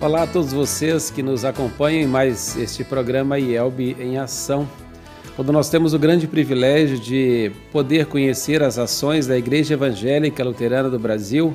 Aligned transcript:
Olá 0.00 0.22
a 0.22 0.26
todos 0.28 0.52
vocês 0.52 1.10
que 1.10 1.24
nos 1.24 1.44
acompanham 1.44 2.02
em 2.02 2.06
mais 2.06 2.56
este 2.56 2.84
programa 2.84 3.36
IELB 3.36 3.96
em 3.98 4.16
Ação, 4.16 4.68
quando 5.34 5.50
nós 5.50 5.68
temos 5.70 5.92
o 5.92 5.98
grande 5.98 6.28
privilégio 6.28 7.00
de 7.00 7.50
poder 7.72 8.06
conhecer 8.06 8.62
as 8.62 8.78
ações 8.78 9.26
da 9.26 9.36
Igreja 9.36 9.74
Evangélica 9.74 10.44
Luterana 10.44 10.88
do 10.88 11.00
Brasil, 11.00 11.52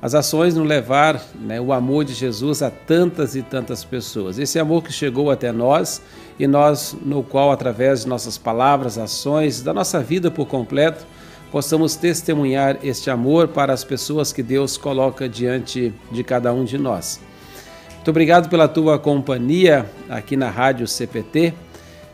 as 0.00 0.14
ações 0.14 0.54
no 0.54 0.62
levar 0.62 1.20
né, 1.34 1.60
o 1.60 1.72
amor 1.72 2.04
de 2.04 2.14
Jesus 2.14 2.62
a 2.62 2.70
tantas 2.70 3.34
e 3.34 3.42
tantas 3.42 3.82
pessoas. 3.82 4.38
Esse 4.38 4.60
amor 4.60 4.84
que 4.84 4.92
chegou 4.92 5.28
até 5.28 5.50
nós 5.50 6.00
e 6.38 6.46
nós, 6.46 6.96
no 7.04 7.24
qual, 7.24 7.50
através 7.50 8.02
de 8.02 8.08
nossas 8.08 8.38
palavras, 8.38 8.98
ações, 8.98 9.62
da 9.62 9.74
nossa 9.74 9.98
vida 9.98 10.30
por 10.30 10.46
completo, 10.46 11.04
possamos 11.50 11.96
testemunhar 11.96 12.78
este 12.84 13.10
amor 13.10 13.48
para 13.48 13.72
as 13.72 13.82
pessoas 13.82 14.32
que 14.32 14.44
Deus 14.44 14.76
coloca 14.76 15.28
diante 15.28 15.92
de 16.12 16.22
cada 16.22 16.52
um 16.52 16.64
de 16.64 16.78
nós. 16.78 17.20
Muito 18.04 18.10
obrigado 18.10 18.50
pela 18.50 18.68
tua 18.68 18.98
companhia 18.98 19.86
aqui 20.10 20.36
na 20.36 20.50
Rádio 20.50 20.86
CPT. 20.86 21.54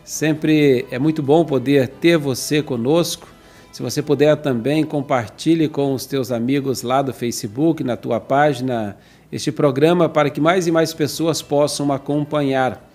Sempre 0.05 0.87
é 0.89 1.01
muito 1.01 1.21
bom 1.21 1.45
poder 1.45 1.89
ter 1.89 2.17
você 2.17 2.63
conosco. 2.63 3.27
Se 3.73 3.83
você 3.83 4.01
puder 4.01 4.37
também 4.37 4.85
compartilhe 4.85 5.69
com 5.69 5.93
os 5.93 6.07
teus 6.07 6.31
amigos 6.31 6.83
lá 6.83 7.03
do 7.03 7.13
Facebook, 7.13 7.83
na 7.83 7.97
tua 7.97 8.21
página, 8.21 8.97
este 9.33 9.51
programa 9.51 10.09
para 10.09 10.31
que 10.31 10.41
mais 10.41 10.69
e 10.69 10.71
mais 10.71 10.95
pessoas 10.95 11.43
possam 11.43 11.91
acompanhar. 11.91 12.89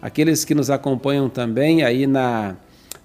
Aqueles 0.00 0.42
que 0.42 0.54
nos 0.54 0.70
acompanham 0.70 1.28
também 1.28 1.82
aí 1.82 2.06
na 2.06 2.56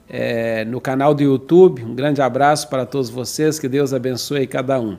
é, 0.10 0.64
no 0.64 0.80
canal 0.80 1.14
do 1.14 1.22
YouTube, 1.22 1.84
um 1.84 1.94
grande 1.94 2.22
abraço 2.22 2.70
para 2.70 2.86
todos 2.86 3.10
vocês, 3.10 3.60
que 3.60 3.68
Deus 3.68 3.94
abençoe 3.94 4.48
cada 4.48 4.80
um. 4.80 4.98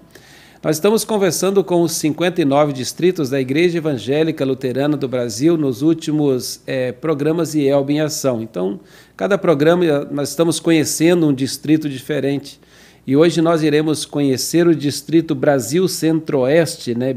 Nós 0.64 0.76
estamos 0.76 1.04
conversando 1.04 1.62
com 1.62 1.82
os 1.82 1.92
59 1.92 2.72
distritos 2.72 3.28
da 3.28 3.38
Igreja 3.38 3.76
Evangélica 3.76 4.46
Luterana 4.46 4.96
do 4.96 5.06
Brasil 5.06 5.58
nos 5.58 5.82
últimos 5.82 6.62
é, 6.66 6.90
programas 6.90 7.54
IELB 7.54 7.92
em 7.92 8.00
ação. 8.00 8.40
Então, 8.40 8.80
cada 9.14 9.36
programa 9.36 10.08
nós 10.10 10.30
estamos 10.30 10.58
conhecendo 10.58 11.28
um 11.28 11.34
distrito 11.34 11.86
diferente. 11.86 12.58
E 13.06 13.14
hoje 13.14 13.42
nós 13.42 13.62
iremos 13.62 14.06
conhecer 14.06 14.66
o 14.66 14.74
distrito 14.74 15.34
Brasil 15.34 15.86
Centro-Oeste, 15.86 16.94
né? 16.94 17.14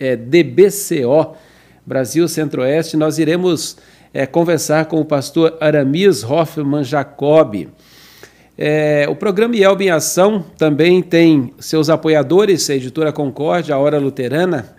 É, 0.00 0.16
DBCO, 0.16 1.36
Brasil 1.84 2.26
Centro-Oeste. 2.26 2.96
Nós 2.96 3.18
iremos 3.18 3.76
é, 4.14 4.24
conversar 4.24 4.86
com 4.86 4.98
o 4.98 5.04
pastor 5.04 5.58
Aramis 5.60 6.24
Hoffman 6.24 6.84
Jacob. 6.84 7.68
É, 8.60 9.06
o 9.08 9.14
programa 9.14 9.54
IELB 9.54 9.84
em 9.84 9.90
Ação 9.90 10.44
também 10.58 11.00
tem 11.00 11.54
seus 11.60 11.88
apoiadores, 11.88 12.68
a 12.68 12.74
editora 12.74 13.12
Concórdia, 13.12 13.72
a 13.76 13.78
Hora 13.78 14.00
Luterana. 14.00 14.76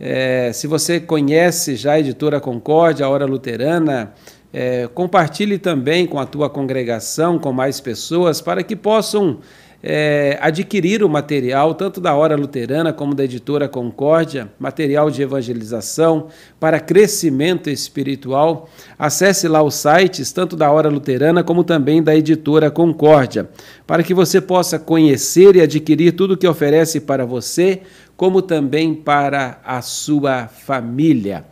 É, 0.00 0.50
se 0.54 0.66
você 0.66 0.98
conhece 0.98 1.76
já 1.76 1.92
a 1.92 2.00
editora 2.00 2.40
Concórdia, 2.40 3.04
a 3.04 3.10
Hora 3.10 3.26
Luterana, 3.26 4.14
é, 4.50 4.88
compartilhe 4.94 5.58
também 5.58 6.06
com 6.06 6.18
a 6.18 6.24
tua 6.24 6.48
congregação, 6.48 7.38
com 7.38 7.52
mais 7.52 7.82
pessoas, 7.82 8.40
para 8.40 8.62
que 8.62 8.74
possam 8.74 9.40
é, 9.82 10.38
adquirir 10.40 11.02
o 11.02 11.08
material, 11.08 11.74
tanto 11.74 12.00
da 12.00 12.14
Hora 12.14 12.36
Luterana 12.36 12.92
como 12.92 13.14
da 13.14 13.24
editora 13.24 13.68
Concórdia, 13.68 14.48
material 14.58 15.10
de 15.10 15.22
evangelização 15.22 16.28
para 16.60 16.78
crescimento 16.78 17.68
espiritual. 17.68 18.68
Acesse 18.96 19.48
lá 19.48 19.60
os 19.60 19.74
sites, 19.74 20.30
tanto 20.30 20.54
da 20.54 20.70
Hora 20.70 20.88
Luterana 20.88 21.42
como 21.42 21.64
também 21.64 22.00
da 22.00 22.14
editora 22.14 22.70
Concórdia, 22.70 23.50
para 23.84 24.04
que 24.04 24.14
você 24.14 24.40
possa 24.40 24.78
conhecer 24.78 25.56
e 25.56 25.60
adquirir 25.60 26.12
tudo 26.12 26.36
que 26.36 26.46
oferece 26.46 27.00
para 27.00 27.26
você, 27.26 27.80
como 28.16 28.40
também 28.40 28.94
para 28.94 29.60
a 29.64 29.82
sua 29.82 30.46
família. 30.46 31.44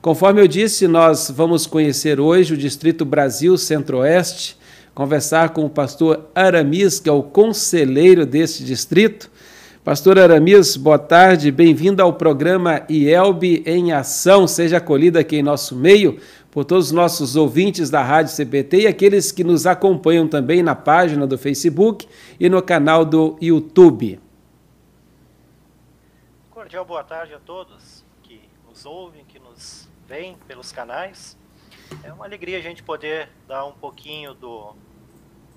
Conforme 0.00 0.40
eu 0.40 0.46
disse, 0.46 0.86
nós 0.86 1.32
vamos 1.34 1.66
conhecer 1.66 2.20
hoje 2.20 2.54
o 2.54 2.56
Distrito 2.56 3.04
Brasil 3.04 3.56
Centro-Oeste 3.56 4.61
conversar 4.94 5.50
com 5.50 5.64
o 5.64 5.70
pastor 5.70 6.28
Aramis, 6.34 7.00
que 7.00 7.08
é 7.08 7.12
o 7.12 7.22
conselheiro 7.22 8.26
deste 8.26 8.64
distrito. 8.64 9.30
Pastor 9.84 10.18
Aramis, 10.18 10.76
boa 10.76 10.98
tarde, 10.98 11.50
bem-vindo 11.50 12.02
ao 12.02 12.12
programa 12.12 12.84
IELB 12.88 13.64
em 13.66 13.92
Ação. 13.92 14.46
Seja 14.46 14.76
acolhido 14.76 15.18
aqui 15.18 15.36
em 15.36 15.42
nosso 15.42 15.74
meio 15.74 16.20
por 16.52 16.64
todos 16.64 16.86
os 16.86 16.92
nossos 16.92 17.34
ouvintes 17.34 17.90
da 17.90 18.02
Rádio 18.02 18.32
CPT 18.32 18.82
e 18.82 18.86
aqueles 18.86 19.32
que 19.32 19.42
nos 19.42 19.66
acompanham 19.66 20.28
também 20.28 20.62
na 20.62 20.74
página 20.74 21.26
do 21.26 21.36
Facebook 21.36 22.06
e 22.38 22.48
no 22.48 22.62
canal 22.62 23.04
do 23.04 23.36
YouTube. 23.40 24.20
Cordial 26.50 26.84
boa 26.84 27.02
tarde 27.02 27.34
a 27.34 27.40
todos 27.40 28.04
que 28.22 28.40
nos 28.68 28.86
ouvem, 28.86 29.24
que 29.24 29.38
nos 29.38 29.88
veem 30.06 30.36
pelos 30.46 30.70
canais. 30.70 31.36
É 32.02 32.12
uma 32.12 32.24
alegria 32.24 32.58
a 32.58 32.62
gente 32.62 32.82
poder 32.82 33.28
dar 33.46 33.64
um 33.66 33.72
pouquinho 33.72 34.34
do, 34.34 34.74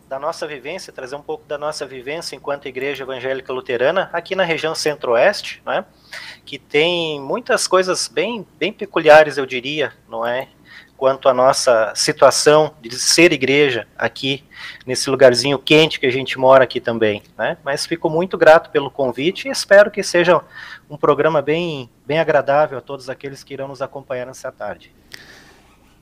da 0.08 0.20
nossa 0.20 0.46
vivência, 0.46 0.94
trazer 0.94 1.16
um 1.16 1.22
pouco 1.22 1.46
da 1.48 1.58
nossa 1.58 1.86
vivência 1.86 2.36
enquanto 2.36 2.68
Igreja 2.68 3.04
Evangélica 3.04 3.52
Luterana 3.52 4.10
aqui 4.14 4.36
na 4.36 4.44
região 4.44 4.76
Centro-Oeste, 4.76 5.62
né? 5.66 5.86
Que 6.46 6.60
tem 6.60 7.20
muitas 7.20 7.68
coisas 7.68 8.08
bem, 8.08 8.46
bem 8.58 8.72
peculiares, 8.72 9.38
eu 9.38 9.46
diria, 9.46 9.94
não 10.08 10.26
é? 10.26 10.48
Quanto 10.98 11.28
à 11.28 11.34
nossa 11.34 11.94
situação 11.96 12.74
de 12.82 12.98
ser 12.98 13.34
igreja 13.34 13.86
aqui 13.98 14.46
nesse 14.86 15.10
lugarzinho 15.10 15.60
quente 15.60 16.00
que 16.00 16.06
a 16.06 16.12
gente 16.12 16.40
mora 16.40 16.64
aqui 16.64 16.80
também, 16.80 17.22
né? 17.38 17.58
Mas 17.64 17.86
fico 17.86 18.10
muito 18.10 18.38
grato 18.38 18.70
pelo 18.70 18.92
convite 18.92 19.48
e 19.48 19.52
espero 19.52 19.92
que 19.92 20.04
seja 20.04 20.42
um 20.90 20.96
programa 20.96 21.42
bem, 21.42 21.90
bem 22.06 22.20
agradável 22.20 22.78
a 22.78 22.82
todos 22.82 23.10
aqueles 23.10 23.44
que 23.44 23.54
irão 23.54 23.68
nos 23.68 23.82
acompanhar 23.82 24.26
nessa 24.26 24.52
tarde. 24.52 24.94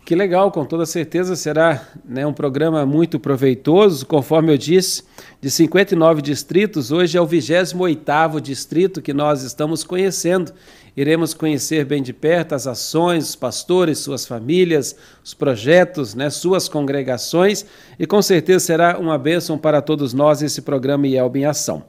Que 0.05 0.15
legal, 0.15 0.51
com 0.51 0.65
toda 0.65 0.85
certeza 0.85 1.33
será 1.33 1.81
né, 2.03 2.27
um 2.27 2.33
programa 2.33 2.85
muito 2.85 3.17
proveitoso. 3.17 4.05
Conforme 4.05 4.51
eu 4.51 4.57
disse, 4.57 5.01
de 5.39 5.49
59 5.49 6.21
distritos, 6.21 6.91
hoje 6.91 7.17
é 7.17 7.21
o 7.21 7.25
28º 7.25 8.41
distrito 8.41 9.01
que 9.01 9.13
nós 9.13 9.43
estamos 9.43 9.81
conhecendo. 9.81 10.51
Iremos 10.95 11.33
conhecer 11.33 11.85
bem 11.85 12.03
de 12.03 12.11
perto 12.11 12.53
as 12.53 12.67
ações, 12.67 13.29
os 13.29 13.35
pastores, 13.37 13.99
suas 13.99 14.25
famílias, 14.25 14.93
os 15.23 15.33
projetos, 15.33 16.13
né, 16.13 16.29
suas 16.29 16.67
congregações 16.67 17.65
e 17.97 18.05
com 18.05 18.21
certeza 18.21 18.65
será 18.65 18.99
uma 18.99 19.17
bênção 19.17 19.57
para 19.57 19.81
todos 19.81 20.13
nós 20.13 20.41
esse 20.41 20.61
programa 20.61 21.07
IELB 21.07 21.39
em 21.39 21.45
Ação. 21.45 21.81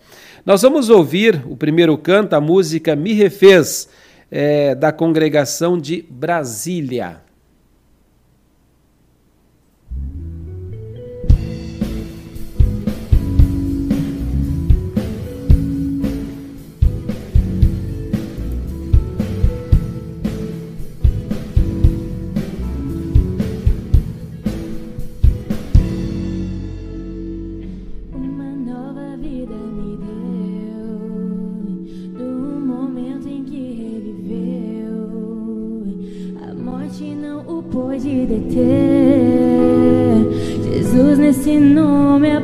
Nós 0.47 0.63
vamos 0.63 0.89
ouvir 0.89 1.43
o 1.49 1.57
primeiro 1.57 1.99
canto, 1.99 2.35
a 2.35 2.41
música 2.41 2.95
Me 2.95 3.13
Refez, 3.13 3.89
é, 4.31 4.73
da 4.77 4.93
congregação 4.93 5.77
de 5.77 6.07
Brasília. 6.09 7.24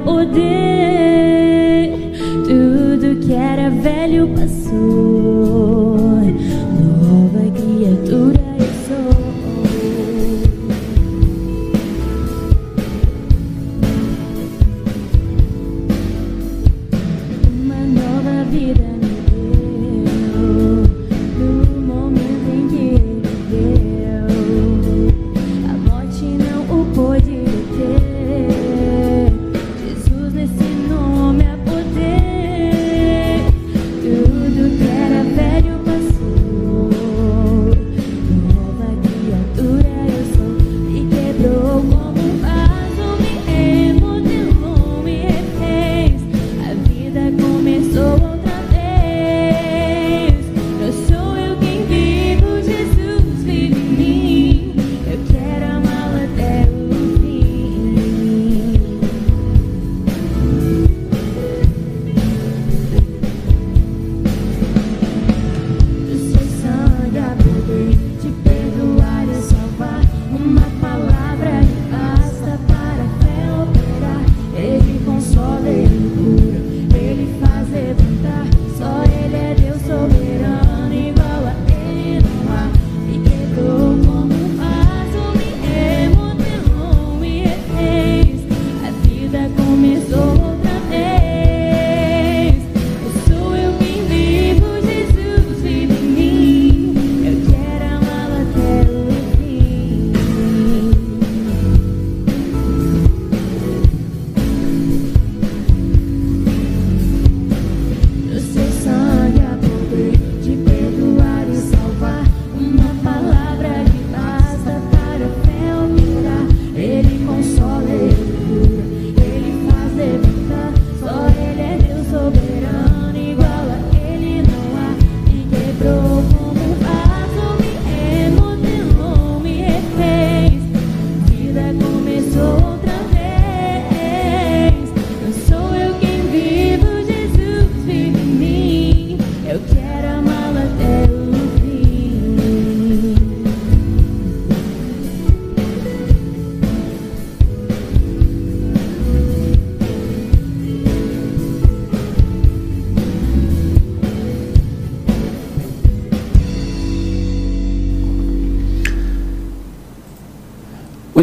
Pôde 0.04 0.40
ter 2.46 3.20
Jesus 4.10 4.30
nesse 4.38 4.59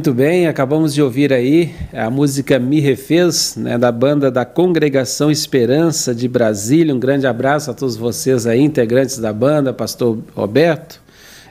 Muito 0.07 0.15
bem, 0.15 0.47
acabamos 0.47 0.93
de 0.93 1.01
ouvir 1.01 1.33
aí 1.33 1.75
a 1.91 2.09
música 2.09 2.57
Me 2.57 2.79
Refez, 2.79 3.57
né, 3.57 3.77
da 3.77 3.91
banda 3.91 4.31
da 4.31 4.45
Congregação 4.45 5.29
Esperança 5.29 6.15
de 6.15 6.29
Brasília. 6.29 6.95
Um 6.95 6.99
grande 6.99 7.27
abraço 7.27 7.69
a 7.69 7.73
todos 7.73 7.97
vocês 7.97 8.47
aí, 8.47 8.61
integrantes 8.61 9.19
da 9.19 9.33
banda, 9.33 9.73
pastor 9.73 10.17
Roberto. 10.33 11.01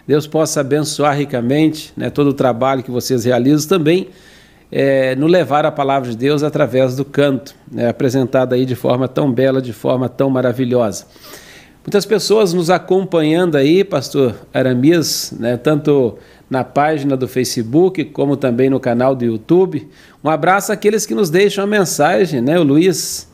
Deus 0.09 0.27
possa 0.27 0.63
abençoar 0.63 1.19
ricamente 1.19 1.93
né, 1.95 2.09
todo 2.09 2.29
o 2.29 2.33
trabalho 2.33 2.83
que 2.83 2.91
vocês 2.91 3.27
realizam 3.27 3.69
também, 3.69 4.09
é, 4.73 5.15
no 5.17 5.27
levar 5.27 5.67
a 5.67 5.71
palavra 5.71 6.09
de 6.09 6.17
Deus 6.17 6.43
através 6.43 6.97
do 6.97 7.05
canto, 7.05 7.55
né, 7.71 7.91
apresentada 7.91 8.55
aí 8.55 8.65
de 8.65 8.75
forma 8.75 9.07
tão 9.07 9.31
bela, 9.31 9.61
de 9.61 9.75
forma 9.75 10.09
tão 10.09 10.31
maravilhosa. 10.31 11.05
Muitas 11.85 12.07
pessoas 12.07 12.55
nos 12.55 12.71
acompanhando 12.71 13.55
aí, 13.55 13.85
pastor 13.85 14.35
Aramias, 14.53 15.33
né, 15.39 15.59
tanto 15.59 16.19
na 16.49 16.63
página 16.63 17.17
do 17.17 17.27
Facebook, 17.27 18.05
como 18.07 18.37
também 18.37 18.71
no 18.71 18.79
canal 18.79 19.15
do 19.15 19.25
YouTube. 19.25 19.89
Um 20.23 20.31
abraço 20.31 20.73
àqueles 20.73 21.05
que 21.05 21.15
nos 21.15 21.29
deixam 21.29 21.65
a 21.65 21.67
mensagem, 21.67 22.41
né? 22.41 22.59
O 22.59 22.63
Luiz 22.63 23.29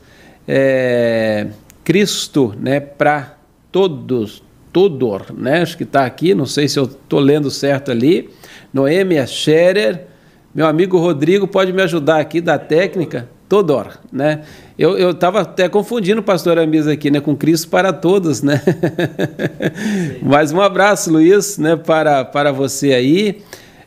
é, 0.47 1.47
Cristo, 1.83 2.53
né? 2.59 2.79
Para 2.79 3.37
todos, 3.71 4.43
Tudor, 4.71 5.27
né? 5.37 5.61
Acho 5.61 5.77
que 5.77 5.83
está 5.83 6.05
aqui, 6.05 6.33
não 6.33 6.47
sei 6.47 6.67
se 6.67 6.79
eu 6.79 6.85
estou 6.85 7.19
lendo 7.19 7.51
certo 7.51 7.91
ali. 7.91 8.29
Noêmia 8.73 9.27
Scherer, 9.27 10.07
meu 10.53 10.65
amigo 10.65 10.97
Rodrigo 10.97 11.47
pode 11.47 11.71
me 11.71 11.81
ajudar 11.83 12.19
aqui 12.19 12.41
da 12.41 12.57
técnica. 12.57 13.29
Todor, 13.53 13.99
né? 14.11 14.41
Eu 14.79 15.11
estava 15.11 15.41
até 15.41 15.69
confundindo 15.69 16.21
o 16.21 16.23
pastor 16.23 16.57
Ambis 16.57 16.87
aqui, 16.87 17.11
né? 17.11 17.19
Com 17.19 17.35
Cristo 17.35 17.67
para 17.67 17.93
todos, 17.93 18.41
né? 18.41 18.59
Mas 20.23 20.51
um 20.51 20.59
abraço, 20.59 21.11
Luiz, 21.11 21.59
né? 21.59 21.75
Para, 21.75 22.25
para 22.25 22.51
você 22.51 22.93
aí. 22.93 23.43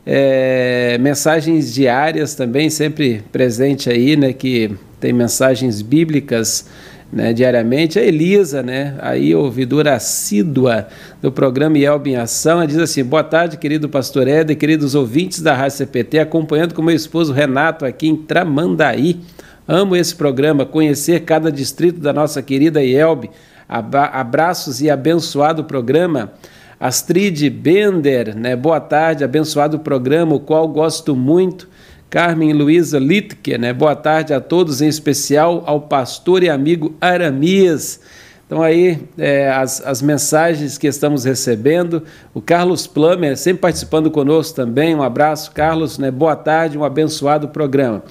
É, 0.07 0.97
mensagens 0.99 1.75
diárias 1.75 2.37
também, 2.37 2.71
sempre 2.71 3.25
presente 3.33 3.91
aí, 3.91 4.17
né? 4.17 4.33
Que 4.33 4.71
tem 5.01 5.13
mensagens 5.13 5.83
bíblicas 5.83 6.69
né, 7.13 7.33
diariamente. 7.33 7.99
A 7.99 8.05
Elisa, 8.05 8.63
né? 8.63 8.95
Aí, 9.01 9.35
ouvidora 9.35 9.95
assídua 9.95 10.87
do 11.21 11.33
programa 11.33 11.77
Yelb 11.77 12.07
em 12.07 12.15
Ação, 12.15 12.59
ela 12.59 12.69
diz 12.69 12.79
assim: 12.79 13.03
Boa 13.03 13.25
tarde, 13.25 13.57
querido 13.57 13.89
pastor 13.89 14.29
Éder, 14.29 14.57
queridos 14.57 14.95
ouvintes 14.95 15.43
da 15.43 15.55
Rádio 15.55 15.79
CPT, 15.79 16.21
acompanhando 16.21 16.73
com 16.73 16.83
meu 16.83 16.95
esposo 16.95 17.33
Renato 17.33 17.85
aqui 17.85 18.07
em 18.07 18.15
Tramandaí. 18.15 19.21
Amo 19.69 19.97
esse 19.97 20.15
programa, 20.15 20.65
conhecer 20.65 21.25
cada 21.25 21.51
distrito 21.51 21.99
da 21.99 22.13
nossa 22.13 22.41
querida 22.41 22.85
IELB. 22.85 23.31
Abraços 23.69 24.81
e 24.81 24.89
abençoado 24.89 25.65
programa. 25.65 26.33
Astrid 26.79 27.51
Bender, 27.51 28.37
né? 28.37 28.55
boa 28.55 28.79
tarde, 28.79 29.25
abençoado 29.25 29.81
programa, 29.81 30.37
o 30.37 30.41
qual 30.41 30.69
gosto 30.69 31.17
muito. 31.17 31.69
Carmen 32.09 32.53
Luiza 32.53 33.01
Litke, 33.01 33.59
né? 33.59 33.73
boa 33.73 33.97
tarde 33.97 34.33
a 34.33 34.41
todos, 34.41 34.81
em 34.81 34.87
especial 34.87 35.65
ao 35.67 35.81
pastor 35.81 36.45
e 36.45 36.49
amigo 36.49 36.95
Aramias. 37.01 37.99
Então 38.47 38.63
aí 38.63 39.01
é, 39.19 39.51
as, 39.51 39.85
as 39.85 40.01
mensagens 40.01 40.79
que 40.79 40.87
estamos 40.87 41.25
recebendo, 41.25 42.05
o 42.33 42.41
Carlos 42.41 42.87
Plummer 42.87 43.37
sempre 43.37 43.63
participando 43.63 44.13
conosco 44.13 44.55
também, 44.55 44.95
um 44.95 45.03
abraço 45.03 45.51
Carlos, 45.51 45.99
né? 45.99 46.13
boa 46.13 46.37
tarde, 46.37 46.79
um 46.79 46.85
abençoado 46.85 47.49
programa. 47.49 48.05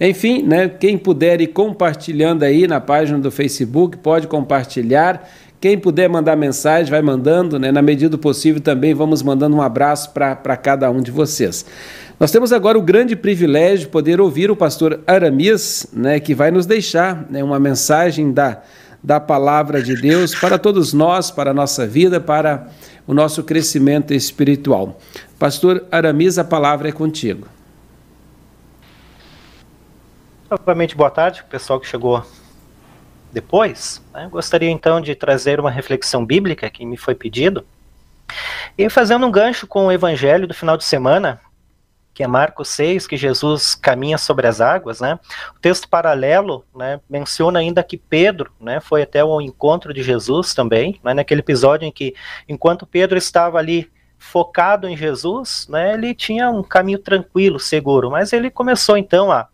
Enfim, 0.00 0.42
né, 0.42 0.66
quem 0.68 0.96
puder 0.96 1.42
ir 1.42 1.48
compartilhando 1.48 2.42
aí 2.42 2.66
na 2.66 2.80
página 2.80 3.18
do 3.18 3.30
Facebook, 3.30 3.98
pode 3.98 4.26
compartilhar. 4.26 5.28
Quem 5.60 5.76
puder 5.76 6.08
mandar 6.08 6.36
mensagem, 6.36 6.90
vai 6.90 7.02
mandando, 7.02 7.58
né? 7.58 7.70
Na 7.70 7.82
medida 7.82 8.08
do 8.08 8.18
possível 8.18 8.62
também 8.62 8.94
vamos 8.94 9.22
mandando 9.22 9.54
um 9.54 9.60
abraço 9.60 10.10
para 10.12 10.56
cada 10.56 10.90
um 10.90 11.02
de 11.02 11.10
vocês. 11.10 11.66
Nós 12.18 12.30
temos 12.30 12.50
agora 12.50 12.78
o 12.78 12.82
grande 12.82 13.14
privilégio 13.14 13.80
de 13.80 13.88
poder 13.88 14.22
ouvir 14.22 14.50
o 14.50 14.56
pastor 14.56 15.00
Aramis, 15.06 15.86
né, 15.92 16.18
que 16.18 16.34
vai 16.34 16.50
nos 16.50 16.64
deixar 16.64 17.26
né, 17.30 17.44
uma 17.44 17.58
mensagem 17.58 18.32
da, 18.32 18.62
da 19.02 19.20
palavra 19.20 19.82
de 19.82 19.94
Deus 19.94 20.34
para 20.34 20.58
todos 20.58 20.94
nós, 20.94 21.30
para 21.30 21.50
a 21.50 21.54
nossa 21.54 21.86
vida, 21.86 22.20
para 22.20 22.68
o 23.06 23.12
nosso 23.12 23.42
crescimento 23.42 24.14
espiritual. 24.14 24.98
Pastor 25.38 25.84
Aramis, 25.90 26.38
a 26.38 26.44
palavra 26.44 26.88
é 26.88 26.92
contigo. 26.92 27.46
Novamente, 30.50 30.96
boa 30.96 31.10
tarde, 31.12 31.44
pessoal 31.44 31.78
que 31.78 31.86
chegou 31.86 32.26
depois. 33.32 34.04
Né? 34.12 34.26
Gostaria 34.28 34.68
então 34.68 35.00
de 35.00 35.14
trazer 35.14 35.60
uma 35.60 35.70
reflexão 35.70 36.26
bíblica 36.26 36.68
que 36.68 36.84
me 36.84 36.96
foi 36.96 37.14
pedido. 37.14 37.64
E 38.76 38.90
fazendo 38.90 39.24
um 39.24 39.30
gancho 39.30 39.64
com 39.64 39.86
o 39.86 39.92
evangelho 39.92 40.48
do 40.48 40.54
final 40.54 40.76
de 40.76 40.82
semana, 40.82 41.40
que 42.12 42.24
é 42.24 42.26
Marcos 42.26 42.68
6, 42.70 43.06
que 43.06 43.16
Jesus 43.16 43.76
caminha 43.76 44.18
sobre 44.18 44.48
as 44.48 44.60
águas, 44.60 45.00
né? 45.00 45.20
O 45.54 45.60
texto 45.60 45.88
paralelo, 45.88 46.64
né, 46.74 47.00
menciona 47.08 47.60
ainda 47.60 47.84
que 47.84 47.96
Pedro, 47.96 48.50
né, 48.60 48.80
foi 48.80 49.02
até 49.02 49.24
o 49.24 49.40
encontro 49.40 49.94
de 49.94 50.02
Jesus 50.02 50.52
também, 50.52 50.98
né, 51.04 51.14
naquele 51.14 51.42
episódio 51.42 51.86
em 51.86 51.92
que, 51.92 52.12
enquanto 52.48 52.84
Pedro 52.84 53.16
estava 53.16 53.56
ali 53.56 53.88
focado 54.18 54.88
em 54.88 54.96
Jesus, 54.96 55.68
né, 55.70 55.94
ele 55.94 56.12
tinha 56.12 56.50
um 56.50 56.64
caminho 56.64 56.98
tranquilo, 56.98 57.60
seguro, 57.60 58.10
mas 58.10 58.32
ele 58.32 58.50
começou 58.50 58.96
então 58.96 59.30
a 59.30 59.46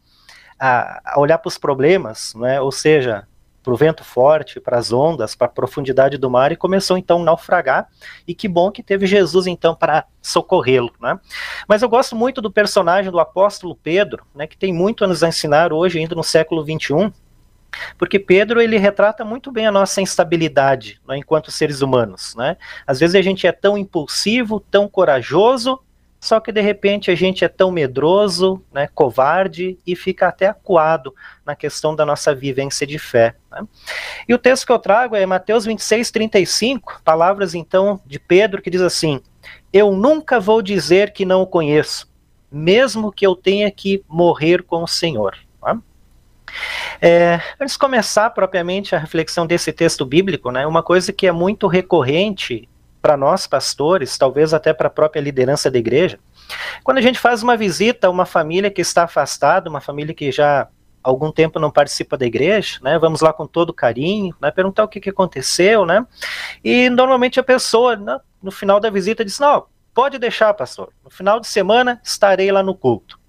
a, 0.59 1.01
a 1.05 1.21
olhar 1.21 1.39
para 1.39 1.49
os 1.49 1.59
problemas, 1.59 2.35
né? 2.35 2.61
ou 2.61 2.73
seja, 2.73 3.27
para 3.67 3.75
o 3.75 3.77
vento 3.77 4.05
forte, 4.05 4.61
para 4.61 4.79
as 4.79 4.93
ondas, 4.93 5.35
para 5.35 5.49
a 5.49 5.51
profundidade 5.51 6.17
do 6.17 6.31
mar 6.31 6.53
e 6.53 6.57
começou 6.57 6.97
então 6.97 7.21
a 7.21 7.25
naufragar. 7.25 7.89
E 8.27 8.33
que 8.33 8.47
bom 8.47 8.71
que 8.71 8.81
teve 8.81 9.07
Jesus 9.07 9.49
então 9.49 9.75
para 9.75 10.05
socorrê-lo, 10.23 10.93
né? 11.01 11.19
Mas 11.67 11.83
eu 11.83 11.89
gosto 11.89 12.15
muito 12.15 12.41
do 12.41 12.49
personagem 12.49 13.11
do 13.11 13.19
apóstolo 13.19 13.75
Pedro, 13.75 14.25
né, 14.33 14.47
que 14.47 14.57
tem 14.57 14.73
muito 14.73 15.03
a 15.03 15.09
nos 15.09 15.21
ensinar 15.25 15.73
hoje, 15.73 15.99
ainda 15.99 16.15
no 16.15 16.23
século 16.23 16.65
21, 16.65 17.11
porque 17.99 18.21
Pedro 18.21 18.61
ele 18.61 18.79
retrata 18.79 19.25
muito 19.25 19.51
bem 19.51 19.67
a 19.67 19.73
nossa 19.73 20.01
instabilidade 20.01 21.01
né, 21.07 21.19
enquanto 21.19 21.51
seres 21.51 21.83
humanos. 21.83 22.37
Né? 22.37 22.57
Às 22.87 23.01
vezes 23.01 23.17
a 23.17 23.23
gente 23.23 23.49
é 23.49 23.53
tão 23.53 23.77
impulsivo, 23.77 24.61
tão 24.61 24.89
corajoso, 24.89 25.81
só 26.27 26.41
que 26.41 26.51
de 26.51 26.61
repente 26.61 27.09
a 27.09 27.15
gente 27.15 27.45
é 27.45 27.49
tão 27.49 27.71
medroso, 27.71 28.61
né, 28.73 28.89
covarde 28.93 29.79
e 29.87 29.95
fica 29.95 30.27
até 30.27 30.49
acuado 30.49 31.15
na 31.45 31.55
questão 31.55 31.95
da 31.95 32.05
nossa 32.05 32.35
vivência 32.35 32.85
de 32.85 32.99
fé. 32.99 33.37
Né? 33.49 33.63
E 34.29 34.35
o 34.35 34.39
texto 34.39 34.67
que 34.67 34.73
eu 34.73 34.79
trago 34.81 35.15
é 35.15 35.25
Mateus 35.25 35.65
26, 35.65 36.11
35, 36.11 37.01
palavras 37.05 37.55
então 37.55 38.01
de 38.05 38.19
Pedro 38.19 38.61
que 38.61 38.71
diz 38.71 38.81
assim: 38.81 39.21
Eu 39.73 39.93
nunca 39.93 40.41
vou 40.41 40.61
dizer 40.61 41.13
que 41.13 41.25
não 41.25 41.43
o 41.43 41.47
conheço, 41.47 42.13
mesmo 42.51 43.13
que 43.13 43.25
eu 43.25 43.37
tenha 43.37 43.71
que 43.71 44.03
morrer 44.09 44.65
com 44.65 44.83
o 44.83 44.89
Senhor. 44.89 45.39
Tá? 45.61 45.79
É, 47.01 47.41
antes 47.61 47.75
de 47.75 47.79
começar 47.79 48.31
propriamente 48.31 48.97
a 48.97 48.99
reflexão 48.99 49.47
desse 49.47 49.73
texto 49.73 50.05
bíblico, 50.05 50.51
né, 50.51 50.67
uma 50.67 50.83
coisa 50.83 51.13
que 51.13 51.29
é 51.29 51.33
muito 51.33 51.69
recorrente 51.69 52.69
para 53.07 53.17
nós 53.17 53.47
pastores, 53.47 54.19
talvez 54.19 54.53
até 54.53 54.75
para 54.75 54.89
a 54.89 54.91
própria 54.91 55.21
liderança 55.21 55.71
da 55.71 55.79
igreja, 55.79 56.19
quando 56.83 56.99
a 56.99 57.01
gente 57.01 57.21
faz 57.21 57.41
uma 57.41 57.57
visita 57.57 58.09
a 58.09 58.11
uma 58.11 58.27
família 58.27 58.69
que 58.69 58.81
está 58.81 59.05
afastada, 59.05 59.71
uma 59.71 59.81
família 59.81 60.13
que 60.13 60.33
já 60.33 60.63
há 60.63 60.69
algum 61.05 61.31
tempo 61.31 61.61
não 61.61 61.71
participa 61.71 62.19
da 62.19 62.27
igreja, 62.27 62.81
né? 62.83 62.99
Vamos 62.99 63.21
lá 63.21 63.33
com 63.33 63.47
todo 63.47 63.73
carinho, 63.73 64.35
né? 64.43 64.51
Perguntar 64.51 64.83
o 64.83 64.89
que, 64.89 64.99
que 64.99 65.11
aconteceu, 65.11 65.87
né? 65.87 66.05
E 66.65 66.91
normalmente 66.91 67.39
a 67.39 67.45
pessoa, 67.45 67.95
né, 67.95 68.19
no 68.43 68.51
final 68.51 68.81
da 68.81 68.91
visita, 68.91 69.25
diz: 69.25 69.39
Não, 69.39 69.67
pode 69.95 70.19
deixar, 70.19 70.53
pastor. 70.53 70.93
No 71.05 71.11
final 71.11 71.39
de 71.39 71.47
semana 71.47 72.01
estarei 72.03 72.51
lá 72.51 72.61
no 72.61 72.75
culto. 72.75 73.21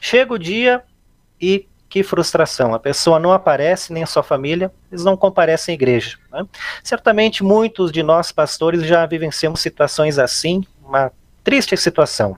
Chega 0.00 0.32
o 0.32 0.38
dia 0.38 0.82
e 1.38 1.68
que 1.96 2.02
frustração. 2.02 2.74
A 2.74 2.78
pessoa 2.78 3.18
não 3.18 3.32
aparece, 3.32 3.90
nem 3.90 4.02
a 4.02 4.06
sua 4.06 4.22
família, 4.22 4.70
eles 4.92 5.02
não 5.02 5.16
comparecem 5.16 5.72
à 5.72 5.74
igreja. 5.74 6.18
Né? 6.30 6.44
Certamente 6.84 7.42
muitos 7.42 7.90
de 7.90 8.02
nós 8.02 8.30
pastores 8.30 8.84
já 8.84 9.06
vivenciamos 9.06 9.60
situações 9.60 10.18
assim, 10.18 10.62
uma 10.84 11.10
triste 11.42 11.74
situação. 11.74 12.36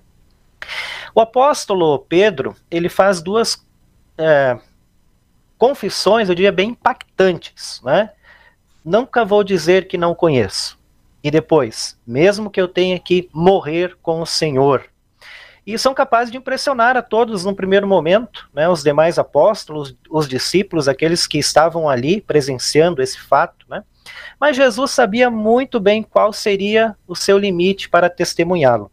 O 1.13 1.21
apóstolo 1.21 1.99
Pedro, 1.99 2.55
ele 2.71 2.89
faz 2.89 3.21
duas 3.21 3.67
é, 4.17 4.57
confissões, 5.59 6.29
eu 6.29 6.37
diria, 6.37 6.53
bem 6.53 6.71
impactantes. 6.71 7.83
Né? 7.83 8.11
Nunca 8.85 9.25
vou 9.25 9.43
dizer 9.43 9.89
que 9.89 9.99
não 9.99 10.15
conheço. 10.15 10.79
E 11.21 11.33
depois, 11.33 11.99
mesmo 12.07 12.49
que 12.49 12.61
eu 12.61 12.69
tenha 12.69 12.97
que 13.01 13.29
morrer 13.33 13.97
com 14.01 14.23
o 14.23 14.27
Senhor, 14.27 14.85
e 15.75 15.79
são 15.79 15.93
capazes 15.93 16.33
de 16.33 16.39
impressionar 16.39 16.97
a 16.97 17.03
todos 17.03 17.45
no 17.45 17.55
primeiro 17.55 17.87
momento, 17.87 18.49
né, 18.55 18.67
os 18.67 18.83
demais 18.83 19.19
apóstolos, 19.19 19.95
os 20.09 20.27
discípulos, 20.27 20.89
aqueles 20.89 21.27
que 21.27 21.37
estavam 21.39 21.91
ali 21.91 22.23
presenciando 22.23 23.03
esse 23.03 23.21
fato, 23.21 23.67
né, 23.69 23.85
Mas 24.41 24.57
Jesus 24.57 24.93
sabia 24.93 25.31
muito 25.31 25.79
bem 25.79 26.03
qual 26.03 26.33
seria 26.33 26.97
o 27.07 27.15
seu 27.15 27.37
limite 27.37 27.91
para 27.91 28.09
testemunhá-lo. 28.09 28.91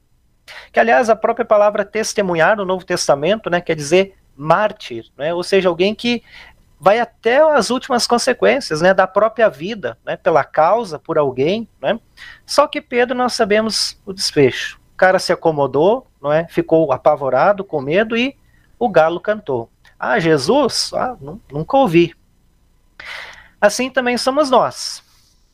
Que, 0.73 0.77
aliás, 0.77 1.09
a 1.09 1.15
própria 1.15 1.45
palavra 1.45 1.85
testemunhar 1.85 2.57
no 2.57 2.65
Novo 2.65 2.85
Testamento 2.85 3.49
né, 3.49 3.61
quer 3.61 3.75
dizer 3.75 4.15
mártir, 4.35 5.05
né, 5.17 5.33
ou 5.33 5.43
seja, 5.43 5.69
alguém 5.69 5.95
que 5.95 6.21
vai 6.77 6.99
até 6.99 7.37
as 7.37 7.69
últimas 7.69 8.05
consequências 8.05 8.81
né, 8.81 8.93
da 8.93 9.07
própria 9.07 9.47
vida, 9.47 9.97
né, 10.05 10.17
pela 10.17 10.43
causa, 10.43 10.99
por 10.99 11.17
alguém. 11.17 11.69
Né? 11.81 11.97
Só 12.45 12.67
que 12.67 12.81
Pedro, 12.81 13.15
nós 13.15 13.31
sabemos 13.31 13.97
o 14.05 14.11
desfecho. 14.11 14.77
O 14.93 14.97
cara 14.97 15.19
se 15.19 15.33
acomodou, 15.33 16.07
não 16.25 16.33
é? 16.33 16.47
ficou 16.47 16.91
apavorado, 16.91 17.63
com 17.63 17.79
medo 17.79 18.17
e 18.17 18.35
o 18.79 18.89
galo 18.89 19.19
cantou. 19.19 19.69
Ah, 19.99 20.19
Jesus? 20.19 20.91
Ah, 20.91 21.15
nunca 21.51 21.77
ouvi. 21.77 22.15
Assim 23.61 23.91
também 23.91 24.17
somos 24.17 24.49
nós, 24.49 25.03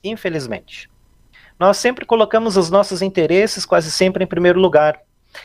infelizmente. 0.02 0.90
Nós 1.60 1.76
sempre 1.76 2.06
colocamos 2.06 2.56
os 2.56 2.70
nossos 2.72 3.02
interesses 3.02 3.66
quase 3.66 3.92
sempre 3.92 4.24
em 4.24 4.28
primeiro 4.28 4.62
lugar. 4.62 5.02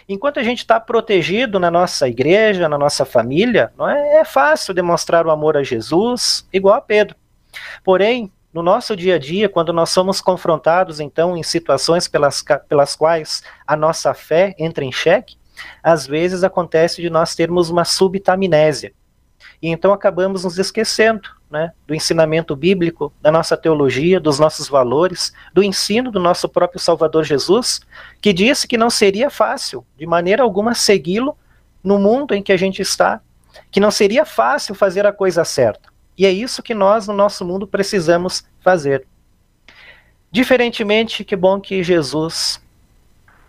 Enquanto 0.08 0.38
a 0.38 0.44
gente 0.44 0.60
está 0.60 0.78
protegido 0.78 1.58
na 1.58 1.72
nossa 1.72 2.08
igreja, 2.08 2.68
na 2.68 2.78
nossa 2.78 3.04
família, 3.04 3.72
não 3.76 3.88
é, 3.88 4.18
é 4.18 4.24
fácil 4.24 4.72
demonstrar 4.72 5.26
o 5.26 5.30
amor 5.32 5.56
a 5.56 5.64
Jesus, 5.64 6.46
igual 6.52 6.76
a 6.76 6.80
Pedro. 6.80 7.16
Porém, 7.82 8.30
no 8.56 8.62
nosso 8.62 8.96
dia 8.96 9.16
a 9.16 9.18
dia, 9.18 9.50
quando 9.50 9.70
nós 9.70 9.90
somos 9.90 10.18
confrontados, 10.18 10.98
então, 10.98 11.36
em 11.36 11.42
situações 11.42 12.08
pelas, 12.08 12.42
pelas 12.66 12.96
quais 12.96 13.42
a 13.66 13.76
nossa 13.76 14.14
fé 14.14 14.54
entra 14.58 14.82
em 14.82 14.90
xeque, 14.90 15.36
às 15.82 16.06
vezes 16.06 16.42
acontece 16.42 17.02
de 17.02 17.10
nós 17.10 17.34
termos 17.34 17.68
uma 17.68 17.84
súbita 17.84 18.32
amnésia. 18.32 18.94
E 19.60 19.68
então 19.68 19.92
acabamos 19.92 20.44
nos 20.44 20.58
esquecendo 20.58 21.28
né, 21.50 21.70
do 21.86 21.94
ensinamento 21.94 22.56
bíblico, 22.56 23.12
da 23.20 23.30
nossa 23.30 23.58
teologia, 23.58 24.18
dos 24.18 24.38
nossos 24.38 24.70
valores, 24.70 25.34
do 25.52 25.62
ensino 25.62 26.10
do 26.10 26.18
nosso 26.18 26.48
próprio 26.48 26.80
Salvador 26.80 27.24
Jesus, 27.24 27.82
que 28.22 28.32
disse 28.32 28.66
que 28.66 28.78
não 28.78 28.88
seria 28.88 29.28
fácil, 29.28 29.84
de 29.98 30.06
maneira 30.06 30.42
alguma, 30.42 30.74
segui-lo 30.74 31.36
no 31.84 31.98
mundo 31.98 32.34
em 32.34 32.42
que 32.42 32.52
a 32.52 32.56
gente 32.56 32.80
está, 32.80 33.20
que 33.70 33.80
não 33.80 33.90
seria 33.90 34.24
fácil 34.24 34.74
fazer 34.74 35.04
a 35.04 35.12
coisa 35.12 35.44
certa. 35.44 35.94
E 36.16 36.24
é 36.24 36.30
isso 36.30 36.62
que 36.62 36.74
nós, 36.74 37.06
no 37.06 37.14
nosso 37.14 37.44
mundo, 37.44 37.66
precisamos 37.66 38.44
fazer. 38.60 39.06
Diferentemente, 40.30 41.24
que 41.24 41.36
bom 41.36 41.60
que 41.60 41.82
Jesus 41.82 42.62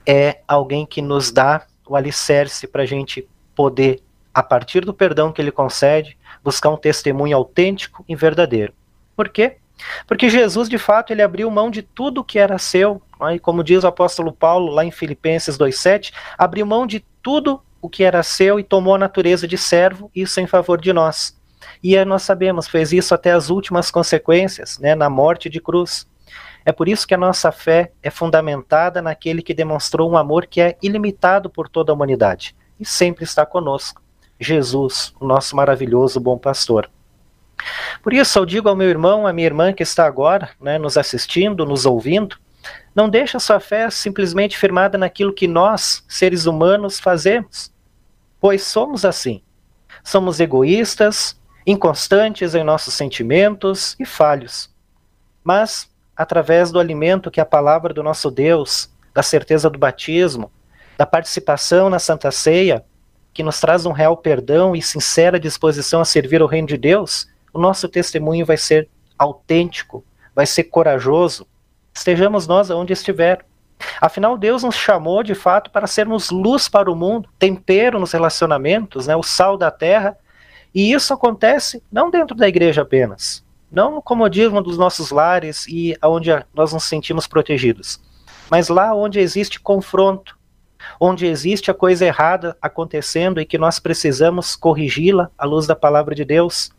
é 0.05 0.41
alguém 0.47 0.85
que 0.85 1.01
nos 1.01 1.31
dá 1.31 1.65
o 1.85 1.95
alicerce 1.95 2.67
para 2.67 2.83
a 2.83 2.85
gente 2.85 3.27
poder, 3.55 4.01
a 4.33 4.43
partir 4.43 4.85
do 4.85 4.93
perdão 4.93 5.31
que 5.31 5.41
ele 5.41 5.51
concede, 5.51 6.17
buscar 6.43 6.69
um 6.69 6.77
testemunho 6.77 7.35
autêntico 7.35 8.05
e 8.07 8.15
verdadeiro. 8.15 8.73
Por 9.15 9.29
quê? 9.29 9.57
Porque 10.07 10.29
Jesus, 10.29 10.69
de 10.69 10.77
fato, 10.77 11.11
ele 11.11 11.21
abriu 11.21 11.49
mão 11.51 11.69
de 11.69 11.81
tudo 11.81 12.23
que 12.23 12.39
era 12.39 12.57
seu, 12.57 13.01
né? 13.19 13.35
e 13.35 13.39
como 13.39 13.63
diz 13.63 13.83
o 13.83 13.87
apóstolo 13.87 14.31
Paulo 14.31 14.71
lá 14.71 14.83
em 14.83 14.91
Filipenses 14.91 15.57
2,7, 15.57 16.13
abriu 16.37 16.65
mão 16.65 16.87
de 16.87 17.03
tudo 17.21 17.61
o 17.81 17.89
que 17.89 18.03
era 18.03 18.23
seu 18.23 18.59
e 18.59 18.63
tomou 18.63 18.95
a 18.95 18.99
natureza 18.99 19.47
de 19.47 19.57
servo, 19.57 20.09
isso 20.15 20.39
em 20.39 20.47
favor 20.47 20.79
de 20.81 20.91
nós. 20.91 21.36
E 21.83 22.03
nós 22.05 22.23
sabemos, 22.23 22.67
fez 22.67 22.91
isso 22.91 23.13
até 23.13 23.31
as 23.31 23.49
últimas 23.49 23.91
consequências, 23.91 24.79
né, 24.79 24.95
na 24.95 25.09
morte 25.09 25.49
de 25.49 25.59
cruz. 25.59 26.07
É 26.65 26.71
por 26.71 26.87
isso 26.87 27.07
que 27.07 27.13
a 27.13 27.17
nossa 27.17 27.51
fé 27.51 27.91
é 28.03 28.09
fundamentada 28.09 29.01
naquele 29.01 29.41
que 29.41 29.53
demonstrou 29.53 30.11
um 30.11 30.17
amor 30.17 30.45
que 30.45 30.59
é 30.59 30.77
ilimitado 30.81 31.49
por 31.49 31.69
toda 31.69 31.91
a 31.91 31.95
humanidade 31.95 32.55
e 32.79 32.85
sempre 32.85 33.23
está 33.23 33.45
conosco. 33.45 34.01
Jesus, 34.39 35.13
o 35.19 35.25
nosso 35.25 35.55
maravilhoso 35.55 36.19
bom 36.19 36.37
pastor. 36.37 36.89
Por 38.03 38.13
isso 38.13 38.37
eu 38.37 38.45
digo 38.45 38.69
ao 38.69 38.75
meu 38.75 38.89
irmão, 38.89 39.25
à 39.25 39.33
minha 39.33 39.47
irmã 39.47 39.73
que 39.73 39.81
está 39.81 40.05
agora 40.05 40.49
né, 40.61 40.77
nos 40.77 40.97
assistindo, 40.97 41.65
nos 41.65 41.85
ouvindo, 41.85 42.37
não 42.93 43.09
deixe 43.09 43.37
a 43.37 43.39
sua 43.39 43.59
fé 43.59 43.89
simplesmente 43.89 44.57
firmada 44.57 44.97
naquilo 44.97 45.33
que 45.33 45.47
nós, 45.47 46.03
seres 46.07 46.45
humanos, 46.45 46.99
fazemos, 46.99 47.71
pois 48.39 48.63
somos 48.63 49.05
assim. 49.05 49.41
Somos 50.03 50.39
egoístas, 50.39 51.39
inconstantes 51.67 52.55
em 52.55 52.63
nossos 52.63 52.93
sentimentos 52.93 53.95
e 53.99 54.05
falhos. 54.05 54.73
Mas 55.43 55.89
através 56.15 56.71
do 56.71 56.79
alimento 56.79 57.29
que 57.29 57.41
é 57.41 57.43
a 57.43 57.45
palavra 57.45 57.93
do 57.93 58.01
nosso 58.01 58.31
Deus, 58.31 58.89
da 59.13 59.21
certeza 59.21 59.69
do 59.69 59.77
batismo, 59.77 60.49
da 60.97 61.05
participação 61.05 61.89
na 61.89 61.99
Santa 61.99 62.31
Ceia, 62.31 62.83
que 63.33 63.43
nos 63.43 63.59
traz 63.59 63.85
um 63.85 63.91
real 63.91 64.17
perdão 64.17 64.75
e 64.75 64.81
sincera 64.81 65.39
disposição 65.39 66.01
a 66.01 66.05
servir 66.05 66.41
o 66.41 66.47
reino 66.47 66.67
de 66.67 66.77
Deus, 66.77 67.27
o 67.53 67.59
nosso 67.59 67.87
testemunho 67.87 68.45
vai 68.45 68.57
ser 68.57 68.89
autêntico, 69.19 70.03
vai 70.33 70.45
ser 70.45 70.63
corajoso. 70.63 71.45
Estejamos 71.93 72.47
nós 72.47 72.71
aonde 72.71 72.93
estiver. 72.93 73.45
Afinal, 74.01 74.37
Deus 74.37 74.63
nos 74.63 74.75
chamou 74.75 75.21
de 75.21 75.35
fato 75.35 75.69
para 75.69 75.85
sermos 75.85 76.31
luz 76.31 76.67
para 76.67 76.89
o 76.89 76.95
mundo, 76.95 77.29
tempero 77.37 77.99
nos 77.99 78.11
relacionamentos, 78.11 79.05
né, 79.05 79.15
o 79.15 79.21
sal 79.21 79.57
da 79.57 79.69
terra. 79.69 80.17
E 80.77 80.93
isso 80.93 81.11
acontece 81.11 81.81
não 81.91 82.11
dentro 82.11 82.35
da 82.35 82.47
igreja 82.47 82.83
apenas, 82.83 83.43
não 83.71 83.95
no 83.95 83.99
comodismo 83.99 84.61
dos 84.61 84.77
nossos 84.77 85.09
lares 85.09 85.65
e 85.67 85.97
onde 86.03 86.29
nós 86.53 86.71
nos 86.71 86.83
sentimos 86.83 87.25
protegidos, 87.25 87.99
mas 88.47 88.69
lá 88.69 88.93
onde 88.93 89.19
existe 89.19 89.59
confronto, 89.59 90.37
onde 90.99 91.25
existe 91.25 91.71
a 91.71 91.73
coisa 91.73 92.05
errada 92.05 92.55
acontecendo 92.61 93.41
e 93.41 93.45
que 93.45 93.57
nós 93.57 93.79
precisamos 93.79 94.55
corrigi-la 94.55 95.31
à 95.35 95.47
luz 95.47 95.65
da 95.65 95.75
palavra 95.75 96.13
de 96.13 96.23
Deus, 96.23 96.69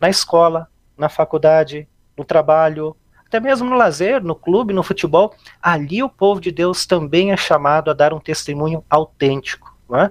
na 0.00 0.10
escola, 0.10 0.66
na 0.96 1.08
faculdade, 1.08 1.86
no 2.16 2.24
trabalho, 2.24 2.96
até 3.24 3.38
mesmo 3.38 3.70
no 3.70 3.76
lazer, 3.76 4.20
no 4.20 4.34
clube, 4.34 4.74
no 4.74 4.82
futebol, 4.82 5.32
ali 5.62 6.02
o 6.02 6.08
povo 6.08 6.40
de 6.40 6.50
Deus 6.50 6.84
também 6.86 7.30
é 7.30 7.36
chamado 7.36 7.88
a 7.88 7.94
dar 7.94 8.12
um 8.12 8.18
testemunho 8.18 8.84
autêntico. 8.90 9.78
É? 9.94 10.10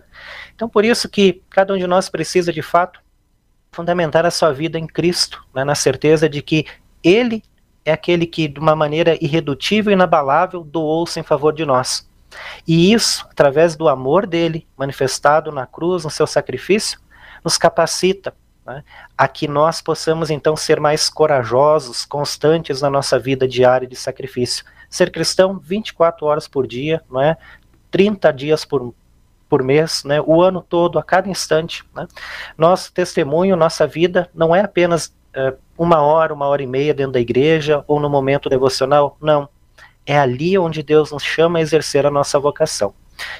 Então, 0.55 0.69
por 0.69 0.85
isso 0.85 1.09
que 1.09 1.43
cada 1.49 1.73
um 1.73 1.77
de 1.77 1.85
nós 1.85 2.09
precisa, 2.09 2.51
de 2.53 2.63
fato, 2.63 3.05
fundamentar 3.77 4.25
a 4.25 4.31
sua 4.31 4.51
vida 4.51 4.79
em 4.79 4.87
Cristo, 4.87 5.45
né, 5.53 5.63
na 5.63 5.75
certeza 5.75 6.27
de 6.27 6.41
que 6.41 6.65
Ele 7.03 7.43
é 7.85 7.91
aquele 7.91 8.25
que, 8.25 8.47
de 8.47 8.59
uma 8.59 8.75
maneira 8.75 9.15
irredutível 9.23 9.91
e 9.91 9.93
inabalável, 9.93 10.63
doou-se 10.63 11.19
em 11.19 11.23
favor 11.23 11.53
de 11.53 11.63
nós. 11.63 12.09
E 12.67 12.91
isso, 12.91 13.23
através 13.29 13.75
do 13.75 13.87
amor 13.87 14.25
dele, 14.25 14.67
manifestado 14.75 15.51
na 15.51 15.67
cruz, 15.67 16.03
no 16.03 16.09
seu 16.09 16.25
sacrifício, 16.25 16.99
nos 17.45 17.55
capacita 17.55 18.33
né, 18.65 18.83
a 19.15 19.27
que 19.27 19.47
nós 19.47 19.79
possamos 19.79 20.31
então 20.31 20.55
ser 20.57 20.79
mais 20.79 21.07
corajosos, 21.07 22.03
constantes 22.03 22.81
na 22.81 22.89
nossa 22.89 23.19
vida 23.19 23.47
diária 23.47 23.87
de 23.87 23.95
sacrifício. 23.95 24.65
Ser 24.89 25.11
cristão 25.11 25.59
24 25.59 26.25
horas 26.25 26.47
por 26.47 26.65
dia, 26.65 27.03
não 27.11 27.21
é? 27.21 27.37
30 27.91 28.33
dias 28.33 28.65
por, 28.65 28.93
por 29.49 29.63
mês, 29.63 30.03
né, 30.03 30.21
o 30.25 30.41
ano 30.41 30.61
todo, 30.61 30.99
a 30.99 31.03
cada 31.03 31.29
instante. 31.29 31.83
Né? 31.95 32.07
Nosso 32.57 32.91
testemunho, 32.91 33.55
nossa 33.55 33.87
vida, 33.87 34.29
não 34.33 34.55
é 34.55 34.61
apenas 34.61 35.13
é, 35.33 35.53
uma 35.77 36.01
hora, 36.01 36.33
uma 36.33 36.47
hora 36.47 36.63
e 36.63 36.67
meia 36.67 36.93
dentro 36.93 37.13
da 37.13 37.19
igreja 37.19 37.83
ou 37.87 37.99
no 37.99 38.09
momento 38.09 38.49
devocional, 38.49 39.17
não. 39.21 39.47
É 40.05 40.17
ali 40.17 40.57
onde 40.57 40.81
Deus 40.81 41.11
nos 41.11 41.23
chama 41.23 41.59
a 41.59 41.61
exercer 41.61 42.05
a 42.05 42.11
nossa 42.11 42.39
vocação. 42.39 42.93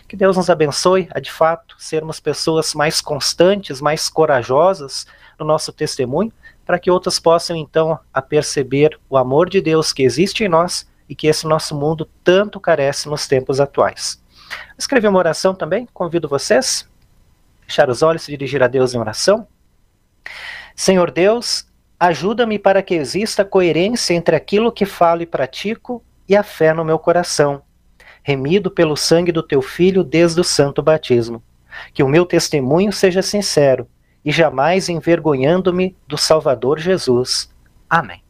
Que 0.08 0.16
Deus 0.16 0.36
nos 0.36 0.50
abençoe 0.50 1.08
a 1.12 1.20
de 1.20 1.32
fato 1.32 1.76
sermos 1.78 2.20
pessoas 2.20 2.74
mais 2.74 3.00
constantes, 3.00 3.80
mais 3.80 4.10
corajosas 4.10 5.08
no 5.40 5.46
nosso 5.46 5.72
testemunho, 5.72 6.32
para 6.66 6.80
que 6.80 6.92
outras 6.92 7.20
possam 7.20 7.56
então 7.56 7.98
a 8.14 8.22
perceber 8.22 9.00
o 9.10 9.18
amor 9.18 9.50
de 9.50 9.62
Deus 9.62 9.94
que 9.94 10.04
existe 10.04 10.44
em 10.44 10.50
nós 10.50 10.88
e 11.08 11.16
que 11.16 11.28
esse 11.28 11.48
nosso 11.48 11.76
mundo 11.76 12.08
tanto 12.24 12.60
carece 12.60 13.08
nos 13.08 13.28
tempos 13.28 13.60
atuais. 13.60 14.22
Escrever 14.78 15.08
uma 15.08 15.20
oração 15.20 15.54
também, 15.54 15.88
convido 15.94 16.28
vocês 16.28 16.88
a 17.62 17.66
fechar 17.66 17.90
os 17.90 18.02
olhos 18.02 18.28
e 18.28 18.32
dirigir 18.32 18.62
a 18.64 18.68
Deus 18.68 18.94
em 18.94 19.00
oração. 19.00 19.48
Senhor 20.76 21.12
Deus, 21.12 21.68
ajuda-me 22.00 22.60
para 22.60 22.82
que 22.82 22.94
exista 22.94 23.44
coerência 23.44 24.14
entre 24.14 24.36
aquilo 24.36 24.72
que 24.72 24.86
falo 24.86 25.22
e 25.22 25.26
pratico 25.26 26.04
e 26.28 26.36
a 26.36 26.44
fé 26.44 26.74
no 26.74 26.86
meu 26.86 27.00
coração, 27.00 27.62
remido 28.22 28.70
pelo 28.70 28.96
sangue 28.96 29.32
do 29.32 29.42
teu 29.42 29.62
Filho 29.62 30.04
desde 30.04 30.40
o 30.40 30.44
santo 30.44 30.84
batismo. 30.84 31.42
Que 31.94 32.04
o 32.04 32.08
meu 32.08 32.26
testemunho 32.26 32.92
seja 32.92 33.22
sincero 33.22 33.88
e 34.24 34.32
jamais 34.32 34.90
envergonhando-me 34.90 35.96
do 36.08 36.18
Salvador 36.18 36.80
Jesus. 36.80 37.50
Amém. 37.90 38.27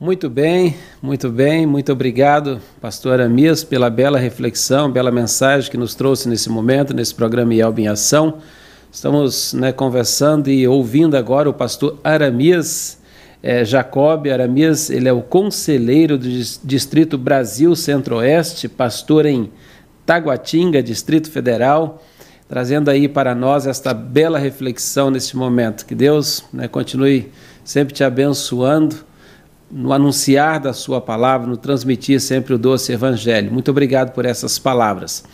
Muito 0.00 0.30
bem, 0.30 0.76
muito 1.02 1.28
bem, 1.28 1.66
muito 1.66 1.90
obrigado, 1.90 2.60
pastor 2.80 3.14
Aramias, 3.14 3.64
pela 3.64 3.90
bela 3.90 4.16
reflexão, 4.16 4.88
bela 4.88 5.10
mensagem 5.10 5.68
que 5.68 5.76
nos 5.76 5.92
trouxe 5.96 6.28
nesse 6.28 6.48
momento, 6.48 6.94
nesse 6.94 7.12
programa 7.12 7.52
IELB 7.52 7.80
em 7.80 7.88
Ação. 7.88 8.38
Estamos 8.92 9.52
né, 9.52 9.72
conversando 9.72 10.48
e 10.48 10.68
ouvindo 10.68 11.16
agora 11.16 11.50
o 11.50 11.52
pastor 11.52 11.98
Aramias 12.04 12.98
é, 13.42 13.64
Jacob 13.64 14.28
Aramias, 14.28 14.88
ele 14.88 15.08
é 15.08 15.12
o 15.12 15.20
conselheiro 15.20 16.16
do 16.16 16.28
Distrito 16.62 17.18
Brasil 17.18 17.74
Centro-Oeste, 17.74 18.68
pastor 18.68 19.26
em 19.26 19.50
Taguatinga, 20.06 20.80
Distrito 20.80 21.28
Federal, 21.28 22.00
trazendo 22.48 22.88
aí 22.88 23.08
para 23.08 23.34
nós 23.34 23.66
esta 23.66 23.92
bela 23.92 24.38
reflexão 24.38 25.10
neste 25.10 25.36
momento. 25.36 25.84
Que 25.84 25.96
Deus 25.96 26.44
né, 26.52 26.68
continue 26.68 27.32
sempre 27.64 27.92
te 27.92 28.04
abençoando 28.04 29.07
no 29.70 29.92
anunciar 29.92 30.60
da 30.60 30.72
sua 30.72 31.00
palavra, 31.00 31.46
no 31.46 31.56
transmitir 31.56 32.20
sempre 32.20 32.54
o 32.54 32.58
doce 32.58 32.92
evangelho. 32.92 33.52
Muito 33.52 33.70
obrigado 33.70 34.12
por 34.12 34.24
essas 34.24 34.58
palavras. 34.58 35.24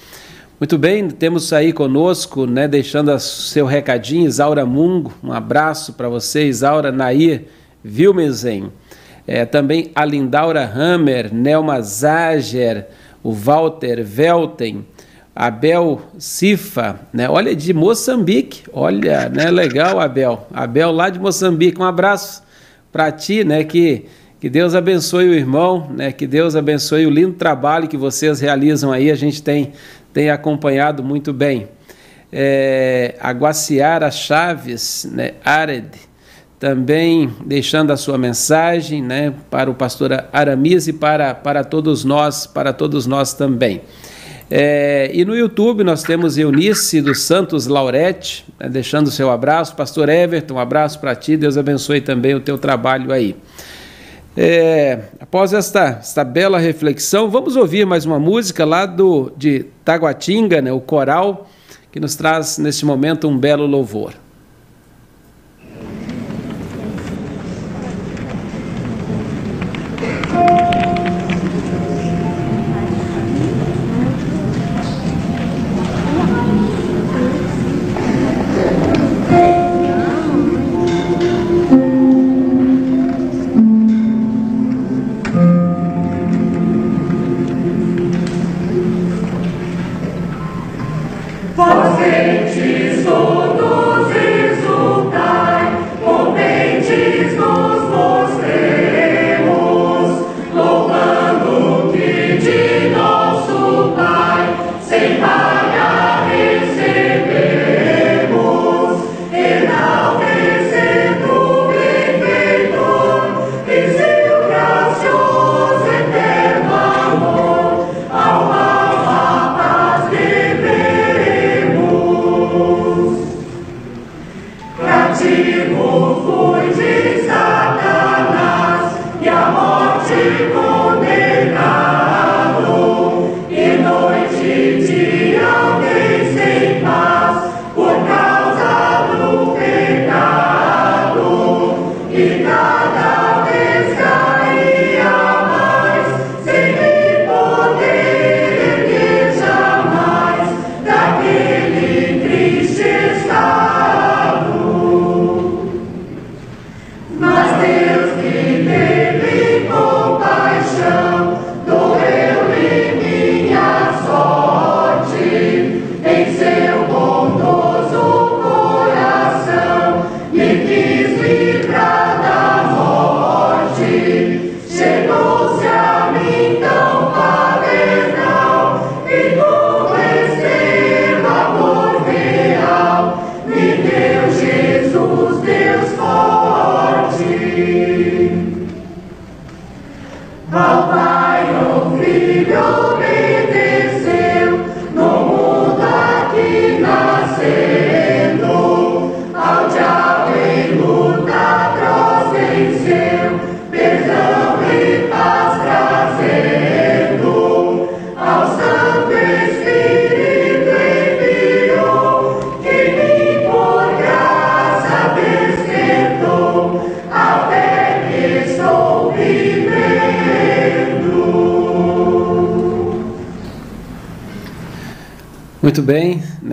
Muito 0.59 0.79
bem, 0.79 1.09
temos 1.09 1.53
aí 1.53 1.73
conosco, 1.73 2.47
né, 2.47 2.69
deixando 2.69 3.19
seu 3.19 3.67
recadinho, 3.67 4.27
Isaura 4.27 4.65
Mungo, 4.65 5.13
um 5.23 5.33
abraço 5.33 5.95
para 5.95 6.09
você, 6.09 6.47
Isaura 6.47 6.93
Nair 6.93 7.47
Vilmesen, 7.83 8.73
é, 9.27 9.45
também 9.45 9.91
a 9.95 10.05
Lindaura 10.05 10.65
Hammer, 10.65 11.35
Nelma 11.35 11.81
Zager, 11.83 12.87
o 13.23 13.33
Walter 13.33 14.05
Velten, 14.05 14.87
Abel 15.35 16.01
Cifa, 16.17 17.01
né? 17.13 17.29
Olha, 17.29 17.57
de 17.57 17.75
Moçambique. 17.75 18.63
Olha, 18.73 19.29
né? 19.29 19.51
Legal, 19.51 19.99
Abel. 19.99 20.47
Abel 20.53 20.93
lá 20.93 21.11
de 21.11 21.19
Moçambique. 21.19 21.81
Um 21.81 21.85
abraço 21.85 22.43
para 22.93 23.11
ti, 23.11 23.43
né? 23.43 23.65
Que, 23.65 24.07
que 24.45 24.51
Deus 24.51 24.75
abençoe 24.75 25.27
o 25.31 25.33
irmão, 25.33 25.89
né? 25.97 26.13
Que 26.13 26.27
Deus 26.27 26.55
abençoe 26.55 27.07
o 27.07 27.11
lindo 27.11 27.33
trabalho 27.33 27.89
que 27.89 27.97
vocês 27.97 28.41
realizam 28.41 28.93
aí. 28.93 29.11
A 29.11 29.15
gente 29.15 29.43
tem, 29.43 29.73
tem 30.13 30.29
acompanhado 30.29 31.03
muito 31.03 31.33
bem. 31.33 31.67
É, 32.31 33.15
a 33.19 34.11
Chaves, 34.11 35.09
né? 35.11 35.31
Ared, 35.43 35.89
também 36.59 37.33
deixando 37.47 37.91
a 37.91 37.97
sua 37.97 38.19
mensagem, 38.19 39.03
né? 39.03 39.33
Para 39.51 39.71
o 39.71 39.75
pastor 39.75 40.11
Aramis 40.31 40.89
e 40.89 40.93
para, 40.93 41.35
para 41.35 41.65
todos 41.65 42.05
nós, 42.05 42.47
para 42.47 42.75
todos 42.75 43.07
nós 43.07 43.33
também. 43.33 43.81
É, 44.51 45.11
e 45.15 45.25
no 45.25 45.35
YouTube 45.35 45.83
nós 45.83 46.03
temos 46.03 46.37
Eunice 46.37 47.01
dos 47.01 47.23
Santos 47.23 47.67
Laurete, 47.67 48.45
né, 48.61 48.69
deixando 48.69 49.11
seu 49.11 49.31
abraço. 49.31 49.75
Pastor 49.75 50.11
Everton, 50.11 50.57
um 50.57 50.59
abraço 50.59 51.01
para 51.01 51.15
ti, 51.15 51.35
Deus 51.35 51.57
abençoe 51.57 52.03
também 52.03 52.35
o 52.35 52.41
teu 52.41 52.59
trabalho 52.59 53.11
aí. 53.11 53.35
É, 54.37 54.99
após 55.21 55.53
esta, 55.53 55.99
esta 56.01 56.25
bela 56.25 56.59
reflexão, 56.59 57.31
vamos 57.31 57.55
ouvir 57.55 57.87
mais 57.87 58.05
uma 58.05 58.19
música 58.19 58.65
lá 58.65 58.85
do, 58.85 59.33
de 59.37 59.67
Taguatinga, 59.85 60.61
né, 60.61 60.73
o 60.73 60.81
coral, 60.81 61.49
que 61.93 62.01
nos 62.01 62.17
traz 62.17 62.59
neste 62.59 62.85
momento 62.85 63.29
um 63.29 63.39
belo 63.39 63.65
louvor. 63.65 64.24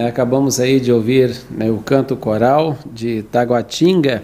Acabamos 0.08 0.60
aí 0.60 0.80
de 0.80 0.92
ouvir 0.92 1.36
né, 1.50 1.70
o 1.70 1.78
canto 1.78 2.16
coral 2.16 2.78
de 2.86 3.24
Taguatinga, 3.24 4.24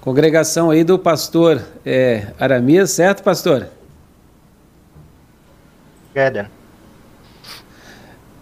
congregação 0.00 0.70
aí 0.70 0.84
do 0.84 0.98
pastor 0.98 1.60
é, 1.84 2.28
Aramias, 2.38 2.90
certo, 2.90 3.22
pastor? 3.22 3.66
Éden. 6.14 6.46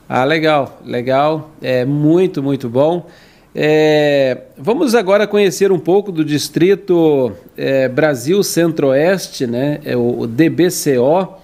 Ah, 0.09 0.25
legal, 0.25 0.81
legal, 0.85 1.51
é 1.61 1.85
muito, 1.85 2.43
muito 2.43 2.69
bom. 2.69 3.07
É, 3.55 4.43
vamos 4.57 4.95
agora 4.95 5.27
conhecer 5.27 5.71
um 5.73 5.79
pouco 5.79 6.11
do 6.13 6.25
distrito 6.25 7.33
é, 7.57 7.89
Brasil 7.89 8.43
Centro-Oeste, 8.43 9.47
né, 9.47 9.81
é 9.85 9.97
o, 9.97 10.21
o 10.21 10.27
DBCO, 10.27 11.39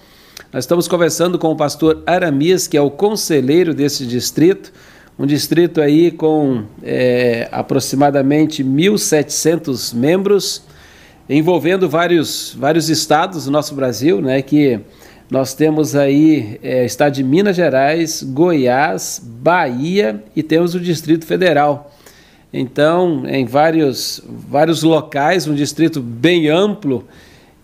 nós 0.54 0.62
estamos 0.62 0.86
conversando 0.86 1.36
com 1.36 1.50
o 1.50 1.56
pastor 1.56 2.04
Aramis, 2.06 2.68
que 2.68 2.76
é 2.76 2.80
o 2.80 2.88
conselheiro 2.88 3.74
desse 3.74 4.06
distrito, 4.06 4.72
um 5.18 5.26
distrito 5.26 5.80
aí 5.80 6.10
com 6.10 6.64
é, 6.82 7.48
aproximadamente 7.52 8.64
1.700 8.64 9.94
membros, 9.94 10.62
envolvendo 11.28 11.88
vários, 11.88 12.54
vários 12.58 12.90
estados 12.90 13.44
do 13.44 13.50
nosso 13.50 13.74
Brasil, 13.74 14.20
né, 14.20 14.42
que 14.42 14.80
nós 15.30 15.54
temos 15.54 15.94
aí 15.96 16.58
é, 16.62 16.84
estado 16.84 17.14
de 17.14 17.24
Minas 17.24 17.56
Gerais, 17.56 18.22
Goiás, 18.22 19.22
Bahia 19.24 20.22
e 20.36 20.42
temos 20.42 20.74
o 20.74 20.80
Distrito 20.80 21.24
Federal. 21.24 21.92
Então, 22.52 23.24
em 23.26 23.44
vários, 23.44 24.22
vários 24.28 24.82
locais, 24.82 25.48
um 25.48 25.54
distrito 25.54 26.00
bem 26.00 26.48
amplo, 26.48 27.04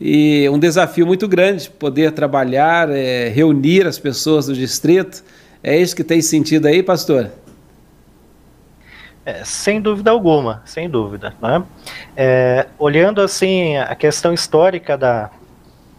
e 0.01 0.49
um 0.49 0.59
desafio 0.59 1.07
muito 1.07 1.29
grande 1.29 1.69
poder 1.69 2.13
trabalhar, 2.13 2.89
é, 2.91 3.29
reunir 3.29 3.87
as 3.87 3.99
pessoas 3.99 4.47
do 4.47 4.55
distrito. 4.55 5.23
É 5.63 5.77
isso 5.77 5.95
que 5.95 6.05
tem 6.05 6.23
sentido 6.23 6.67
aí, 6.67 6.83
pastor? 6.83 7.31
É, 9.25 9.45
sem 9.45 9.81
dúvida 9.81 10.11
alguma, 10.11 10.63
sem 10.65 10.89
dúvida. 10.89 11.35
Né? 11.41 11.63
É, 12.17 12.67
olhando 12.79 13.21
assim 13.21 13.77
a 13.77 13.95
questão 13.95 14.33
histórica 14.33 14.97
da, 14.97 15.31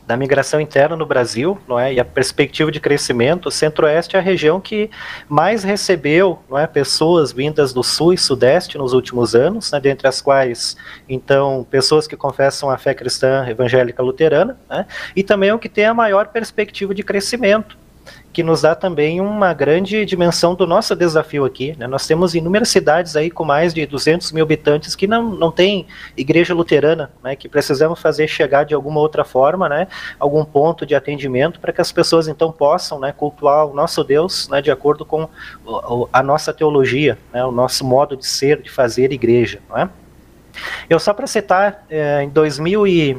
da 0.08 0.18
migração 0.18 0.60
interna 0.60 0.96
no 0.96 1.06
Brasil, 1.06 1.58
não 1.68 1.80
é? 1.80 1.94
E 1.94 2.00
a 2.00 2.04
perspectiva 2.04 2.72
de 2.72 2.80
crescimento, 2.80 3.46
o 3.46 3.52
Centro-Oeste 3.52 4.16
é 4.16 4.20
a 4.20 4.22
região 4.22 4.60
que 4.60 4.90
mais 5.30 5.64
recebeu, 5.64 6.40
não 6.50 6.58
é, 6.58 6.66
pessoas 6.66 7.32
vindas 7.32 7.72
do 7.72 7.84
Sul 7.84 8.12
e 8.12 8.18
Sudeste 8.18 8.78
nos 8.78 8.92
últimos 8.92 9.36
anos, 9.36 9.72
né, 9.72 9.80
dentre 9.80 10.08
as 10.08 10.20
quais, 10.20 10.76
então, 11.08 11.66
pessoas 11.70 12.08
que 12.08 12.18
confessam 12.18 12.70
a 12.70 12.78
fé 12.78 12.94
cristã 12.94 13.48
evangélica 13.48 14.02
luterana, 14.04 14.58
né, 14.70 14.86
e 15.16 15.24
também 15.24 15.52
o 15.52 15.60
que 15.60 15.70
tem 15.70 15.86
a 15.86 15.94
maior 15.94 16.28
perspectiva 16.28 16.94
de 16.94 17.04
crescimento, 17.04 17.78
que 18.34 18.44
nos 18.44 18.62
dá 18.62 18.74
também 18.76 19.20
uma 19.20 19.54
grande 19.54 20.06
dimensão 20.06 20.56
do 20.56 20.66
nosso 20.66 20.96
desafio 20.96 21.46
aqui. 21.46 21.76
Né? 21.78 21.88
Nós 21.88 22.08
temos 22.08 22.34
inúmeras 22.34 22.70
cidades 22.70 23.16
aí 23.16 23.30
com 23.30 23.44
mais 23.44 23.74
de 23.74 23.86
200 23.86 24.32
mil 24.32 24.44
habitantes 24.44 24.96
que 24.96 25.08
não, 25.08 25.24
não 25.32 25.52
tem 25.52 25.86
igreja 26.16 26.54
luterana, 26.54 27.12
né? 27.24 27.36
que 27.36 27.50
precisamos 27.50 28.00
fazer 28.00 28.28
chegar 28.28 28.64
de 28.64 28.74
alguma 28.74 29.00
outra 29.00 29.24
forma, 29.24 29.68
né? 29.68 29.88
algum 30.20 30.46
ponto 30.46 30.86
de 30.86 30.96
atendimento 30.96 31.60
para 31.60 31.74
que 31.74 31.82
as 31.82 31.92
pessoas 31.92 32.28
então 32.28 32.52
possam 32.52 33.00
né, 33.00 33.12
cultuar 33.12 33.66
o 33.66 33.74
nosso 33.74 34.04
Deus 34.04 34.48
né, 34.50 34.62
de 34.62 34.72
acordo 34.72 35.06
com 35.06 35.28
a 36.12 36.24
nossa 36.24 36.54
teologia, 36.54 37.18
né, 37.34 37.44
o 37.44 37.52
nosso 37.52 37.86
modo 37.86 38.16
de 38.16 38.26
ser, 38.26 38.62
de 38.62 38.70
fazer 38.70 39.12
igreja. 39.12 39.60
Não 39.70 39.78
é? 39.78 39.90
Eu 40.90 41.00
só 41.00 41.14
para 41.14 41.28
citar, 41.28 41.86
é, 41.90 42.24
em 42.24 42.30
2000 42.30 42.88
e 42.88 43.18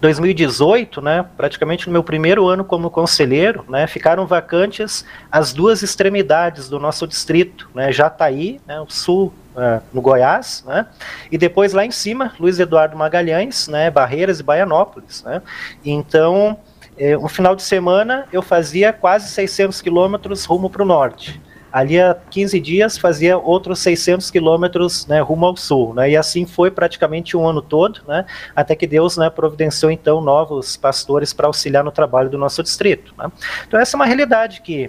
2018, 0.00 1.00
né, 1.00 1.24
praticamente 1.36 1.86
no 1.86 1.92
meu 1.92 2.02
primeiro 2.02 2.46
ano 2.46 2.64
como 2.64 2.90
conselheiro, 2.90 3.64
né, 3.68 3.86
ficaram 3.86 4.26
vacantes 4.26 5.04
as 5.30 5.52
duas 5.52 5.82
extremidades 5.82 6.68
do 6.68 6.78
nosso 6.78 7.06
distrito, 7.06 7.68
né, 7.74 7.92
Jataí, 7.92 8.60
né, 8.66 8.80
o 8.80 8.90
sul 8.90 9.32
uh, 9.56 9.82
no 9.92 10.00
Goiás, 10.00 10.64
né, 10.66 10.86
e 11.30 11.38
depois 11.38 11.72
lá 11.72 11.84
em 11.84 11.90
cima, 11.90 12.32
Luiz 12.38 12.58
Eduardo 12.58 12.96
Magalhães, 12.96 13.68
né, 13.68 13.90
Barreiras 13.90 14.40
e 14.40 14.42
Baianópolis. 14.42 15.22
Né, 15.22 15.40
então, 15.84 16.58
eh, 16.98 17.16
um 17.16 17.28
final 17.28 17.56
de 17.56 17.62
semana 17.62 18.26
eu 18.32 18.42
fazia 18.42 18.92
quase 18.92 19.28
600 19.28 19.80
quilômetros 19.80 20.44
rumo 20.44 20.68
para 20.70 20.82
o 20.82 20.86
norte 20.86 21.40
ali 21.74 22.00
há 22.00 22.14
15 22.30 22.60
dias 22.60 22.96
fazia 22.96 23.36
outros 23.36 23.80
600 23.80 24.30
quilômetros 24.30 25.08
né, 25.08 25.20
rumo 25.20 25.46
ao 25.46 25.56
sul, 25.56 25.92
né, 25.92 26.08
e 26.08 26.16
assim 26.16 26.46
foi 26.46 26.70
praticamente 26.70 27.36
um 27.36 27.48
ano 27.48 27.60
todo, 27.60 28.00
né, 28.06 28.24
até 28.54 28.76
que 28.76 28.86
Deus 28.86 29.16
né, 29.16 29.28
providenciou 29.28 29.90
então 29.90 30.20
novos 30.20 30.76
pastores 30.76 31.32
para 31.32 31.48
auxiliar 31.48 31.82
no 31.82 31.90
trabalho 31.90 32.30
do 32.30 32.38
nosso 32.38 32.62
distrito. 32.62 33.12
Né. 33.18 33.28
Então 33.66 33.80
essa 33.80 33.96
é 33.96 33.98
uma 33.98 34.06
realidade 34.06 34.62
que 34.62 34.88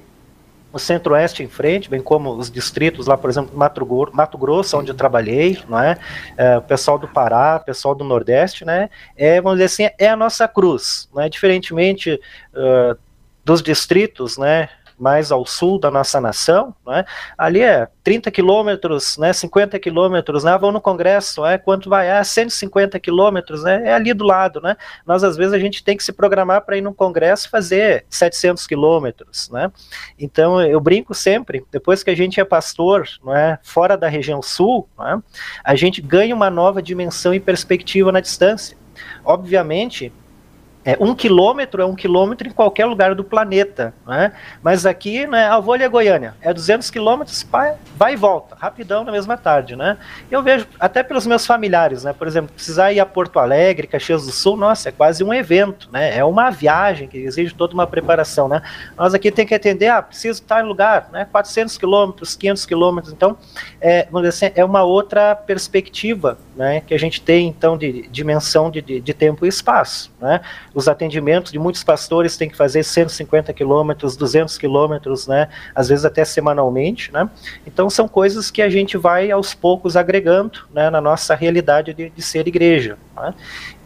o 0.72 0.78
Centro-Oeste 0.78 1.42
em 1.42 1.48
frente, 1.48 1.90
bem 1.90 2.02
como 2.02 2.36
os 2.36 2.52
distritos 2.52 3.08
lá, 3.08 3.18
por 3.18 3.32
exemplo, 3.32 3.58
Mato, 3.58 4.12
Mato 4.14 4.38
Grosso, 4.38 4.78
onde 4.78 4.92
eu 4.92 4.96
trabalhei, 4.96 5.58
não 5.68 5.80
é? 5.80 5.98
é? 6.38 6.58
o 6.58 6.62
pessoal 6.62 7.00
do 7.00 7.08
Pará, 7.08 7.60
o 7.60 7.66
pessoal 7.66 7.96
do 7.96 8.04
Nordeste, 8.04 8.66
né? 8.66 8.90
É, 9.16 9.40
vamos 9.40 9.58
dizer 9.58 9.66
assim, 9.86 9.96
é 9.98 10.10
a 10.10 10.18
nossa 10.18 10.50
cruz, 10.50 11.08
né? 11.16 11.30
Diferentemente 11.30 12.20
uh, 12.54 12.98
dos 13.46 13.64
distritos, 13.64 14.38
né? 14.38 14.68
Mais 14.98 15.32
ao 15.32 15.46
sul 15.46 15.80
da 15.80 15.92
nossa 15.92 16.22
nação, 16.22 16.74
né? 16.86 17.06
ali 17.38 17.62
é 17.62 17.88
30 18.04 18.32
quilômetros, 18.32 19.18
né, 19.18 19.34
50 19.34 19.80
quilômetros, 19.80 20.44
né, 20.44 20.58
vão 20.58 20.72
no 20.72 20.80
congresso, 20.80 21.46
é, 21.46 21.58
quanto 21.58 21.90
vai? 21.90 22.10
Ah, 22.10 22.24
150 22.24 23.00
quilômetros, 23.00 23.64
né, 23.64 23.82
é 23.86 23.94
ali 23.94 24.14
do 24.14 24.24
lado, 24.24 24.62
né, 24.62 24.78
nós 25.06 25.24
às 25.24 25.36
vezes 25.36 25.54
a 25.54 25.60
gente 25.60 25.84
tem 25.84 25.98
que 25.98 26.04
se 26.04 26.14
programar 26.14 26.62
para 26.62 26.78
ir 26.78 26.82
no 26.82 26.94
congresso 26.94 27.50
fazer 27.50 28.06
700 28.10 28.66
quilômetros, 28.68 29.50
né, 29.50 29.72
então 30.20 30.62
eu 30.62 30.80
brinco 30.80 31.14
sempre, 31.14 31.66
depois 31.72 32.04
que 32.04 32.10
a 32.10 32.16
gente 32.16 32.40
é 32.40 32.46
pastor, 32.46 33.08
não 33.24 33.36
é, 33.36 33.60
fora 33.64 33.98
da 33.98 34.08
região 34.08 34.42
sul, 34.42 34.88
é, 35.02 35.18
a 35.64 35.76
gente 35.76 36.02
ganha 36.02 36.36
uma 36.36 36.50
nova 36.50 36.82
dimensão 36.82 37.34
e 37.34 37.40
perspectiva 37.40 38.12
na 38.12 38.20
distância, 38.20 38.78
obviamente, 39.24 40.14
é, 40.86 40.96
um 41.00 41.16
quilômetro 41.16 41.82
é 41.82 41.86
um 41.86 41.96
quilômetro 41.96 42.48
em 42.48 42.52
qualquer 42.52 42.86
lugar 42.86 43.16
do 43.16 43.24
planeta, 43.24 43.92
né? 44.06 44.32
Mas 44.62 44.86
aqui, 44.86 45.26
né, 45.26 45.48
a 45.48 45.60
Volha 45.60 45.90
Goiânia 45.90 46.36
é 46.40 46.54
200 46.54 46.92
quilômetros, 46.92 47.46
vai 47.98 48.14
e 48.14 48.16
volta, 48.16 48.56
rapidão 48.56 49.04
na 49.04 49.12
mesma 49.12 49.36
tarde, 49.36 49.76
né? 49.76 49.98
Eu 50.30 50.44
vejo 50.44 50.68
até 50.80 51.02
pelos 51.02 51.26
meus 51.26 51.44
familiares, 51.44 52.04
né? 52.04 52.14
Por 52.14 52.28
exemplo, 52.28 52.54
precisar 52.54 52.94
ir 52.94 53.00
a 53.00 53.06
Porto 53.06 53.40
Alegre, 53.40 53.88
Caxias 53.88 54.28
do 54.28 54.32
Sul, 54.32 54.56
nossa, 54.56 54.90
é 54.90 54.92
quase 54.92 55.24
um 55.24 55.34
evento, 55.34 55.90
né? 55.92 56.16
É 56.16 56.24
uma 56.24 56.52
viagem 56.52 57.08
que 57.08 57.18
exige 57.18 57.56
toda 57.56 57.74
uma 57.74 57.88
preparação, 57.88 58.48
né? 58.48 58.62
Nós 58.96 59.16
aqui 59.16 59.32
tem 59.32 59.48
que 59.48 59.56
atender, 59.56 59.88
ah, 59.88 60.04
preciso 60.04 60.42
estar 60.42 60.64
em 60.64 60.68
lugar, 60.68 61.10
né? 61.12 61.26
400 61.32 61.80
quilômetros, 61.80 62.36
500 62.36 62.66
quilômetros, 62.66 63.12
então, 63.12 63.36
é, 63.82 64.06
vamos 64.12 64.30
dizer 64.30 64.46
assim, 64.46 64.54
é 64.56 64.64
uma 64.64 64.84
outra 64.84 65.36
perspectiva, 65.36 66.38
né? 66.56 66.82
Que 66.82 66.94
a 66.94 67.00
gente 67.00 67.20
tem, 67.22 67.48
então, 67.48 67.76
de 67.76 68.08
dimensão 68.10 68.70
de, 68.70 68.84
de, 68.84 69.02
de 69.02 69.14
tempo 69.16 69.48
e 69.48 69.50
espaço, 69.50 70.12
né? 70.22 70.42
Os 70.76 70.90
atendimentos 70.90 71.54
de 71.54 71.58
muitos 71.58 71.84
pastores 71.84 72.36
têm 72.36 72.50
que 72.50 72.58
fazer 72.58 72.84
150 72.84 73.54
quilômetros, 73.54 74.18
200 74.18 74.58
quilômetros, 74.58 75.26
né, 75.26 75.48
às 75.74 75.88
vezes 75.88 76.04
até 76.04 76.26
semanalmente, 76.26 77.12
né, 77.14 77.30
então 77.66 77.90
são 77.90 78.08
coisas 78.08 78.52
que 78.52 78.62
a 78.62 78.70
gente 78.70 78.98
vai 78.98 79.32
aos 79.32 79.54
poucos 79.54 79.96
agregando, 79.96 80.60
né, 80.74 80.90
na 80.90 81.00
nossa 81.00 81.34
realidade 81.34 81.94
de, 81.94 82.10
de 82.10 82.22
ser 82.22 82.48
igreja, 82.48 82.98
né? 83.16 83.34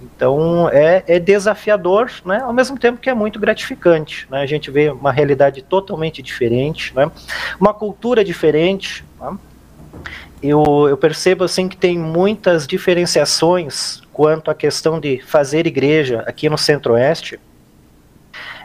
então 0.01 0.67
é, 0.69 1.03
é, 1.07 1.19
desafiador, 1.19 2.11
né, 2.25 2.41
ao 2.41 2.51
mesmo 2.51 2.77
tempo 2.77 2.99
que 2.99 3.09
é 3.09 3.13
muito 3.13 3.39
gratificante, 3.39 4.27
né, 4.29 4.41
a 4.41 4.47
gente 4.47 4.71
vê 4.71 4.89
uma 4.89 5.11
realidade 5.11 5.61
totalmente 5.61 6.23
diferente, 6.23 6.93
né, 6.95 7.09
uma 7.59 7.73
cultura 7.73 8.25
diferente, 8.25 9.05
né, 9.21 9.37
eu, 10.41 10.87
eu 10.87 10.97
percebo 10.97 11.43
assim 11.43 11.67
que 11.67 11.75
tem 11.75 11.97
muitas 11.97 12.65
diferenciações 12.65 14.01
quanto 14.13 14.49
à 14.49 14.55
questão 14.55 14.99
de 14.99 15.21
fazer 15.21 15.67
igreja 15.67 16.23
aqui 16.25 16.49
no 16.49 16.57
Centro-Oeste, 16.57 17.39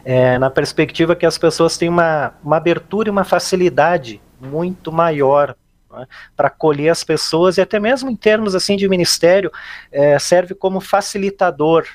é, 0.04 0.38
na 0.38 0.50
perspectiva 0.50 1.16
que 1.16 1.24
as 1.24 1.38
pessoas 1.38 1.76
têm 1.76 1.88
uma, 1.88 2.34
uma 2.42 2.56
abertura 2.56 3.08
e 3.08 3.10
uma 3.10 3.24
facilidade 3.24 4.20
muito 4.40 4.92
maior 4.92 5.56
né, 5.90 6.06
para 6.36 6.48
acolher 6.48 6.90
as 6.90 7.02
pessoas 7.02 7.56
e 7.56 7.60
até 7.60 7.80
mesmo 7.80 8.10
em 8.10 8.16
termos 8.16 8.54
assim 8.54 8.76
de 8.76 8.88
ministério 8.88 9.50
é, 9.90 10.18
serve 10.18 10.54
como 10.54 10.80
facilitador 10.80 11.86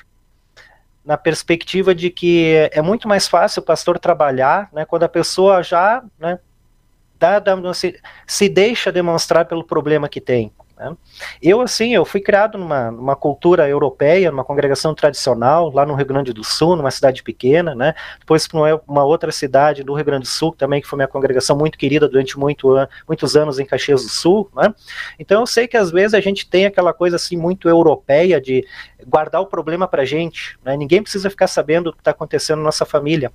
na 1.04 1.16
perspectiva 1.16 1.94
de 1.94 2.10
que 2.10 2.68
é 2.72 2.82
muito 2.82 3.08
mais 3.08 3.28
fácil 3.28 3.62
o 3.62 3.64
pastor 3.64 3.98
trabalhar 3.98 4.68
né, 4.72 4.84
quando 4.84 5.04
a 5.04 5.08
pessoa 5.08 5.62
já 5.62 6.02
né, 6.18 6.38
dá, 7.20 7.74
se, 7.74 8.00
se 8.26 8.48
deixa 8.48 8.90
demonstrar 8.90 9.44
pelo 9.44 9.62
problema 9.62 10.08
que 10.08 10.20
tem. 10.20 10.50
Né? 10.80 10.96
Eu, 11.42 11.60
assim, 11.60 11.94
eu 11.94 12.06
fui 12.06 12.22
criado 12.22 12.56
numa, 12.56 12.90
numa 12.90 13.14
cultura 13.14 13.68
europeia, 13.68 14.30
numa 14.30 14.42
congregação 14.42 14.94
tradicional, 14.94 15.70
lá 15.70 15.84
no 15.84 15.94
Rio 15.94 16.06
Grande 16.06 16.32
do 16.32 16.42
Sul, 16.42 16.74
numa 16.74 16.90
cidade 16.90 17.22
pequena, 17.22 17.74
né? 17.74 17.94
Depois 18.18 18.48
para 18.48 18.80
uma 18.88 19.04
outra 19.04 19.30
cidade 19.30 19.84
do 19.84 19.92
Rio 19.92 20.04
Grande 20.06 20.22
do 20.22 20.28
Sul, 20.28 20.54
também 20.56 20.80
que 20.80 20.88
foi 20.88 20.96
minha 20.96 21.06
congregação 21.06 21.54
muito 21.54 21.76
querida 21.76 22.08
durante 22.08 22.38
muito, 22.38 22.74
muitos 23.06 23.36
anos 23.36 23.58
em 23.58 23.66
Caxias 23.66 24.02
do 24.02 24.08
Sul, 24.08 24.50
né? 24.56 24.74
Então 25.18 25.40
eu 25.40 25.46
sei 25.46 25.68
que 25.68 25.76
às 25.76 25.90
vezes 25.90 26.14
a 26.14 26.20
gente 26.20 26.48
tem 26.48 26.64
aquela 26.64 26.94
coisa 26.94 27.16
assim 27.16 27.36
muito 27.36 27.68
europeia 27.68 28.40
de 28.40 28.66
guardar 29.06 29.42
o 29.42 29.46
problema 29.46 29.86
para 29.86 30.06
gente, 30.06 30.58
né? 30.64 30.78
Ninguém 30.78 31.02
precisa 31.02 31.28
ficar 31.28 31.46
sabendo 31.46 31.90
o 31.90 31.92
que 31.92 32.00
está 32.00 32.12
acontecendo 32.12 32.58
na 32.58 32.64
nossa 32.64 32.86
família. 32.86 33.30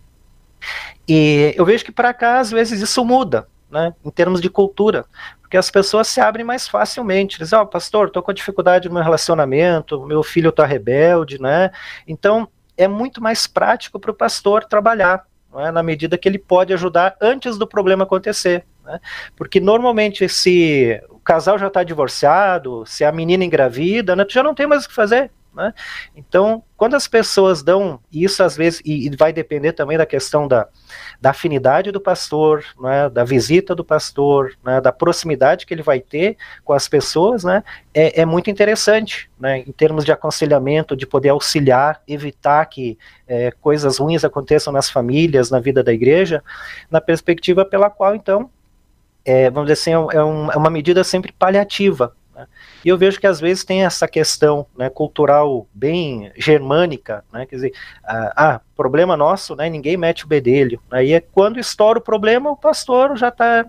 E 1.08 1.54
eu 1.56 1.64
vejo 1.64 1.86
que 1.86 1.92
para 1.92 2.12
cá 2.12 2.40
às 2.40 2.50
vezes 2.50 2.82
isso 2.82 3.06
muda, 3.06 3.48
né, 3.76 3.94
em 4.06 4.10
termos 4.10 4.40
de 4.40 4.50
cultura, 4.50 5.06
porque 5.42 5.58
as 5.58 5.70
pessoas 5.70 6.08
se 6.08 6.22
abrem 6.22 6.46
mais 6.46 6.66
facilmente. 6.66 7.38
Dizem, 7.38 7.60
ó, 7.60 7.64
oh, 7.64 7.68
pastor, 7.68 8.08
estou 8.08 8.24
com 8.24 8.32
dificuldade 8.32 8.88
no 8.88 8.94
meu 8.96 9.04
relacionamento, 9.04 10.06
meu 10.06 10.24
filho 10.24 10.50
está 10.50 10.66
rebelde, 10.66 11.42
né? 11.42 11.72
Então, 12.08 12.48
é 12.78 12.88
muito 12.88 13.22
mais 13.22 13.46
prático 13.46 14.00
para 14.00 14.12
o 14.12 14.14
pastor 14.14 14.64
trabalhar, 14.64 15.26
é? 15.58 15.72
na 15.72 15.84
medida 15.84 16.18
que 16.18 16.30
ele 16.30 16.40
pode 16.40 16.74
ajudar 16.74 17.18
antes 17.20 17.58
do 17.58 17.68
problema 17.68 18.06
acontecer. 18.06 18.66
Né? 18.86 18.98
Porque 19.36 19.60
normalmente, 19.60 20.30
se 20.30 21.02
o 21.10 21.20
casal 21.20 21.60
já 21.60 21.68
está 21.68 21.84
divorciado, 21.84 22.86
se 22.86 23.04
a 23.04 23.12
menina 23.12 23.44
engravida, 23.44 24.16
né, 24.16 24.24
tu 24.24 24.32
já 24.32 24.44
não 24.44 24.56
tem 24.56 24.68
mais 24.68 24.86
o 24.86 24.88
que 24.88 24.96
fazer. 24.96 25.30
Né? 25.54 25.74
Então, 26.16 26.64
quando 26.78 26.96
as 26.96 27.08
pessoas 27.08 27.62
dão 27.62 28.00
isso, 28.12 28.42
às 28.42 28.56
vezes, 28.56 28.82
e, 28.86 29.08
e 29.08 29.16
vai 29.16 29.34
depender 29.34 29.74
também 29.74 29.98
da 29.98 30.06
questão 30.06 30.48
da, 30.48 30.68
da 31.20 31.32
afinidade 31.32 31.92
do 31.92 32.00
pastor, 32.00 32.64
né, 32.80 33.10
da 33.10 33.24
visita 33.24 33.74
do 33.76 33.84
pastor, 33.84 34.54
né, 34.64 34.80
da 34.82 34.92
proximidade 34.92 35.66
que 35.66 35.74
ele 35.74 35.84
vai 35.84 36.00
ter 36.00 36.38
com 36.64 36.74
as 36.74 36.88
pessoas, 36.88 37.44
né, 37.44 37.64
é, 37.94 38.22
é 38.22 38.26
muito 38.26 38.50
interessante, 38.50 39.30
né, 39.40 39.60
em 39.60 39.72
termos 39.72 40.06
de 40.06 40.12
aconselhamento, 40.12 40.96
de 40.96 41.06
poder 41.06 41.30
auxiliar, 41.30 42.02
evitar 42.08 42.66
que 42.66 42.98
é, 43.28 43.52
coisas 43.62 43.98
ruins 43.98 44.24
aconteçam 44.24 44.72
nas 44.72 44.90
famílias, 44.90 45.50
na 45.50 45.60
vida 45.60 45.84
da 45.84 45.94
igreja, 45.94 46.44
na 46.90 47.02
perspectiva 47.02 47.66
pela 47.66 47.90
qual, 47.90 48.16
então, 48.16 48.50
é, 49.24 49.50
vamos 49.50 49.68
dizer 49.68 49.82
assim, 49.82 49.92
é, 49.92 50.24
um, 50.24 50.52
é 50.52 50.58
uma 50.58 50.70
medida 50.70 51.04
sempre 51.04 51.32
paliativa, 51.32 52.14
né? 52.36 52.48
E 52.84 52.90
eu 52.90 52.98
vejo 52.98 53.20
que 53.20 53.26
às 53.26 53.40
vezes 53.40 53.64
tem 53.64 53.86
essa 53.86 54.08
questão 54.08 54.68
né, 54.78 54.90
cultural 54.90 55.68
bem 55.74 56.32
germânica, 56.36 57.24
né, 57.32 57.46
quer 57.46 57.56
dizer, 57.56 57.74
ah, 58.04 58.34
ah, 58.36 58.62
problema 58.76 59.16
nosso, 59.16 59.56
né, 59.56 59.70
ninguém 59.70 59.96
mete 59.96 60.26
o 60.26 60.28
bedelho. 60.28 60.80
Aí 60.92 61.14
é 61.14 61.22
quando 61.22 61.60
estoura 61.60 62.00
o 62.00 62.02
problema, 62.02 62.52
o 62.52 62.58
pastor 62.58 63.18
já 63.18 63.30
está 63.30 63.66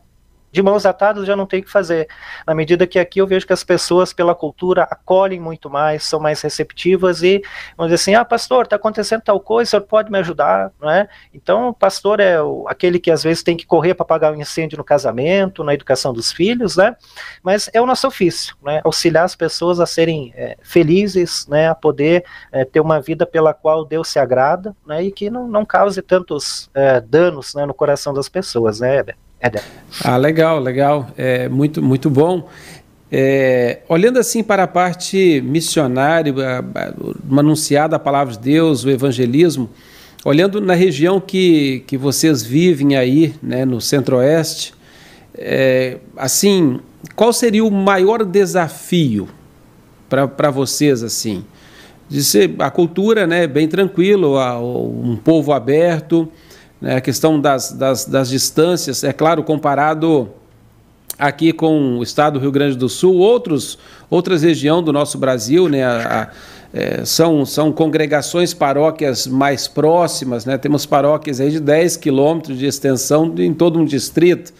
de 0.57 0.63
mãos 0.63 0.87
atadas 0.87 1.27
já 1.27 1.37
não 1.37 1.45
tem 1.45 1.61
o 1.61 1.63
que 1.63 1.71
fazer. 1.71 2.09
Na 2.47 2.55
medida 2.55 2.87
que 2.87 2.99
aqui 2.99 3.21
eu 3.21 3.27
vejo 3.27 3.47
que 3.47 3.53
as 3.53 3.63
pessoas, 3.63 4.15
pela 4.15 4.35
cultura, 4.35 4.85
acolhem 4.85 5.39
muito 5.39 5.69
mais, 5.69 6.03
são 6.05 6.19
mais 6.19 6.41
receptivas 6.41 7.23
e 7.23 7.43
vão 7.77 7.87
dizer 7.87 7.97
assim: 7.97 8.15
ah, 8.15 8.25
pastor, 8.25 8.65
está 8.65 8.77
acontecendo 8.77 9.21
tal 9.21 9.39
coisa, 9.39 9.69
o 9.69 9.71
senhor 9.71 9.83
pode 9.83 10.11
me 10.11 10.19
ajudar, 10.19 10.73
não 10.81 10.91
é? 10.91 11.09
Então, 11.35 11.69
o 11.69 11.75
pastor 11.75 12.21
é 12.21 12.41
o, 12.41 12.65
aquele 12.67 12.99
que 12.99 13.11
às 13.11 13.23
vezes 13.23 13.43
tem 13.43 13.55
que 13.55 13.67
correr 13.67 13.93
para 13.93 14.05
apagar 14.05 14.33
o 14.33 14.37
um 14.37 14.41
incêndio 14.41 14.79
no 14.79 14.85
casamento, 14.85 15.63
na 15.63 15.75
educação 15.75 16.15
dos 16.15 16.33
filhos, 16.33 16.75
né? 16.75 16.97
Mas 17.43 17.69
é 17.75 17.81
o 17.81 17.87
nosso 17.87 18.07
ofício, 18.07 18.57
né? 18.65 18.81
Auxiliar 18.83 19.27
as 19.27 19.37
pessoas 19.37 19.79
a 19.79 19.85
serem 19.85 20.33
é, 20.35 20.57
felizes, 20.63 21.47
né? 21.49 21.69
A 21.69 21.75
poder 21.75 22.25
é, 22.51 22.65
ter 22.65 22.81
uma 22.81 22.99
vida 22.99 23.27
pela 23.27 23.53
qual 23.53 23.85
Deus 23.85 24.09
se 24.09 24.19
agrada, 24.19 24.75
né? 24.87 25.05
E 25.05 25.13
que 25.13 25.29
não, 25.29 25.47
não 25.47 25.67
cause 25.67 26.01
tantos 26.01 26.71
é, 26.73 26.99
danos 26.99 27.55
né, 27.55 27.67
no 27.67 27.75
coração 27.75 28.15
das 28.15 28.31
pessoas, 28.31 28.81
né, 28.81 28.97
Heber? 28.97 29.17
Éder. 29.41 29.63
Ah, 30.03 30.17
legal, 30.17 30.61
legal. 30.61 31.11
É 31.17 31.49
muito, 31.49 31.83
muito 31.83 32.09
bom. 32.11 32.49
É, 33.11 33.81
olhando 33.89 34.19
assim 34.19 34.43
para 34.43 34.65
a 34.65 34.67
parte 34.67 35.41
missionária, 35.43 36.35
anunciada 37.31 37.97
a 37.97 37.99
palavra 37.99 38.35
de 38.35 38.41
Deus, 38.41 38.85
o 38.85 38.91
evangelismo, 38.91 39.71
olhando 40.25 40.61
na 40.61 40.75
região 40.75 41.21
que, 41.21 41.85
que 41.87 41.97
vocês 41.97 42.43
vivem 42.43 42.97
aí, 42.97 43.35
né, 43.41 43.65
no 43.65 43.81
centro-oeste, 43.81 44.75
é, 45.39 45.99
assim, 46.17 46.81
qual 47.15 47.33
seria 47.33 47.65
o 47.65 47.71
maior 47.71 48.25
desafio 48.25 49.29
para 50.09 50.51
vocês, 50.51 51.03
assim? 51.03 51.45
De 52.09 52.25
ser 52.25 52.55
a 52.59 52.71
cultura, 52.71 53.27
né, 53.27 53.47
bem 53.47 53.69
tranquilo, 53.69 54.37
um 54.61 55.17
povo 55.17 55.53
aberto, 55.53 56.29
né, 56.81 56.97
a 56.97 57.01
questão 57.01 57.41
das, 57.41 57.73
das, 57.73 58.05
das 58.05 58.29
distâncias, 58.29 59.03
é 59.05 59.13
claro, 59.13 59.43
comparado 59.43 60.31
aqui 61.19 61.53
com 61.53 61.99
o 61.99 62.03
estado 62.03 62.35
do 62.35 62.41
Rio 62.41 62.53
Grande 62.53 62.77
do 62.77 62.89
Sul, 62.89 63.17
outros, 63.17 63.79
outras 64.11 64.43
regiões 64.43 64.85
do 64.85 64.93
nosso 64.93 65.19
Brasil, 65.19 65.69
né, 65.69 65.85
a, 65.85 66.23
a, 66.23 66.29
é, 66.75 67.05
são, 67.05 67.47
são 67.47 67.73
congregações, 67.73 68.53
paróquias 68.53 69.27
mais 69.27 69.67
próximas, 69.67 70.45
né, 70.45 70.59
temos 70.59 70.85
paróquias 70.85 71.41
aí 71.41 71.51
de 71.51 71.61
10 71.61 71.97
quilômetros 71.97 72.59
de 72.59 72.67
extensão 72.67 73.35
em 73.39 73.55
todo 73.55 73.79
um 73.79 73.85
distrito, 73.85 74.53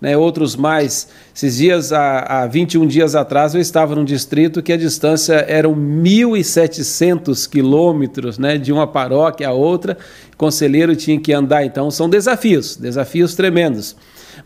né, 0.00 0.16
outros 0.16 0.56
mais. 0.56 1.08
Esses 1.34 1.58
dias, 1.58 1.92
há, 1.92 2.20
há 2.20 2.46
21 2.46 2.86
dias 2.86 3.14
atrás, 3.14 3.54
eu 3.54 3.60
estava 3.60 3.94
num 3.94 4.04
distrito 4.04 4.62
que 4.62 4.72
a 4.72 4.76
distância 4.76 5.34
eram 5.48 5.74
1.700 5.74 7.48
quilômetros 7.48 8.38
né, 8.38 8.56
de 8.56 8.72
uma 8.72 8.86
paróquia 8.86 9.48
a 9.48 9.52
outra, 9.52 9.98
o 10.32 10.36
conselheiro 10.36 10.96
tinha 10.96 11.20
que 11.20 11.32
andar, 11.32 11.64
então 11.64 11.90
são 11.90 12.08
desafios, 12.08 12.76
desafios 12.76 13.34
tremendos. 13.34 13.96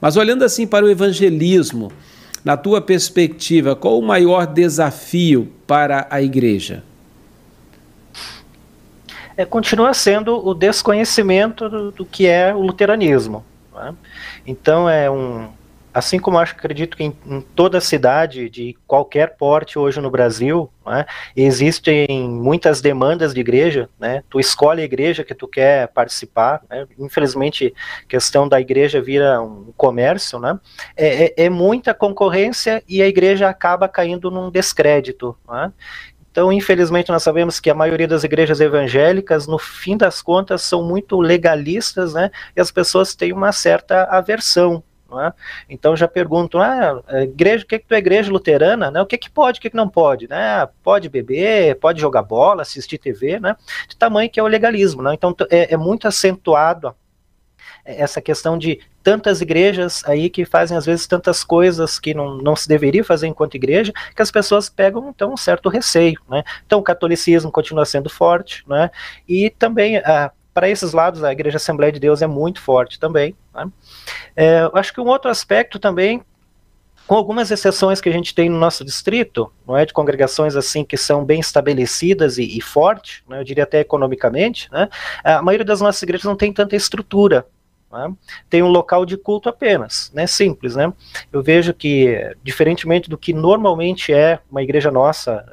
Mas 0.01 0.17
olhando 0.17 0.45
assim 0.45 0.67
para 0.67 0.85
o 0.85 0.91
evangelismo, 0.91 1.93
na 2.45 2.57
tua 2.57 2.81
perspectiva, 2.81 3.75
qual 3.75 3.99
o 3.99 4.03
maior 4.03 4.47
desafio 4.47 5.51
para 5.67 6.07
a 6.11 6.21
igreja? 6.21 6.83
É, 9.37 9.45
continua 9.45 9.93
sendo 9.95 10.47
o 10.47 10.55
desconhecimento 10.55 11.69
do, 11.69 11.91
do 11.91 12.05
que 12.05 12.27
é 12.27 12.55
o 12.55 12.61
luteranismo. 12.61 13.45
Né? 13.75 13.95
Então 14.47 14.89
é 14.89 15.11
um, 15.11 15.49
assim 15.95 16.19
como 16.19 16.39
acho 16.39 16.55
acredito 16.55 16.97
que 16.97 17.05
em, 17.05 17.17
em, 17.25 17.41
toda 17.41 17.81
cidade 17.81 18.51
de 18.51 18.77
qualquer 18.85 19.37
porte 19.37 19.79
hoje 19.79 20.01
no 20.01 20.11
Brasil, 20.11 20.69
né, 20.85 21.07
existem 21.37 22.29
muitas 22.29 22.81
demandas 22.81 23.33
de 23.33 23.41
igreja, 23.41 23.89
né, 23.99 24.25
tu 24.29 24.41
escolhe 24.41 24.83
a 24.83 24.85
igreja 24.85 25.23
que 25.23 25.35
tu 25.35 25.47
quer 25.47 25.87
participar, 25.89 26.61
né, 26.69 26.87
infelizmente 26.99 27.73
questão 28.09 28.49
da 28.49 28.61
igreja 28.61 29.01
vira 29.01 29.41
um 29.41 29.73
comércio, 29.77 30.41
né, 30.41 30.59
é, 30.97 31.27
é, 31.27 31.35
é 31.45 31.49
muita 31.49 31.95
concorrência 31.95 32.83
e 32.89 33.01
a 33.01 33.07
igreja 33.07 33.49
acaba 33.49 33.89
caindo 33.89 34.33
num 34.33 34.51
descrédito, 34.51 35.37
né, 35.49 35.73
então, 36.35 36.53
infelizmente, 36.53 37.13
nós 37.13 37.23
sabemos 37.23 37.61
que 37.61 37.71
a 37.71 37.75
maioria 37.77 38.09
das 38.09 38.25
igrejas 38.25 38.61
evangélicas, 38.61 39.47
no 39.47 39.57
fim 39.57 39.97
das 39.97 40.21
contas, 40.21 40.63
são 40.63 40.83
muito 40.83 41.21
legalistas, 41.21 42.13
né? 42.13 42.29
E 42.57 42.61
as 42.61 42.73
pessoas 42.73 43.15
têm 43.15 43.33
uma 43.33 43.53
certa 43.53 44.03
aversão 44.03 44.83
é? 45.21 45.33
Então 45.71 45.95
já 45.95 46.09
perguntam, 46.09 46.61
ah, 46.61 47.01
igreja, 47.23 47.63
o 47.63 47.69
que, 47.69 47.79
que 47.79 47.87
tu 47.87 47.95
é 47.95 47.99
igreja 47.99 48.33
luterana? 48.33 48.91
Né? 48.91 49.01
O 49.01 49.07
que, 49.07 49.17
que 49.17 49.31
pode, 49.31 49.61
o 49.61 49.63
que, 49.63 49.71
que 49.71 49.77
não 49.77 49.89
pode? 49.89 50.27
Né? 50.29 50.69
Pode 50.83 51.09
beber, 51.09 51.77
pode 51.77 52.01
jogar 52.01 52.25
bola, 52.25 52.63
assistir 52.63 52.99
TV, 52.99 53.39
né? 53.39 53.55
De 53.89 53.97
tamanho 53.97 54.29
que 54.29 54.41
é 54.41 54.43
o 54.43 54.49
legalismo. 54.49 55.03
Né? 55.03 55.15
Então 55.15 55.33
é, 55.49 55.73
é 55.73 55.77
muito 55.77 56.09
acentuado 56.09 56.93
essa 57.85 58.21
questão 58.21 58.57
de 58.57 58.81
tantas 59.03 59.41
igrejas 59.41 60.03
aí 60.07 60.31
que 60.31 60.45
fazem 60.45 60.77
às 60.77 60.87
vezes 60.87 61.07
tantas 61.07 61.45
coisas 61.45 61.99
que 61.99 62.15
não, 62.15 62.37
não 62.39 62.57
se 62.57 62.67
deveria 62.67 63.05
fazer 63.05 63.27
enquanto 63.27 63.55
igreja, 63.55 63.93
que 64.15 64.23
as 64.23 64.31
pessoas 64.31 64.69
pegam 64.69 65.11
então 65.11 65.33
um 65.33 65.37
certo 65.37 65.69
receio, 65.69 66.19
né? 66.29 66.43
Então 66.67 66.79
o 66.81 66.83
catolicismo 66.83 67.53
continua 67.53 67.85
sendo 67.85 68.09
forte, 68.09 68.65
né? 68.67 68.91
E 69.29 69.51
também 69.51 69.99
a 69.99 70.33
para 70.55 70.69
esses 70.69 70.93
lados, 70.93 71.25
a 71.25 71.33
Igreja 71.33 71.57
Assembleia 71.57 71.93
de 71.93 71.99
Deus 71.99 72.23
é 72.23 72.29
muito 72.29 72.61
forte 72.61 72.99
também. 72.99 73.37
Né? 73.53 73.67
É, 74.37 74.71
acho 74.73 74.95
que 74.95 75.01
um 75.01 75.09
outro 75.09 75.29
aspecto 75.29 75.81
também, 75.81 76.23
com 77.09 77.17
algumas 77.17 77.51
exceções 77.51 78.01
que 78.01 78.09
a 78.09 78.13
gente 78.13 78.33
tem 78.33 78.49
no 78.49 78.57
nosso 78.57 78.85
distrito, 78.85 79.53
não 79.67 79.77
é 79.77 79.85
de 79.85 79.93
congregações 79.93 80.55
assim 80.55 80.85
que 80.85 80.97
são 80.97 81.25
bem 81.25 81.41
estabelecidas 81.41 82.39
e, 82.39 82.57
e 82.57 82.61
fortes, 82.61 83.25
né, 83.29 83.41
eu 83.41 83.45
diria 83.45 83.65
até 83.65 83.81
economicamente, 83.81 84.71
né, 84.71 84.89
a 85.25 85.43
maioria 85.43 85.67
das 85.67 85.81
nossas 85.81 86.01
igrejas 86.05 86.25
não 86.25 86.37
tem 86.37 86.53
tanta 86.53 86.77
estrutura 86.77 87.45
né? 87.95 88.13
tem 88.51 88.63
um 88.63 88.69
local 88.69 89.07
de 89.07 89.17
culto 89.17 89.49
apenas, 89.49 90.11
né? 90.13 90.27
Simples, 90.27 90.77
né? 90.77 90.93
Eu 91.33 91.43
vejo 91.43 91.73
que, 91.73 92.37
diferentemente 92.43 93.09
do 93.09 93.17
que 93.17 93.33
normalmente 93.33 94.13
é 94.13 94.41
uma 94.51 94.63
igreja 94.63 94.91
nossa, 94.91 95.45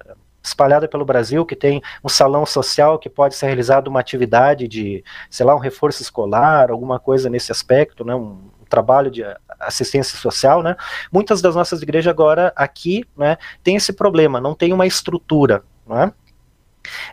espalhada 0.44 0.88
pelo 0.88 1.06
Brasil, 1.06 1.46
que 1.46 1.56
tem 1.56 1.82
um 2.04 2.10
salão 2.10 2.46
social 2.46 2.98
que 2.98 3.10
pode 3.10 3.36
ser 3.36 3.46
realizado 3.46 3.88
uma 3.88 4.00
atividade 4.00 4.68
de, 4.68 5.04
sei 5.30 5.46
lá, 5.46 5.56
um 5.56 5.60
reforço 5.60 6.02
escolar, 6.02 6.72
alguma 6.72 7.00
coisa 7.00 7.30
nesse 7.30 7.52
aspecto, 7.52 8.04
né, 8.04 8.16
um, 8.16 8.50
trabalho 8.72 9.12
de 9.12 9.22
assistência 9.60 10.18
social, 10.18 10.64
né? 10.64 10.78
Muitas 11.12 11.42
das 11.42 11.56
nossas 11.56 11.82
igrejas 11.82 12.10
agora 12.10 12.54
aqui, 12.56 13.06
né, 13.18 13.38
tem 13.62 13.76
esse 13.76 13.92
problema, 13.92 14.40
não 14.40 14.56
tem 14.56 14.72
uma 14.72 14.88
estrutura, 14.88 15.62
né? 15.86 16.14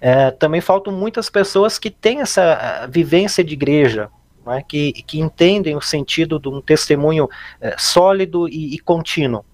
É, 0.01 0.31
também 0.31 0.61
faltam 0.61 0.93
muitas 0.93 1.29
pessoas 1.29 1.79
que 1.79 1.91
têm 1.91 2.21
essa 2.21 2.87
vivência 2.89 3.45
de 3.45 3.53
igreja, 3.53 4.09
né, 4.49 4.65
que, 4.67 4.93
que 4.93 5.21
entendem 5.21 5.77
o 5.77 5.81
sentido 5.81 6.41
de 6.41 6.49
um 6.49 6.61
testemunho 6.61 7.29
é, 7.61 7.77
sólido 7.79 8.49
e, 8.49 8.75
e 8.75 8.79
contínuo. 8.79 9.45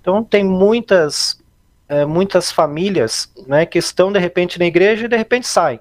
Então 0.00 0.22
tem 0.22 0.44
muitas 0.44 1.42
é, 1.88 2.04
muitas 2.04 2.52
famílias 2.52 3.30
né, 3.46 3.64
que 3.66 3.78
estão 3.78 4.12
de 4.12 4.18
repente 4.18 4.58
na 4.58 4.66
igreja 4.66 5.06
e 5.06 5.08
de 5.08 5.16
repente 5.16 5.46
saem. 5.46 5.80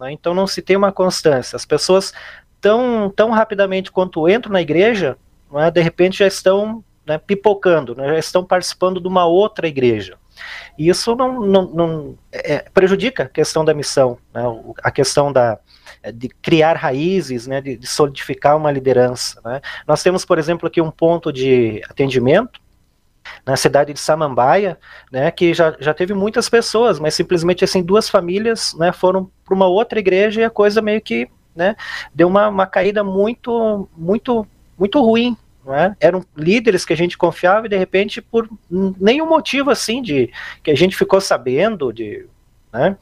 Né? 0.00 0.12
Então 0.12 0.34
não 0.34 0.46
se 0.46 0.60
tem 0.60 0.76
uma 0.76 0.92
constância. 0.92 1.56
As 1.56 1.64
pessoas 1.64 2.12
tão, 2.60 3.10
tão 3.14 3.30
rapidamente 3.30 3.90
quanto 3.90 4.28
entram 4.28 4.52
na 4.52 4.60
igreja, 4.60 5.16
né, 5.50 5.70
de 5.70 5.80
repente 5.80 6.18
já 6.18 6.26
estão 6.26 6.82
né, 7.06 7.18
pipocando, 7.18 7.94
já 7.94 8.18
estão 8.18 8.44
participando 8.44 9.00
de 9.00 9.08
uma 9.08 9.26
outra 9.26 9.68
igreja. 9.68 10.16
E 10.78 10.88
isso 10.88 11.14
não, 11.14 11.40
não, 11.40 11.62
não 11.66 12.18
é, 12.32 12.68
prejudica 12.72 13.24
a 13.24 13.28
questão 13.28 13.64
da 13.64 13.74
missão, 13.74 14.18
né, 14.32 14.42
a 14.82 14.90
questão 14.90 15.32
da, 15.32 15.58
de 16.10 16.28
criar 16.28 16.76
raízes, 16.76 17.46
né, 17.46 17.60
de, 17.60 17.76
de 17.76 17.86
solidificar 17.86 18.56
uma 18.56 18.70
liderança. 18.70 19.40
Né. 19.44 19.60
Nós 19.86 20.02
temos, 20.02 20.24
por 20.24 20.38
exemplo, 20.38 20.66
aqui 20.66 20.80
um 20.80 20.90
ponto 20.90 21.32
de 21.32 21.82
atendimento 21.88 22.60
na 23.46 23.56
cidade 23.56 23.92
de 23.92 24.00
Samambaia, 24.00 24.78
né, 25.10 25.30
que 25.30 25.54
já, 25.54 25.76
já 25.78 25.94
teve 25.94 26.14
muitas 26.14 26.48
pessoas, 26.48 26.98
mas 26.98 27.14
simplesmente 27.14 27.64
assim 27.64 27.82
duas 27.82 28.08
famílias, 28.08 28.74
né, 28.74 28.92
foram 28.92 29.30
para 29.44 29.54
uma 29.54 29.66
outra 29.66 29.98
igreja 29.98 30.40
e 30.40 30.44
a 30.44 30.50
coisa 30.50 30.82
meio 30.82 31.00
que, 31.00 31.28
né, 31.54 31.76
deu 32.14 32.26
uma, 32.26 32.48
uma 32.48 32.66
caída 32.66 33.04
muito, 33.04 33.88
muito, 33.96 34.46
muito 34.76 35.00
ruim, 35.00 35.36
é? 35.68 35.94
eram 36.00 36.24
líderes 36.36 36.84
que 36.84 36.92
a 36.92 36.96
gente 36.96 37.16
confiava 37.16 37.66
e 37.66 37.68
de 37.68 37.78
repente 37.78 38.20
por 38.20 38.48
nenhum 38.68 39.28
motivo 39.28 39.70
assim 39.70 40.02
de 40.02 40.28
que 40.60 40.72
a 40.72 40.74
gente 40.74 40.96
ficou 40.96 41.20
sabendo 41.20 41.92
de 41.92 42.26
né, 42.72 42.96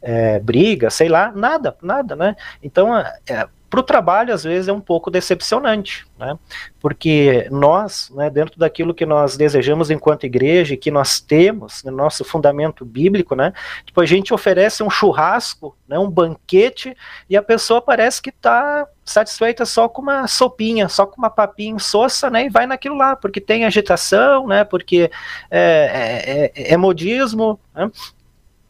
é, 0.00 0.38
briga, 0.38 0.90
sei 0.90 1.08
lá, 1.08 1.32
nada, 1.32 1.76
nada, 1.82 2.16
né? 2.16 2.36
Então 2.62 2.96
é, 2.96 3.48
para 3.72 3.80
o 3.80 3.82
trabalho, 3.82 4.34
às 4.34 4.44
vezes, 4.44 4.68
é 4.68 4.72
um 4.72 4.82
pouco 4.82 5.10
decepcionante, 5.10 6.04
né? 6.18 6.38
porque 6.78 7.48
nós, 7.50 8.10
né, 8.14 8.28
dentro 8.28 8.58
daquilo 8.58 8.92
que 8.92 9.06
nós 9.06 9.34
desejamos 9.34 9.90
enquanto 9.90 10.26
igreja 10.26 10.74
e 10.74 10.76
que 10.76 10.90
nós 10.90 11.20
temos 11.20 11.82
no 11.82 11.90
nosso 11.90 12.22
fundamento 12.22 12.84
bíblico, 12.84 13.34
né, 13.34 13.50
tipo, 13.86 13.98
a 14.02 14.04
gente 14.04 14.34
oferece 14.34 14.82
um 14.82 14.90
churrasco, 14.90 15.74
né, 15.88 15.98
um 15.98 16.10
banquete, 16.10 16.94
e 17.30 17.34
a 17.34 17.42
pessoa 17.42 17.80
parece 17.80 18.20
que 18.20 18.28
está 18.28 18.86
satisfeita 19.06 19.64
só 19.64 19.88
com 19.88 20.02
uma 20.02 20.26
sopinha, 20.26 20.86
só 20.86 21.06
com 21.06 21.16
uma 21.16 21.30
papinha 21.30 21.78
sossa, 21.78 22.28
né, 22.28 22.44
e 22.44 22.50
vai 22.50 22.66
naquilo 22.66 22.96
lá, 22.96 23.16
porque 23.16 23.40
tem 23.40 23.64
agitação, 23.64 24.46
né, 24.46 24.64
porque 24.64 25.10
é, 25.50 26.50
é, 26.54 26.62
é, 26.62 26.72
é 26.74 26.76
modismo, 26.76 27.58
né, 27.74 27.90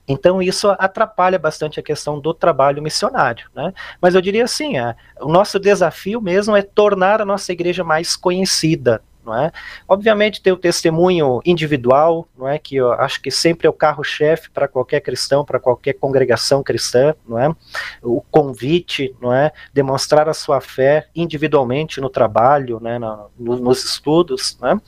então 0.06 0.42
isso 0.42 0.68
atrapalha 0.78 1.38
bastante 1.38 1.78
a 1.78 1.82
questão 1.82 2.18
do 2.18 2.34
trabalho 2.34 2.82
missionário, 2.82 3.48
né? 3.54 3.72
Mas 4.00 4.14
eu 4.14 4.20
diria 4.20 4.44
assim, 4.44 4.78
é, 4.78 4.96
o 5.20 5.28
nosso 5.28 5.58
desafio 5.58 6.20
mesmo 6.20 6.56
é 6.56 6.62
tornar 6.62 7.20
a 7.20 7.24
nossa 7.24 7.52
igreja 7.52 7.84
mais 7.84 8.16
conhecida, 8.16 9.00
não 9.24 9.34
é? 9.36 9.52
Obviamente 9.86 10.42
tem 10.42 10.52
o 10.52 10.56
testemunho 10.56 11.40
individual, 11.44 12.26
não 12.36 12.48
é? 12.48 12.58
Que 12.58 12.76
eu 12.76 12.92
acho 12.92 13.20
que 13.22 13.30
sempre 13.30 13.66
é 13.68 13.70
o 13.70 13.72
carro-chefe 13.72 14.50
para 14.50 14.66
qualquer 14.66 15.00
cristão, 15.00 15.44
para 15.44 15.60
qualquer 15.60 15.92
congregação 15.92 16.62
cristã, 16.62 17.14
não 17.26 17.38
é? 17.38 17.54
O 18.02 18.20
convite, 18.20 19.14
não 19.20 19.32
é? 19.32 19.52
Demonstrar 19.72 20.28
a 20.28 20.34
sua 20.34 20.60
fé 20.60 21.06
individualmente 21.14 22.00
no 22.00 22.10
trabalho, 22.10 22.80
né? 22.80 22.98
No, 22.98 23.30
nos 23.38 23.84
estudos, 23.84 24.58
né? 24.60 24.80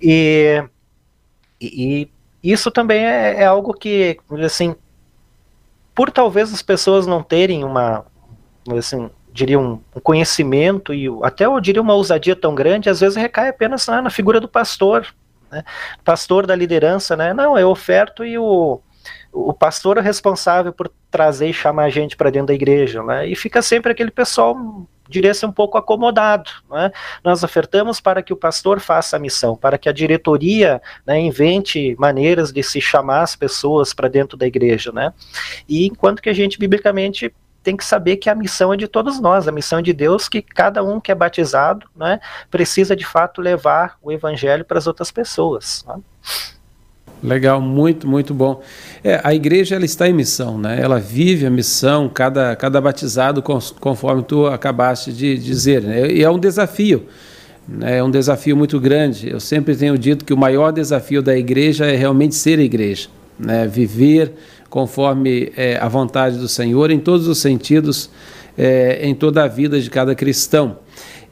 E, 0.00 0.62
e 1.60 2.08
isso 2.52 2.70
também 2.70 3.04
é, 3.06 3.42
é 3.42 3.44
algo 3.46 3.72
que, 3.72 4.18
assim, 4.44 4.76
por 5.94 6.10
talvez 6.10 6.52
as 6.52 6.60
pessoas 6.60 7.06
não 7.06 7.22
terem 7.22 7.64
uma, 7.64 8.04
assim, 8.76 9.10
diria 9.32 9.58
um, 9.58 9.80
um, 9.94 10.00
conhecimento 10.00 10.92
e 10.92 11.06
até 11.22 11.46
eu 11.46 11.58
diria 11.58 11.80
uma 11.80 11.94
ousadia 11.94 12.36
tão 12.36 12.54
grande, 12.54 12.90
às 12.90 13.00
vezes 13.00 13.16
recai 13.16 13.48
apenas 13.48 13.86
na, 13.86 14.02
na 14.02 14.10
figura 14.10 14.40
do 14.40 14.48
pastor, 14.48 15.06
né? 15.50 15.64
pastor 16.04 16.46
da 16.46 16.54
liderança, 16.54 17.16
né? 17.16 17.32
Não, 17.32 17.58
eu 17.58 17.70
oferto 17.70 18.24
e 18.24 18.38
o, 18.38 18.80
o 19.32 19.52
pastor 19.52 19.98
é 19.98 20.00
responsável 20.00 20.72
por 20.72 20.90
trazer 21.10 21.48
e 21.48 21.54
chamar 21.54 21.84
a 21.84 21.90
gente 21.90 22.16
para 22.16 22.30
dentro 22.30 22.48
da 22.48 22.54
igreja, 22.54 23.02
né? 23.02 23.26
E 23.26 23.34
fica 23.34 23.62
sempre 23.62 23.92
aquele 23.92 24.10
pessoal 24.10 24.86
diria 25.08 25.34
ser 25.34 25.46
um 25.46 25.52
pouco 25.52 25.78
acomodado. 25.78 26.50
Né? 26.70 26.90
Nós 27.22 27.42
ofertamos 27.42 28.00
para 28.00 28.22
que 28.22 28.32
o 28.32 28.36
pastor 28.36 28.80
faça 28.80 29.16
a 29.16 29.18
missão, 29.18 29.56
para 29.56 29.78
que 29.78 29.88
a 29.88 29.92
diretoria 29.92 30.80
né, 31.06 31.18
invente 31.20 31.94
maneiras 31.98 32.52
de 32.52 32.62
se 32.62 32.80
chamar 32.80 33.22
as 33.22 33.36
pessoas 33.36 33.92
para 33.92 34.08
dentro 34.08 34.36
da 34.36 34.46
igreja. 34.46 34.92
Né? 34.92 35.12
E 35.68 35.86
enquanto 35.86 36.22
que 36.22 36.28
a 36.28 36.34
gente, 36.34 36.58
biblicamente, 36.58 37.32
tem 37.62 37.76
que 37.76 37.84
saber 37.84 38.18
que 38.18 38.28
a 38.28 38.34
missão 38.34 38.72
é 38.74 38.76
de 38.76 38.86
todos 38.86 39.18
nós, 39.18 39.48
a 39.48 39.52
missão 39.52 39.78
é 39.78 39.82
de 39.82 39.92
Deus, 39.94 40.28
que 40.28 40.42
cada 40.42 40.84
um 40.84 41.00
que 41.00 41.10
é 41.10 41.14
batizado, 41.14 41.88
né, 41.96 42.20
precisa 42.50 42.94
de 42.94 43.06
fato 43.06 43.40
levar 43.40 43.96
o 44.02 44.12
evangelho 44.12 44.66
para 44.66 44.76
as 44.76 44.86
outras 44.86 45.10
pessoas. 45.10 45.82
Né? 45.88 45.96
Legal, 47.22 47.60
muito, 47.60 48.06
muito 48.06 48.34
bom. 48.34 48.60
É, 49.02 49.20
a 49.24 49.34
igreja 49.34 49.76
ela 49.76 49.84
está 49.84 50.08
em 50.08 50.12
missão, 50.12 50.58
né? 50.58 50.78
Ela 50.80 51.00
vive 51.00 51.46
a 51.46 51.50
missão, 51.50 52.08
cada, 52.08 52.54
cada 52.54 52.80
batizado, 52.80 53.42
conforme 53.42 54.22
tu 54.22 54.46
acabaste 54.46 55.12
de 55.12 55.38
dizer. 55.38 55.82
Né? 55.82 56.10
E 56.12 56.22
é 56.22 56.30
um 56.30 56.38
desafio, 56.38 57.06
né? 57.66 57.98
é 57.98 58.04
um 58.04 58.10
desafio 58.10 58.56
muito 58.56 58.78
grande. 58.78 59.30
Eu 59.30 59.40
sempre 59.40 59.74
tenho 59.74 59.96
dito 59.96 60.24
que 60.24 60.34
o 60.34 60.36
maior 60.36 60.70
desafio 60.70 61.22
da 61.22 61.36
igreja 61.36 61.86
é 61.86 61.96
realmente 61.96 62.34
ser 62.34 62.58
igreja, 62.58 63.08
né? 63.38 63.66
Viver 63.66 64.32
conforme 64.68 65.52
é, 65.56 65.78
a 65.80 65.88
vontade 65.88 66.36
do 66.36 66.48
Senhor, 66.48 66.90
em 66.90 66.98
todos 66.98 67.28
os 67.28 67.38
sentidos, 67.38 68.10
é, 68.58 69.06
em 69.06 69.14
toda 69.14 69.44
a 69.44 69.46
vida 69.46 69.80
de 69.80 69.88
cada 69.88 70.16
cristão. 70.16 70.78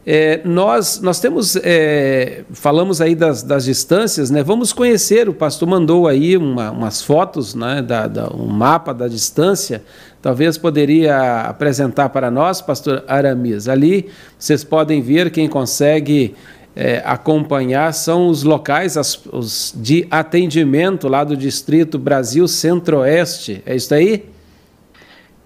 É, 0.05 0.41
nós, 0.45 1.01
nós 1.01 1.21
temos, 1.21 1.55
é, 1.57 2.43
falamos 2.53 3.01
aí 3.01 3.15
das, 3.15 3.43
das 3.43 3.65
distâncias, 3.65 4.31
né? 4.31 4.43
Vamos 4.43 4.73
conhecer, 4.73 5.29
o 5.29 5.35
pastor 5.35 5.69
mandou 5.69 6.09
aí 6.09 6.37
uma, 6.37 6.73
umas 6.73 7.03
fotos, 7.03 7.55
né? 7.55 7.81
Da, 7.81 8.09
da, 8.09 8.29
um 8.35 8.47
mapa 8.47 8.93
da 8.93 9.07
distância. 9.07 9.83
Talvez 10.21 10.59
poderia 10.59 11.43
apresentar 11.43 12.09
para 12.09 12.31
nós, 12.31 12.61
pastor 12.61 13.05
Aramis. 13.07 13.69
Ali 13.69 14.11
vocês 14.37 14.65
podem 14.65 15.01
ver 15.01 15.31
quem 15.31 15.49
consegue 15.49 16.35
é, 16.75 17.03
acompanhar 17.05 17.93
são 17.93 18.29
os 18.29 18.43
locais 18.43 18.97
as, 18.97 19.25
os 19.27 19.73
de 19.77 20.07
atendimento 20.11 21.07
lá 21.07 21.23
do 21.23 21.37
Distrito 21.37 21.99
Brasil 21.99 22.49
Centro-Oeste. 22.49 23.63
É 23.65 23.77
isso 23.77 23.95
aí? 23.95 24.29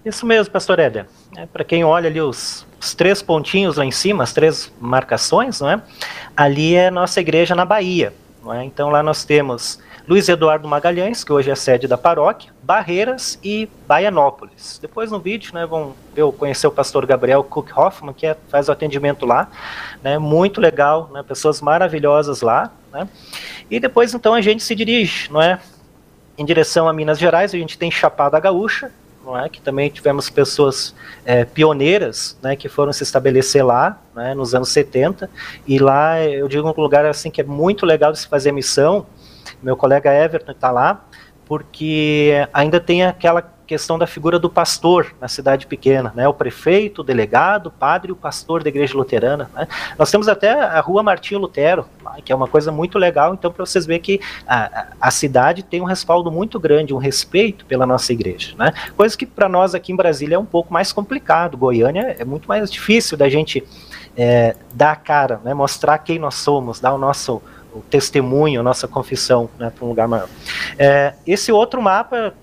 Isso 0.05 0.25
mesmo, 0.25 0.51
pastor 0.51 0.79
Éder. 0.79 1.05
É, 1.37 1.45
Para 1.45 1.63
quem 1.63 1.83
olha 1.83 2.09
ali 2.09 2.19
os, 2.19 2.65
os, 2.81 2.95
três 2.95 3.21
pontinhos 3.21 3.77
lá 3.77 3.85
em 3.85 3.91
cima, 3.91 4.23
as 4.23 4.33
três 4.33 4.73
marcações, 4.81 5.61
não 5.61 5.69
é? 5.69 5.79
ali 6.35 6.73
é 6.73 6.89
nossa 6.89 7.21
igreja 7.21 7.53
na 7.53 7.63
Bahia. 7.63 8.11
É? 8.55 8.63
Então 8.63 8.89
lá 8.89 9.03
nós 9.03 9.23
temos 9.23 9.77
Luiz 10.07 10.27
Eduardo 10.27 10.67
Magalhães, 10.67 11.23
que 11.23 11.31
hoje 11.31 11.51
é 11.51 11.55
sede 11.55 11.87
da 11.87 11.97
paróquia, 11.97 12.51
Barreiras 12.63 13.37
e 13.43 13.69
Baianópolis. 13.85 14.79
Depois 14.81 15.11
no 15.11 15.19
vídeo, 15.19 15.53
né, 15.53 15.65
vão 15.65 15.93
eu 16.15 16.31
conhecer 16.31 16.65
o 16.65 16.71
pastor 16.71 17.05
Gabriel 17.05 17.43
Cook 17.43 17.77
Hoffman, 17.77 18.13
que 18.13 18.25
é, 18.25 18.35
faz 18.49 18.67
o 18.67 18.71
atendimento 18.71 19.25
lá, 19.25 19.47
né, 20.01 20.17
muito 20.17 20.59
legal, 20.59 21.09
né, 21.13 21.21
pessoas 21.21 21.61
maravilhosas 21.61 22.41
lá, 22.41 22.71
né, 22.91 23.07
e 23.69 23.79
depois 23.79 24.13
então 24.13 24.33
a 24.33 24.41
gente 24.41 24.63
se 24.63 24.73
dirige, 24.73 25.31
não 25.31 25.41
é, 25.41 25.59
em 26.37 26.45
direção 26.45 26.87
a 26.87 26.93
Minas 26.93 27.19
Gerais, 27.19 27.53
a 27.53 27.57
gente 27.57 27.77
tem 27.77 27.91
Chapada 27.91 28.39
Gaúcha, 28.39 28.91
não 29.27 29.37
é, 29.37 29.49
que 29.49 29.61
também 29.61 29.89
tivemos 29.89 30.29
pessoas 30.29 30.95
é, 31.25 31.43
pioneiras, 31.43 32.37
né, 32.41 32.55
que 32.55 32.69
foram 32.69 32.93
se 32.93 33.03
estabelecer 33.03 33.63
lá, 33.63 34.01
né, 34.15 34.33
nos 34.33 34.55
anos 34.55 34.69
70, 34.69 35.29
e 35.67 35.77
lá 35.77 36.23
eu 36.23 36.47
digo 36.47 36.67
um 36.67 36.81
lugar 36.81 37.05
assim 37.05 37.29
que 37.29 37.41
é 37.41 37.43
muito 37.43 37.85
legal 37.85 38.13
de 38.13 38.19
se 38.19 38.27
fazer 38.27 38.53
missão, 38.53 39.05
meu 39.61 39.75
colega 39.75 40.13
Everton 40.13 40.53
está 40.53 40.71
lá, 40.71 41.05
porque 41.45 42.47
ainda 42.53 42.79
tem 42.79 43.03
aquela 43.05 43.56
questão 43.67 43.99
da 43.99 44.07
figura 44.07 44.39
do 44.39 44.49
pastor 44.49 45.13
na 45.19 45.27
cidade 45.27 45.67
pequena, 45.67 46.11
né? 46.15 46.27
O 46.27 46.33
prefeito, 46.33 47.01
o 47.01 47.03
delegado, 47.03 47.67
o 47.67 47.71
padre 47.71 48.11
o 48.11 48.15
pastor 48.15 48.63
da 48.63 48.69
igreja 48.69 48.95
luterana. 48.95 49.51
Né? 49.53 49.67
Nós 49.99 50.09
temos 50.09 50.27
até 50.27 50.51
a 50.51 50.79
rua 50.79 51.03
Martinho 51.03 51.41
Lutero, 51.41 51.85
que 52.23 52.31
é 52.31 52.35
uma 52.35 52.47
coisa 52.47 52.71
muito 52.71 52.97
legal. 52.97 53.33
Então, 53.33 53.51
para 53.51 53.65
vocês 53.65 53.85
verem 53.85 54.01
que 54.01 54.21
a, 54.47 54.87
a, 54.99 55.11
cidade 55.11 55.61
tem 55.61 55.81
um 55.81 55.85
respaldo 55.85 56.31
muito 56.31 56.59
grande, 56.59 56.93
um 56.93 56.97
respeito 56.97 57.65
pela 57.65 57.85
nossa 57.85 58.13
igreja, 58.13 58.55
né? 58.57 58.71
Coisa 58.95 59.17
que 59.17 59.25
para 59.25 59.49
nós 59.49 59.75
aqui 59.75 59.91
em 59.91 59.95
Brasília 59.95 60.35
é 60.35 60.39
um 60.39 60.45
pouco 60.45 60.73
mais 60.73 60.93
complicado. 60.93 61.57
Goiânia 61.57 62.15
é 62.17 62.23
muito 62.23 62.47
mais 62.47 62.71
difícil 62.71 63.17
da 63.17 63.27
gente 63.27 63.63
é, 64.15 64.55
dar 64.73 64.93
a 64.93 64.95
cara, 64.95 65.41
né? 65.43 65.53
Mostrar 65.53 65.97
quem 65.97 66.17
nós 66.17 66.35
somos, 66.35 66.79
dar 66.79 66.93
o 66.93 66.97
nosso 66.97 67.41
o 67.73 67.81
testemunho, 67.81 68.61
a 68.61 68.63
nossa 68.63 68.87
confissão 68.87 69.49
né, 69.59 69.69
para 69.69 69.85
um 69.85 69.89
lugar 69.89 70.07
maior. 70.07 70.27
É, 70.79 71.13
esse 71.27 71.51
outro 71.51 71.79
mapa, 71.81 72.33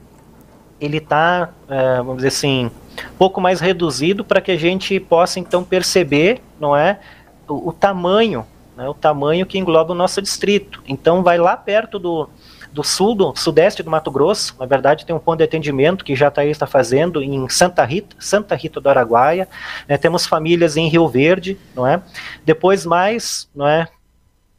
ele 0.85 0.99
está, 0.99 1.51
é, 1.68 1.97
vamos 1.99 2.16
dizer 2.16 2.28
assim, 2.28 2.70
pouco 3.18 3.41
mais 3.41 3.61
reduzido 3.61 4.24
para 4.24 4.41
que 4.41 4.51
a 4.51 4.57
gente 4.57 4.99
possa 5.01 5.41
então 5.41 5.64
perceber, 5.64 6.41
não 6.61 6.76
é, 6.76 7.01
o, 7.49 7.68
o 7.68 7.72
tamanho, 7.72 8.47
né, 8.76 8.89
o 8.89 8.95
tamanho 8.95 9.47
que 9.47 9.59
engloba 9.59 9.93
o 9.93 9.97
nosso 9.97 10.20
distrito. 10.20 10.82
Então 10.87 11.22
vai 11.22 11.39
lá 11.39 11.57
perto 11.57 11.99
do, 11.99 12.28
do 12.72 12.82
sul, 12.82 13.14
do 13.14 13.35
sudeste 13.37 13.82
do 13.82 13.91
Mato 13.91 14.11
Grosso. 14.11 14.55
Na 14.59 14.66
verdade, 14.66 15.07
tem 15.07 15.14
um 15.14 15.18
ponto 15.18 15.39
de 15.39 15.45
atendimento 15.45 16.05
que 16.05 16.14
já 16.14 16.28
está 16.28 16.45
está 16.45 16.66
fazendo 16.66 17.22
em 17.22 17.49
Santa 17.49 17.85
Rita, 17.85 18.16
Santa 18.18 18.55
Rita 18.55 18.80
do 18.80 18.89
Araguaia. 18.89 19.49
Né, 19.89 19.97
temos 19.97 20.26
famílias 20.26 20.76
em 20.76 20.89
Rio 20.89 21.09
Verde, 21.09 21.59
não 21.74 21.87
é? 21.87 22.03
Depois 22.45 22.85
mais, 22.85 23.49
não 23.55 23.66
é? 23.66 23.89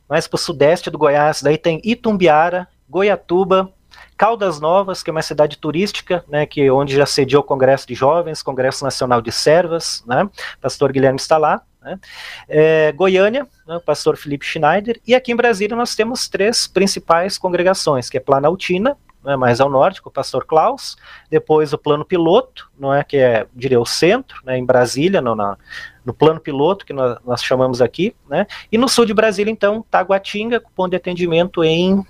mais 0.08 0.28
para 0.28 0.36
o 0.36 0.40
sudeste 0.40 0.90
do 0.90 0.98
Goiás, 0.98 1.42
daí 1.42 1.58
tem 1.58 1.82
Itumbiara, 1.84 2.68
Goiatuba, 2.90 3.72
Caldas 4.18 4.60
Novas, 4.60 5.04
que 5.04 5.10
é 5.10 5.14
uma 5.14 5.22
cidade 5.22 5.58
turística, 5.58 6.24
né, 6.28 6.46
que 6.46 6.70
onde 6.70 6.96
já 6.96 7.06
sediou 7.06 7.42
o 7.42 7.46
Congresso 7.46 7.88
de 7.88 7.94
Jovens, 7.94 8.42
Congresso 8.42 8.84
Nacional 8.84 9.22
de 9.22 9.32
Servas, 9.32 10.04
né, 10.08 10.30
pastor 10.62 10.92
Guilherme 10.92 11.20
está 11.20 11.38
lá, 11.38 11.62
né, 11.82 12.00
é, 12.48 12.92
Goiânia, 12.94 13.48
né, 13.68 13.80
pastor 13.86 14.16
Felipe 14.18 14.46
Schneider, 14.46 15.00
e 15.06 15.14
aqui 15.14 15.32
em 15.32 15.36
Brasília 15.36 15.76
nós 15.76 15.96
temos 15.96 16.28
três 16.28 16.68
principais 16.68 17.38
congregações, 17.38 18.10
que 18.10 18.18
é 18.18 18.20
Planaltina, 18.20 18.98
né, 19.26 19.36
mais 19.36 19.60
ao 19.60 19.70
norte, 19.70 20.02
com 20.02 20.10
o 20.10 20.14
pastor 20.14 20.46
Klaus, 20.46 20.96
depois 21.30 21.74
o 21.74 21.78
plano 21.78 22.06
piloto, 22.06 22.70
não 22.78 22.94
é, 22.94 23.04
que 23.04 23.18
é, 23.18 23.48
diria, 23.54 23.82
o 23.82 23.86
centro, 23.86 24.40
né, 24.46 24.58
em 24.58 24.64
Brasília, 24.64 25.20
no, 25.20 25.36
na, 25.36 25.58
no 26.06 26.14
plano 26.14 26.40
piloto, 26.40 26.86
que 26.86 26.94
nós, 26.94 27.18
nós, 27.26 27.44
chamamos 27.44 27.82
aqui, 27.82 28.16
né, 28.30 28.46
e 28.72 28.78
no 28.78 28.88
sul 28.88 29.06
de 29.06 29.14
Brasília, 29.14 29.52
então, 29.52 29.84
Taguatinga, 29.90 30.60
com 30.60 30.70
ponto 30.70 30.92
de 30.92 30.98
atendimento 30.98 31.64
em 31.64 32.06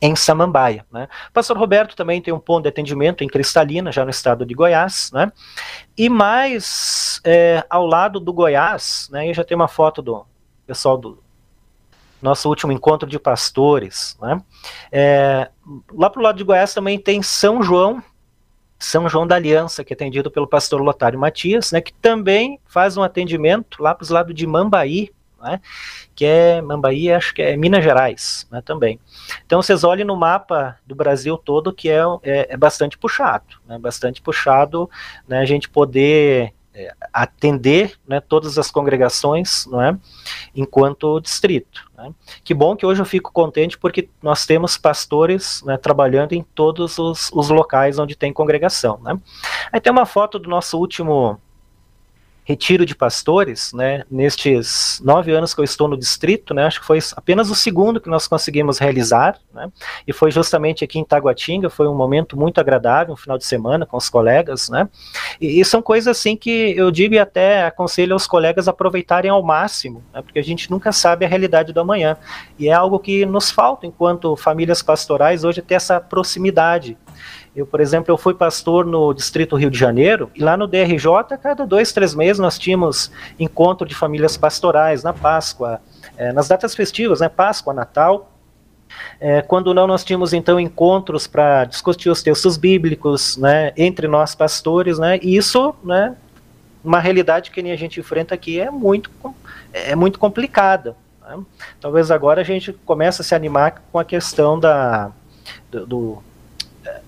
em 0.00 0.14
Samambaia. 0.14 0.84
Né? 0.92 1.08
Pastor 1.32 1.56
Roberto 1.56 1.96
também 1.96 2.20
tem 2.20 2.32
um 2.32 2.38
ponto 2.38 2.64
de 2.64 2.68
atendimento 2.68 3.24
em 3.24 3.28
Cristalina, 3.28 3.90
já 3.90 4.04
no 4.04 4.10
estado 4.10 4.44
de 4.44 4.54
Goiás. 4.54 5.10
Né? 5.12 5.32
E 5.96 6.08
mais 6.08 7.20
é, 7.24 7.64
ao 7.70 7.86
lado 7.86 8.20
do 8.20 8.32
Goiás, 8.32 9.08
né, 9.10 9.28
eu 9.28 9.34
já 9.34 9.44
tem 9.44 9.54
uma 9.54 9.68
foto 9.68 10.02
do 10.02 10.26
pessoal 10.66 10.98
do, 10.98 11.22
nosso 12.24 12.48
último 12.48 12.72
encontro 12.72 13.08
de 13.08 13.18
pastores. 13.18 14.16
Né? 14.20 14.40
É, 14.90 15.50
lá 15.92 16.08
para 16.08 16.20
o 16.20 16.22
lado 16.22 16.38
de 16.38 16.44
Goiás 16.44 16.72
também 16.72 16.98
tem 16.98 17.22
São 17.22 17.62
João, 17.62 18.02
São 18.78 19.08
João 19.08 19.26
da 19.26 19.36
Aliança, 19.36 19.84
que 19.84 19.92
é 19.92 19.94
atendido 19.94 20.30
pelo 20.30 20.48
pastor 20.48 20.80
Lotário 20.80 21.18
Matias, 21.18 21.70
né, 21.70 21.82
que 21.82 21.92
também 21.92 22.58
faz 22.64 22.96
um 22.96 23.02
atendimento 23.02 23.82
lá 23.82 23.94
para 23.94 24.02
os 24.02 24.10
lados 24.10 24.34
de 24.34 24.46
Mambaí, 24.46 25.10
né, 25.44 25.60
que 26.16 26.24
é 26.24 26.62
Mambaí, 26.62 27.12
acho 27.12 27.34
que 27.34 27.42
é 27.42 27.56
Minas 27.56 27.84
Gerais 27.84 28.48
né, 28.50 28.62
também. 28.62 28.98
Então 29.44 29.60
vocês 29.60 29.84
olhem 29.84 30.04
no 30.04 30.16
mapa 30.16 30.78
do 30.86 30.94
Brasil 30.94 31.36
todo 31.36 31.72
que 31.72 31.90
é, 31.90 32.00
é, 32.22 32.54
é 32.54 32.56
bastante 32.56 32.96
puxado, 32.96 33.56
né, 33.66 33.78
bastante 33.78 34.22
puxado 34.22 34.88
né, 35.28 35.38
a 35.38 35.44
gente 35.44 35.68
poder 35.68 36.54
é, 36.74 36.92
atender 37.12 37.92
né, 38.08 38.20
todas 38.20 38.58
as 38.58 38.70
congregações 38.70 39.64
não 39.66 39.80
é, 39.80 39.96
enquanto 40.56 41.20
distrito. 41.20 41.88
Né. 41.96 42.12
Que 42.42 42.52
bom 42.52 42.74
que 42.74 42.84
hoje 42.84 43.00
eu 43.00 43.06
fico 43.06 43.30
contente 43.30 43.78
porque 43.78 44.08
nós 44.22 44.44
temos 44.44 44.76
pastores 44.76 45.62
né, 45.64 45.76
trabalhando 45.76 46.32
em 46.32 46.42
todos 46.42 46.98
os, 46.98 47.30
os, 47.32 47.48
locais 47.48 47.98
onde 47.98 48.16
tem 48.16 48.32
congregação. 48.32 48.98
Né. 49.02 49.16
Aí 49.70 49.80
tem 49.80 49.92
uma 49.92 50.06
foto 50.06 50.38
do 50.38 50.48
nosso 50.48 50.78
último 50.78 51.38
retiro 52.44 52.84
de 52.84 52.94
pastores, 52.94 53.72
né, 53.72 54.04
nestes 54.10 55.00
nove 55.02 55.32
anos 55.32 55.54
que 55.54 55.60
eu 55.60 55.64
estou 55.64 55.88
no 55.88 55.96
distrito, 55.96 56.52
né, 56.52 56.64
acho 56.64 56.80
que 56.80 56.86
foi 56.86 56.98
apenas 57.16 57.50
o 57.50 57.54
segundo 57.54 58.00
que 58.00 58.08
nós 58.08 58.28
conseguimos 58.28 58.78
realizar, 58.78 59.38
né, 59.52 59.70
e 60.06 60.12
foi 60.12 60.30
justamente 60.30 60.84
aqui 60.84 60.98
em 60.98 61.04
Taguatinga, 61.04 61.70
foi 61.70 61.88
um 61.88 61.94
momento 61.94 62.36
muito 62.36 62.60
agradável, 62.60 63.14
um 63.14 63.16
final 63.16 63.38
de 63.38 63.46
semana 63.46 63.86
com 63.86 63.96
os 63.96 64.10
colegas, 64.10 64.68
né, 64.68 64.88
e, 65.40 65.58
e 65.58 65.64
são 65.64 65.80
coisas 65.80 66.08
assim 66.08 66.36
que 66.36 66.74
eu 66.76 66.90
digo 66.90 67.14
e 67.14 67.18
até 67.18 67.64
aconselho 67.64 68.12
aos 68.12 68.26
colegas 68.26 68.68
aproveitarem 68.68 69.30
ao 69.30 69.42
máximo, 69.42 70.02
né, 70.12 70.20
porque 70.20 70.38
a 70.38 70.44
gente 70.44 70.70
nunca 70.70 70.92
sabe 70.92 71.24
a 71.24 71.28
realidade 71.28 71.72
do 71.72 71.80
amanhã, 71.80 72.16
e 72.58 72.68
é 72.68 72.72
algo 72.74 72.98
que 72.98 73.24
nos 73.24 73.50
falta 73.50 73.86
enquanto 73.86 74.36
famílias 74.36 74.82
pastorais 74.82 75.44
hoje 75.44 75.62
ter 75.62 75.74
essa 75.74 75.98
proximidade, 75.98 76.98
eu, 77.54 77.66
por 77.66 77.80
exemplo, 77.80 78.12
eu 78.12 78.18
fui 78.18 78.34
pastor 78.34 78.84
no 78.84 79.12
Distrito 79.14 79.56
Rio 79.56 79.70
de 79.70 79.78
Janeiro, 79.78 80.30
e 80.34 80.42
lá 80.42 80.56
no 80.56 80.66
DRJ, 80.66 81.38
cada 81.42 81.64
dois, 81.66 81.92
três 81.92 82.14
meses, 82.14 82.38
nós 82.38 82.58
tínhamos 82.58 83.10
encontro 83.38 83.86
de 83.86 83.94
famílias 83.94 84.36
pastorais, 84.36 85.02
na 85.02 85.12
Páscoa, 85.12 85.80
é, 86.16 86.32
nas 86.32 86.48
datas 86.48 86.74
festivas, 86.74 87.20
né, 87.20 87.28
Páscoa, 87.28 87.72
Natal, 87.72 88.30
é, 89.20 89.42
quando 89.42 89.72
não, 89.72 89.86
nós 89.86 90.04
tínhamos 90.04 90.32
então 90.32 90.58
encontros 90.58 91.26
para 91.26 91.64
discutir 91.64 92.10
os 92.10 92.22
textos 92.22 92.56
bíblicos, 92.56 93.36
né, 93.36 93.72
entre 93.76 94.06
nós 94.08 94.34
pastores, 94.34 94.98
né, 94.98 95.18
e 95.22 95.36
isso, 95.36 95.74
né, 95.82 96.16
uma 96.82 97.00
realidade 97.00 97.50
que 97.50 97.62
nem 97.62 97.72
a 97.72 97.76
gente 97.76 97.98
enfrenta 97.98 98.34
aqui 98.34 98.60
é 98.60 98.70
muito, 98.70 99.10
é 99.72 99.94
muito 99.96 100.18
complicada. 100.18 100.94
Né? 101.22 101.42
Talvez 101.80 102.10
agora 102.10 102.42
a 102.42 102.44
gente 102.44 102.72
comece 102.84 103.22
a 103.22 103.24
se 103.24 103.34
animar 103.34 103.82
com 103.90 103.98
a 103.98 104.04
questão 104.04 104.60
da, 104.60 105.10
do, 105.70 105.86
do 105.86 106.22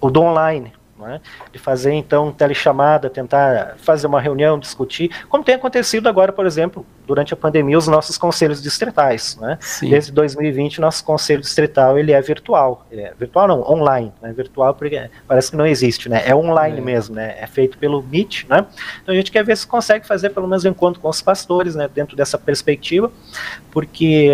o 0.00 0.10
do 0.10 0.22
online, 0.22 0.72
é? 1.04 1.20
de 1.52 1.58
fazer 1.58 1.92
então 1.92 2.32
telechamada, 2.32 3.10
tentar 3.10 3.76
fazer 3.78 4.06
uma 4.06 4.20
reunião, 4.20 4.58
discutir, 4.58 5.10
como 5.28 5.44
tem 5.44 5.54
acontecido 5.54 6.08
agora, 6.08 6.32
por 6.32 6.46
exemplo, 6.46 6.86
durante 7.06 7.34
a 7.34 7.36
pandemia, 7.36 7.76
os 7.76 7.86
nossos 7.86 8.16
conselhos 8.16 8.62
distritais. 8.62 9.36
Né? 9.36 9.58
Desde 9.82 10.10
2020, 10.12 10.80
nosso 10.80 11.04
conselho 11.04 11.40
distrital 11.40 11.98
ele 11.98 12.12
é 12.12 12.20
virtual. 12.20 12.86
É 12.90 13.12
virtual 13.18 13.48
não, 13.48 13.60
online. 13.60 14.12
Né? 14.22 14.32
Virtual 14.32 14.74
porque 14.74 15.10
parece 15.28 15.50
que 15.50 15.56
não 15.56 15.66
existe, 15.66 16.08
né? 16.08 16.22
é 16.26 16.34
online 16.34 16.78
é. 16.78 16.80
mesmo, 16.80 17.14
né? 17.14 17.36
é 17.38 17.46
feito 17.46 17.76
pelo 17.78 18.02
Meet. 18.02 18.44
Né? 18.48 18.64
Então 19.02 19.14
a 19.14 19.16
gente 19.16 19.30
quer 19.30 19.44
ver 19.44 19.56
se 19.56 19.66
consegue 19.66 20.06
fazer 20.06 20.30
pelo 20.30 20.48
menos 20.48 20.64
um 20.64 20.70
encontro 20.70 21.00
com 21.00 21.08
os 21.08 21.20
pastores 21.20 21.74
né? 21.74 21.88
dentro 21.92 22.16
dessa 22.16 22.38
perspectiva, 22.38 23.10
porque 23.70 24.28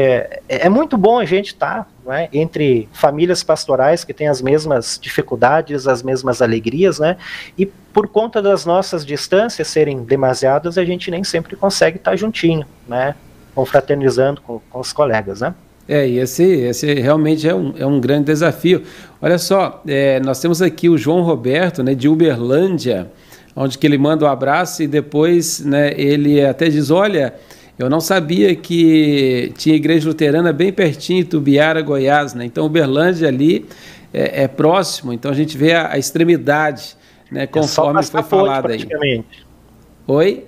é, 0.49 0.67
é 0.67 0.69
muito 0.69 0.97
bom 0.97 1.19
a 1.19 1.25
gente 1.25 1.49
estar 1.49 1.85
tá 1.85 1.87
é? 2.11 2.29
entre 2.33 2.89
famílias 2.93 3.43
pastorais 3.43 4.05
que 4.05 4.13
têm 4.13 4.29
as 4.29 4.43
mesmas 4.43 4.99
dificuldades, 5.01 5.87
as 5.87 6.03
mesmas 6.03 6.43
alegrias, 6.43 6.99
né? 6.99 7.17
E 7.57 7.67
por 7.67 8.09
conta 8.09 8.41
das 8.41 8.65
nossas 8.65 9.05
distâncias 9.05 9.69
serem 9.69 10.03
demasiadas, 10.03 10.79
a 10.79 10.85
gente 10.85 11.11
nem 11.11 11.23
sempre 11.23 11.55
consegue 11.55 11.99
estar 11.99 12.17
juntinho, 12.17 12.67
né? 12.89 13.15
Confraternizando 13.55 14.41
com, 14.41 14.61
com 14.71 14.81
os 14.81 14.93
colegas, 14.93 15.41
né? 15.41 15.55
É, 15.89 16.09
e 16.09 16.19
esse, 16.19 16.45
esse 16.45 16.95
realmente 16.95 17.49
é 17.49 17.55
um, 17.55 17.75
é 17.77 17.85
um 17.85 18.01
grande 18.01 18.27
desafio. 18.27 18.83
Olha 19.21 19.39
só, 19.39 19.83
é, 19.87 20.21
nós 20.21 20.41
temos 20.41 20.63
aqui 20.63 20.89
o 20.89 20.97
João 20.97 21.23
Roberto, 21.23 21.83
né, 21.83 21.95
de 21.95 22.09
Uberlândia, 22.09 23.11
onde 23.55 23.77
que 23.77 23.87
ele 23.87 23.99
manda 23.99 24.25
um 24.25 24.29
abraço 24.29 24.83
e 24.83 24.87
depois, 24.87 25.61
né, 25.61 25.93
ele 25.97 26.45
até 26.45 26.69
diz, 26.69 26.91
olha, 26.91 27.35
eu 27.79 27.89
não 27.89 28.01
sabia 28.01 28.55
que 28.55 29.53
tinha 29.57 29.75
igreja 29.75 30.09
luterana 30.09 30.53
bem 30.53 30.73
pertinho, 30.73 31.25
Tubiara, 31.25 31.81
Goiás, 31.81 32.35
né? 32.35 32.45
Então 32.45 32.67
Uberlândia 32.67 33.29
ali 33.29 33.67
é, 34.13 34.45
é 34.45 34.49
próximo, 34.49 35.13
então 35.13 35.31
a 35.31 35.35
gente 35.35 35.57
vê 35.57 35.73
a, 35.73 35.93
a 35.93 35.99
extremidade, 35.99 36.97
né? 37.31 37.47
Conforme 37.47 38.01
é 38.01 38.03
foi 38.03 38.23
falado 38.23 38.71
aí. 38.71 39.25
Oi? 40.07 40.45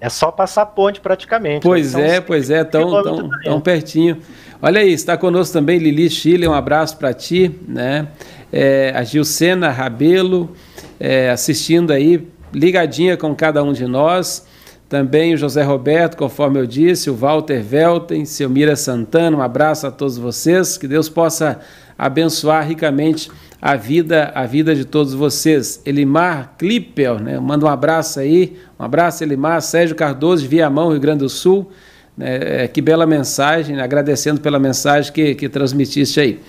É 0.00 0.08
só 0.08 0.30
passar 0.30 0.66
ponte 0.66 1.00
praticamente. 1.00 1.62
Pois 1.62 1.94
né? 1.94 2.16
é, 2.16 2.20
pois 2.20 2.50
é, 2.50 2.62
tão, 2.64 3.02
tão, 3.02 3.30
tão 3.42 3.60
pertinho. 3.60 4.18
Olha 4.60 4.80
aí, 4.80 4.92
está 4.92 5.16
conosco 5.16 5.52
também 5.52 5.78
Lili 5.78 6.10
Chile, 6.10 6.46
um 6.46 6.52
abraço 6.52 6.96
para 6.96 7.14
ti, 7.14 7.54
né? 7.66 8.08
É, 8.52 8.92
a 8.94 9.02
Gilcena 9.04 9.70
Rabelo, 9.70 10.54
é, 10.98 11.30
assistindo 11.30 11.92
aí, 11.92 12.26
ligadinha 12.52 13.16
com 13.16 13.34
cada 13.34 13.62
um 13.62 13.72
de 13.72 13.86
nós. 13.86 14.46
Também 14.88 15.34
o 15.34 15.36
José 15.36 15.64
Roberto, 15.64 16.16
conforme 16.16 16.60
eu 16.60 16.66
disse, 16.66 17.10
o 17.10 17.14
Walter 17.14 17.60
Velten, 17.60 18.24
Silmira 18.24 18.76
Santana, 18.76 19.36
um 19.36 19.42
abraço 19.42 19.84
a 19.86 19.90
todos 19.90 20.16
vocês, 20.16 20.78
que 20.78 20.86
Deus 20.86 21.08
possa 21.08 21.58
abençoar 21.98 22.66
ricamente 22.68 23.28
a 23.60 23.74
vida, 23.74 24.30
a 24.32 24.46
vida 24.46 24.76
de 24.76 24.84
todos 24.84 25.12
vocês. 25.12 25.82
Elimar 25.84 26.54
Klippel, 26.56 27.18
né? 27.18 27.38
manda 27.40 27.66
um 27.66 27.68
abraço 27.68 28.20
aí, 28.20 28.56
um 28.78 28.84
abraço 28.84 29.24
Elimar, 29.24 29.60
Sérgio 29.60 29.96
Cardoso 29.96 30.42
de 30.42 30.48
Viamão, 30.48 30.90
Rio 30.90 31.00
Grande 31.00 31.20
do 31.20 31.28
Sul, 31.28 31.68
né? 32.16 32.62
É, 32.64 32.68
que 32.68 32.80
bela 32.80 33.04
mensagem, 33.06 33.78
agradecendo 33.80 34.40
pela 34.40 34.58
mensagem 34.58 35.12
que, 35.12 35.34
que 35.34 35.48
transmitiste 35.48 36.18
aí. 36.18 36.40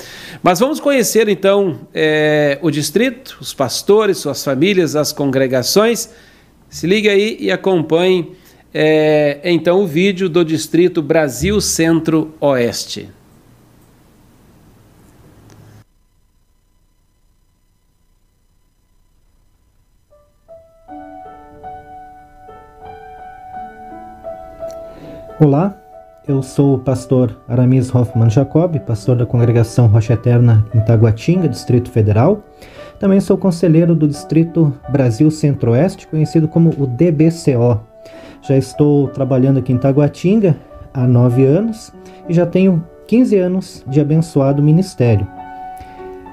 Mas 0.42 0.60
vamos 0.60 0.80
conhecer 0.80 1.28
então 1.28 1.82
é, 1.94 2.58
o 2.62 2.72
distrito, 2.72 3.38
os 3.42 3.54
pastores, 3.54 4.18
suas 4.18 4.44
famílias, 4.44 4.96
as 4.96 5.12
congregações, 5.12 6.10
se 6.78 6.86
liga 6.86 7.10
aí 7.10 7.38
e 7.40 7.52
acompanhe 7.52 8.34
é, 8.72 9.42
então 9.44 9.82
o 9.82 9.88
vídeo 9.88 10.30
do 10.30 10.46
Distrito 10.46 11.02
Brasil 11.02 11.60
Centro-Oeste. 11.60 13.10
Olá, 25.40 25.76
eu 26.28 26.44
sou 26.44 26.76
o 26.76 26.80
pastor 26.80 27.42
Aramis 27.48 27.94
Hoffman 27.94 28.30
Jacob, 28.30 28.78
pastor 28.82 29.16
da 29.16 29.26
congregação 29.26 29.88
Rocha 29.88 30.14
Eterna 30.14 30.64
em 30.76 30.80
Taguatinga, 30.82 31.50
Distrito 31.50 31.90
Federal. 31.90 32.44
Também 33.00 33.20
sou 33.20 33.38
conselheiro 33.38 33.94
do 33.96 34.08
Distrito 34.08 34.74
Brasil 34.90 35.30
Centro-Oeste, 35.30 36.08
conhecido 36.08 36.48
como 36.48 36.72
o 36.72 36.88
DBCO. 36.88 37.80
Já 38.42 38.58
estou 38.58 39.08
trabalhando 39.10 39.60
aqui 39.60 39.72
em 39.72 39.78
Taguatinga 39.78 40.58
há 40.94 41.06
nove 41.06 41.46
anos 41.46 41.94
e 42.28 42.34
já 42.34 42.46
tenho 42.46 42.84
15 43.08 43.38
anos 43.38 43.86
de 43.88 44.02
abençoado 44.02 44.64
ministério. 44.64 45.28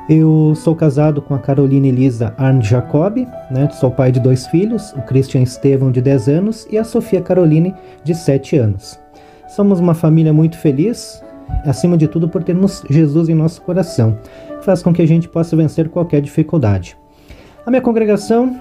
Eu 0.08 0.54
sou 0.54 0.74
casado 0.74 1.22
com 1.22 1.34
a 1.34 1.38
Carolina 1.38 1.86
Elisa 1.86 2.34
Arne 2.36 2.62
Jacob, 2.62 3.26
né? 3.50 3.68
sou 3.70 3.90
pai 3.90 4.12
de 4.12 4.20
dois 4.20 4.46
filhos, 4.46 4.92
o 4.92 5.02
Christian 5.02 5.42
Estevão, 5.42 5.90
de 5.90 6.02
10 6.02 6.28
anos, 6.28 6.66
e 6.70 6.76
a 6.76 6.84
Sofia 6.84 7.22
Caroline, 7.22 7.74
de 8.02 8.14
7 8.14 8.56
anos. 8.56 9.00
Somos 9.48 9.80
uma 9.80 9.94
família 9.94 10.32
muito 10.32 10.58
feliz, 10.58 11.24
acima 11.64 11.96
de 11.96 12.08
tudo 12.08 12.28
por 12.28 12.42
termos 12.42 12.82
Jesus 12.88 13.28
em 13.28 13.34
nosso 13.34 13.62
coração 13.62 14.18
faz 14.64 14.82
com 14.82 14.92
que 14.92 15.02
a 15.02 15.06
gente 15.06 15.28
possa 15.28 15.54
vencer 15.54 15.88
qualquer 15.88 16.20
dificuldade. 16.20 16.96
A 17.66 17.70
minha 17.70 17.82
congregação 17.82 18.58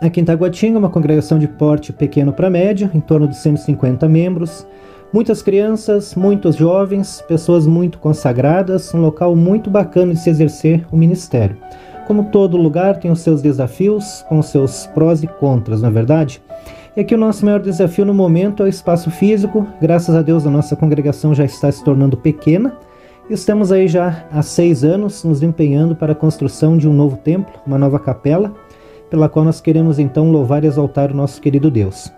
aqui 0.00 0.20
em 0.20 0.24
Taguatinga 0.24 0.76
é 0.76 0.78
uma 0.78 0.90
congregação 0.90 1.38
de 1.38 1.46
porte 1.46 1.92
pequeno 1.92 2.32
para 2.32 2.50
médio, 2.50 2.90
em 2.94 3.00
torno 3.00 3.28
de 3.28 3.36
150 3.36 4.08
membros, 4.08 4.66
muitas 5.12 5.42
crianças, 5.42 6.14
muitos 6.14 6.56
jovens, 6.56 7.22
pessoas 7.28 7.66
muito 7.66 7.98
consagradas, 7.98 8.92
um 8.94 9.00
local 9.00 9.36
muito 9.36 9.70
bacana 9.70 10.14
de 10.14 10.20
se 10.20 10.30
exercer 10.30 10.86
o 10.90 10.96
ministério. 10.96 11.56
Como 12.06 12.24
todo 12.24 12.56
lugar 12.56 12.98
tem 12.98 13.10
os 13.10 13.20
seus 13.20 13.42
desafios, 13.42 14.24
com 14.28 14.38
os 14.38 14.46
seus 14.46 14.86
prós 14.88 15.22
e 15.22 15.26
contras, 15.26 15.82
não 15.82 15.88
é 15.88 15.92
verdade? 15.92 16.42
E 16.96 17.00
aqui 17.00 17.14
o 17.14 17.18
nosso 17.18 17.44
maior 17.44 17.60
desafio 17.60 18.06
no 18.06 18.14
momento 18.14 18.62
é 18.62 18.66
o 18.66 18.68
espaço 18.68 19.10
físico. 19.10 19.66
Graças 19.80 20.14
a 20.14 20.22
Deus 20.22 20.46
a 20.46 20.50
nossa 20.50 20.74
congregação 20.74 21.34
já 21.34 21.44
está 21.44 21.70
se 21.70 21.84
tornando 21.84 22.16
pequena, 22.16 22.78
Estamos 23.28 23.72
aí 23.72 23.88
já 23.88 24.24
há 24.30 24.40
seis 24.40 24.84
anos 24.84 25.24
nos 25.24 25.42
empenhando 25.42 25.96
para 25.96 26.12
a 26.12 26.14
construção 26.14 26.78
de 26.78 26.88
um 26.88 26.92
novo 26.92 27.16
templo, 27.16 27.52
uma 27.66 27.76
nova 27.76 27.98
capela, 27.98 28.54
pela 29.10 29.28
qual 29.28 29.44
nós 29.44 29.60
queremos 29.60 29.98
então 29.98 30.30
louvar 30.30 30.62
e 30.62 30.68
exaltar 30.68 31.10
o 31.10 31.14
nosso 31.14 31.40
querido 31.40 31.68
Deus. 31.68 32.12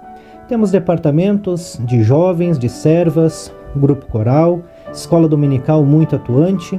Temos 0.48 0.70
departamentos 0.70 1.80
de 1.80 2.02
jovens, 2.02 2.58
de 2.58 2.68
servas, 2.68 3.50
grupo 3.74 4.04
coral, 4.04 4.60
escola 4.92 5.26
dominical 5.26 5.82
muito 5.82 6.14
atuante. 6.14 6.78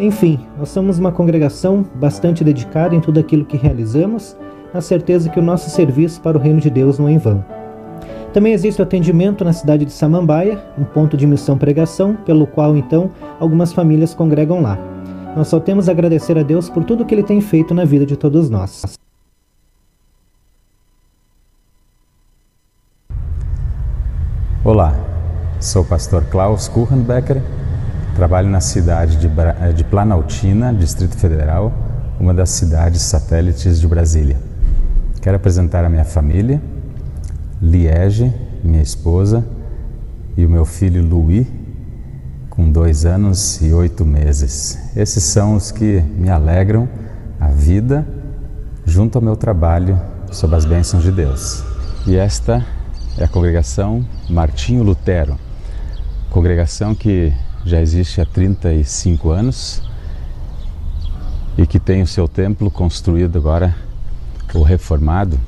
Enfim, 0.00 0.40
nós 0.58 0.70
somos 0.70 0.98
uma 0.98 1.12
congregação 1.12 1.86
bastante 1.94 2.42
dedicada 2.42 2.96
em 2.96 3.00
tudo 3.00 3.20
aquilo 3.20 3.44
que 3.44 3.56
realizamos, 3.56 4.36
na 4.72 4.80
certeza 4.80 5.28
que 5.28 5.38
o 5.38 5.42
nosso 5.42 5.70
serviço 5.70 6.20
para 6.20 6.38
o 6.38 6.40
reino 6.40 6.60
de 6.60 6.70
Deus 6.70 6.98
não 6.98 7.08
é 7.08 7.12
em 7.12 7.18
vão. 7.18 7.44
Também 8.32 8.54
existe 8.54 8.80
o 8.80 8.84
atendimento 8.84 9.44
na 9.44 9.52
cidade 9.52 9.84
de 9.84 9.92
Samambaia, 9.92 10.58
um 10.78 10.84
ponto 10.84 11.16
de 11.16 11.26
missão 11.26 11.58
pregação, 11.58 12.16
pelo 12.24 12.46
qual 12.46 12.76
então 12.76 13.10
algumas 13.38 13.72
famílias 13.74 14.14
congregam 14.14 14.62
lá. 14.62 14.78
Nós 15.36 15.48
só 15.48 15.60
temos 15.60 15.88
a 15.88 15.92
agradecer 15.92 16.38
a 16.38 16.42
Deus 16.42 16.70
por 16.70 16.82
tudo 16.84 17.04
que 17.04 17.14
Ele 17.14 17.22
tem 17.22 17.40
feito 17.42 17.74
na 17.74 17.84
vida 17.84 18.06
de 18.06 18.16
todos 18.16 18.48
nós. 18.48 18.98
Olá, 24.64 24.94
sou 25.60 25.82
o 25.82 25.84
pastor 25.84 26.24
Klaus 26.24 26.68
Kuchenbecker, 26.68 27.42
trabalho 28.14 28.48
na 28.48 28.60
cidade 28.60 29.16
de, 29.16 29.28
Bra 29.28 29.52
de 29.74 29.84
Planaltina, 29.84 30.72
Distrito 30.72 31.16
Federal, 31.18 31.72
uma 32.18 32.32
das 32.32 32.50
cidades 32.50 33.02
satélites 33.02 33.80
de 33.80 33.88
Brasília. 33.88 34.51
Quero 35.22 35.36
apresentar 35.36 35.84
a 35.84 35.88
minha 35.88 36.04
família, 36.04 36.60
Liege, 37.62 38.34
minha 38.60 38.82
esposa, 38.82 39.46
e 40.36 40.44
o 40.44 40.50
meu 40.50 40.64
filho 40.64 41.00
Louis, 41.00 41.46
com 42.50 42.68
dois 42.68 43.04
anos 43.04 43.62
e 43.62 43.72
oito 43.72 44.04
meses. 44.04 44.76
Esses 44.96 45.22
são 45.22 45.54
os 45.54 45.70
que 45.70 46.00
me 46.00 46.28
alegram 46.28 46.88
a 47.38 47.46
vida 47.46 48.04
junto 48.84 49.16
ao 49.16 49.22
meu 49.22 49.36
trabalho 49.36 49.96
sob 50.32 50.56
as 50.56 50.64
bênçãos 50.64 51.04
de 51.04 51.12
Deus. 51.12 51.62
E 52.04 52.16
esta 52.16 52.66
é 53.16 53.22
a 53.22 53.28
congregação 53.28 54.04
Martinho 54.28 54.82
Lutero, 54.82 55.38
congregação 56.30 56.96
que 56.96 57.32
já 57.64 57.80
existe 57.80 58.20
há 58.20 58.26
35 58.26 59.30
anos 59.30 59.88
e 61.56 61.64
que 61.64 61.78
tem 61.78 62.02
o 62.02 62.08
seu 62.08 62.26
templo 62.26 62.72
construído 62.72 63.38
agora, 63.38 63.72
ou 64.54 64.62
reformado, 64.62 65.38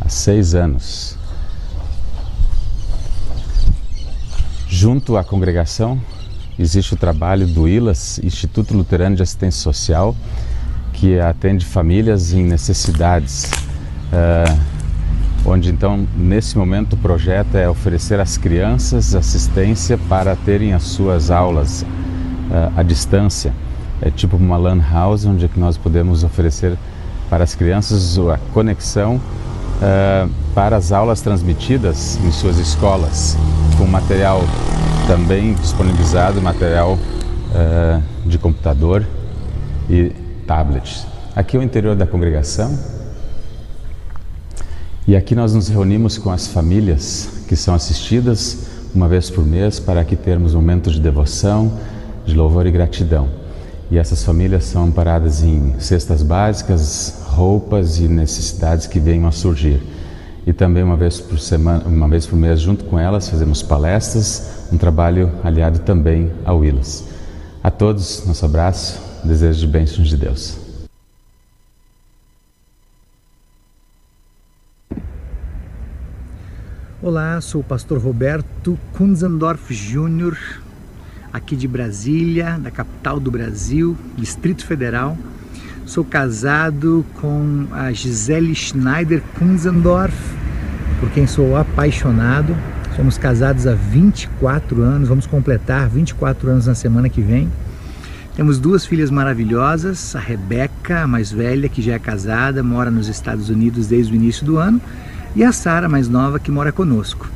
há 0.00 0.08
seis 0.08 0.54
anos. 0.54 1.16
Junto 4.68 5.16
à 5.16 5.24
congregação 5.24 6.00
existe 6.58 6.94
o 6.94 6.96
trabalho 6.96 7.46
do 7.46 7.68
ILAS, 7.68 8.18
Instituto 8.22 8.74
Luterano 8.74 9.16
de 9.16 9.22
Assistência 9.22 9.60
Social, 9.60 10.14
que 10.92 11.18
atende 11.18 11.64
famílias 11.64 12.32
em 12.32 12.44
necessidades. 12.44 13.50
Uh, 14.12 14.72
onde 15.44 15.70
então 15.70 16.06
nesse 16.16 16.56
momento 16.56 16.92
o 16.92 16.96
projeto 16.96 17.56
é 17.56 17.68
oferecer 17.68 18.20
às 18.20 18.36
crianças 18.36 19.14
assistência 19.14 19.98
para 19.98 20.36
terem 20.36 20.72
as 20.72 20.84
suas 20.84 21.30
aulas 21.30 21.82
uh, 21.82 22.72
à 22.76 22.82
distância. 22.82 23.52
É 24.00 24.10
tipo 24.10 24.36
uma 24.36 24.56
LAN 24.56 24.80
house 24.90 25.24
onde 25.24 25.44
é 25.44 25.48
que 25.48 25.58
nós 25.58 25.76
podemos 25.76 26.24
oferecer 26.24 26.76
para 27.32 27.44
as 27.44 27.54
crianças 27.54 28.18
a 28.18 28.36
conexão 28.52 29.16
uh, 29.16 30.30
para 30.54 30.76
as 30.76 30.92
aulas 30.92 31.22
transmitidas 31.22 32.18
em 32.22 32.30
suas 32.30 32.58
escolas, 32.58 33.38
com 33.78 33.86
material 33.86 34.42
também 35.06 35.54
disponibilizado, 35.54 36.42
material 36.42 36.92
uh, 36.92 38.28
de 38.28 38.36
computador 38.36 39.06
e 39.88 40.12
tablets. 40.46 41.06
Aqui 41.34 41.56
é 41.56 41.60
o 41.60 41.62
interior 41.62 41.96
da 41.96 42.06
congregação, 42.06 42.78
e 45.08 45.16
aqui 45.16 45.34
nós 45.34 45.54
nos 45.54 45.68
reunimos 45.68 46.18
com 46.18 46.30
as 46.30 46.46
famílias 46.48 47.46
que 47.48 47.56
são 47.56 47.74
assistidas 47.74 48.66
uma 48.94 49.08
vez 49.08 49.30
por 49.30 49.46
mês 49.46 49.80
para 49.80 50.04
que 50.04 50.16
termos 50.16 50.54
momentos 50.54 50.92
de 50.92 51.00
devoção, 51.00 51.78
de 52.26 52.34
louvor 52.34 52.66
e 52.66 52.70
gratidão. 52.70 53.26
E 53.90 53.96
essas 53.96 54.22
famílias 54.22 54.64
são 54.64 54.90
paradas 54.90 55.42
em 55.42 55.74
cestas 55.78 56.22
básicas, 56.22 57.21
roupas 57.32 57.98
e 57.98 58.08
necessidades 58.08 58.86
que 58.86 59.00
venham 59.00 59.26
a 59.26 59.32
surgir. 59.32 59.82
E 60.46 60.52
também 60.52 60.82
uma 60.82 60.96
vez 60.96 61.20
por 61.20 61.38
semana, 61.38 61.84
uma 61.86 62.08
vez 62.08 62.26
por 62.26 62.36
mês 62.36 62.60
junto 62.60 62.84
com 62.84 62.98
elas 62.98 63.28
fazemos 63.28 63.62
palestras, 63.62 64.68
um 64.72 64.76
trabalho 64.76 65.32
aliado 65.42 65.78
também 65.80 66.30
ao 66.44 66.58
Willis. 66.58 67.08
A 67.62 67.70
todos, 67.70 68.26
nosso 68.26 68.44
abraço, 68.44 69.00
desejo 69.24 69.60
de 69.60 69.66
bênçãos 69.66 70.08
de 70.08 70.16
Deus. 70.16 70.58
Olá, 77.00 77.40
sou 77.40 77.60
o 77.60 77.64
pastor 77.64 77.98
Roberto 77.98 78.78
Kunzendorf 78.96 79.74
Júnior, 79.74 80.38
aqui 81.32 81.56
de 81.56 81.66
Brasília, 81.66 82.58
da 82.58 82.70
capital 82.70 83.18
do 83.18 83.30
Brasil, 83.30 83.96
Distrito 84.16 84.64
Federal. 84.64 85.16
Sou 85.84 86.04
casado 86.04 87.04
com 87.20 87.66
a 87.72 87.90
Gisele 87.92 88.54
Schneider 88.54 89.20
Kunzendorf, 89.36 90.14
por 91.00 91.10
quem 91.10 91.26
sou 91.26 91.56
apaixonado. 91.56 92.56
Somos 92.94 93.18
casados 93.18 93.66
há 93.66 93.74
24 93.74 94.80
anos, 94.80 95.08
vamos 95.08 95.26
completar 95.26 95.88
24 95.88 96.50
anos 96.50 96.66
na 96.66 96.74
semana 96.76 97.08
que 97.08 97.20
vem. 97.20 97.50
Temos 98.36 98.58
duas 98.58 98.86
filhas 98.86 99.10
maravilhosas, 99.10 100.14
a 100.14 100.20
Rebeca, 100.20 101.00
a 101.00 101.06
mais 101.06 101.32
velha, 101.32 101.68
que 101.68 101.82
já 101.82 101.94
é 101.94 101.98
casada, 101.98 102.62
mora 102.62 102.90
nos 102.90 103.08
Estados 103.08 103.50
Unidos 103.50 103.88
desde 103.88 104.12
o 104.12 104.16
início 104.16 104.46
do 104.46 104.58
ano, 104.58 104.80
e 105.34 105.42
a 105.42 105.50
Sara, 105.50 105.88
mais 105.88 106.08
nova, 106.08 106.38
que 106.38 106.50
mora 106.50 106.70
conosco. 106.70 107.28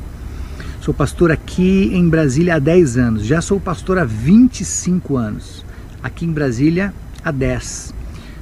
Sou 0.79 0.93
pastor 0.93 1.31
aqui 1.31 1.91
em 1.93 2.07
Brasília 2.07 2.55
há 2.55 2.59
10 2.59 2.97
anos, 2.97 3.25
já 3.25 3.41
sou 3.41 3.59
pastor 3.59 3.99
há 3.99 4.05
25 4.05 5.17
anos, 5.17 5.65
aqui 6.01 6.25
em 6.25 6.31
Brasília 6.31 6.93
há 7.23 7.29
10. 7.29 7.96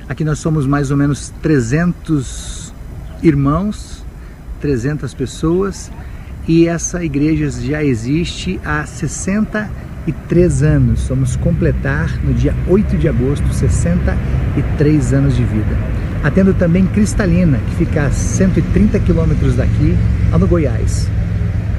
Aqui 0.07 0.23
nós 0.23 0.37
somos 0.37 0.67
mais 0.67 0.91
ou 0.91 0.97
menos 0.97 1.33
300 1.41 2.71
irmãos, 3.23 4.05
300 4.61 5.15
pessoas 5.15 5.91
e 6.47 6.67
essa 6.67 7.03
igreja 7.03 7.49
já 7.49 7.83
existe 7.83 8.59
há 8.63 8.85
63 8.85 10.61
anos. 10.61 10.99
Somos 10.99 11.35
completar 11.35 12.19
no 12.23 12.35
dia 12.35 12.53
8 12.67 12.97
de 12.97 13.09
agosto 13.09 13.51
63 13.51 15.13
anos 15.13 15.35
de 15.35 15.43
vida. 15.43 15.75
Atendo 16.23 16.53
também 16.53 16.85
Cristalina, 16.85 17.57
que 17.57 17.85
fica 17.85 18.05
a 18.05 18.11
130 18.11 18.99
quilômetros 18.99 19.55
daqui, 19.55 19.97
lá 20.31 20.37
no 20.37 20.47
Goiás. 20.47 21.09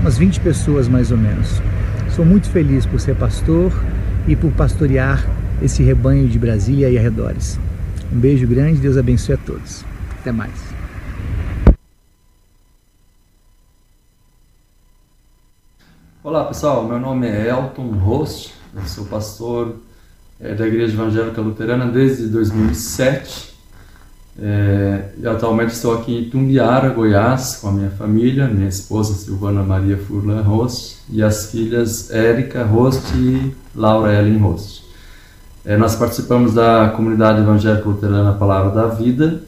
Umas 0.01 0.19
20 0.19 0.41
pessoas 0.41 0.89
mais 0.89 1.13
ou 1.13 1.17
menos. 1.17 1.63
Sou 2.11 2.25
muito 2.25 2.51
feliz 2.51 2.85
por 2.87 3.01
ser 3.01 3.15
pastor 3.15 3.73
e 4.27 4.35
por 4.35 4.51
pastorear 4.51 5.25
esse 5.63 5.85
rebanho 5.85 6.27
de 6.27 6.41
Brasília 6.41 6.91
e 6.91 6.99
arredores. 6.99 7.57
Um 8.13 8.19
beijo 8.19 8.47
grande, 8.47 8.81
Deus 8.81 8.97
abençoe 8.97 9.35
a 9.35 9.39
todos. 9.39 9.85
Até 10.21 10.33
mais. 10.33 10.53
Olá 16.23 16.45
pessoal, 16.45 16.85
meu 16.87 16.99
nome 16.99 17.29
é 17.29 17.49
Elton 17.49 17.91
Rost, 17.99 18.53
eu 18.75 18.83
sou 18.83 19.05
pastor 19.07 19.77
é, 20.41 20.55
da 20.55 20.67
Igreja 20.67 20.93
Evangélica 20.93 21.41
Luterana 21.41 21.87
desde 21.87 22.27
2007 22.27 23.57
é, 24.39 25.13
atualmente 25.25 25.73
estou 25.73 25.95
aqui 25.95 26.15
em 26.15 26.29
Tumbiara, 26.29 26.91
Goiás, 26.91 27.57
com 27.57 27.69
a 27.69 27.73
minha 27.73 27.91
família, 27.91 28.47
minha 28.47 28.69
esposa 28.69 29.15
Silvana 29.15 29.63
Maria 29.63 29.97
Furlan 29.97 30.43
Rost 30.43 30.99
e 31.09 31.23
as 31.23 31.51
filhas 31.51 32.11
Érica 32.11 32.63
Rost 32.63 33.15
e 33.15 33.55
Laura 33.75 34.13
Ellen 34.13 34.39
Rost. 34.39 34.86
É, 35.67 35.77
nós 35.77 35.97
participamos 35.97 36.55
da 36.55 36.91
comunidade 36.91 37.41
evangélica 37.41 37.89
luterana 37.89 38.33
Palavra 38.35 38.71
da 38.71 38.87
Vida, 38.87 39.43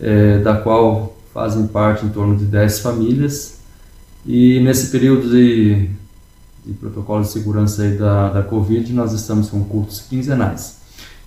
é, 0.00 0.38
da 0.38 0.56
qual 0.56 1.16
fazem 1.32 1.68
parte 1.68 2.04
em 2.04 2.08
torno 2.08 2.36
de 2.36 2.44
10 2.44 2.80
famílias, 2.80 3.58
e 4.26 4.58
nesse 4.64 4.90
período 4.90 5.30
de, 5.30 5.88
de 6.66 6.72
protocolo 6.72 7.22
de 7.22 7.28
segurança 7.28 7.88
da, 7.90 8.30
da 8.30 8.42
Covid, 8.42 8.92
nós 8.92 9.12
estamos 9.12 9.48
com 9.48 9.62
cultos 9.62 10.00
quinzenais. 10.00 10.78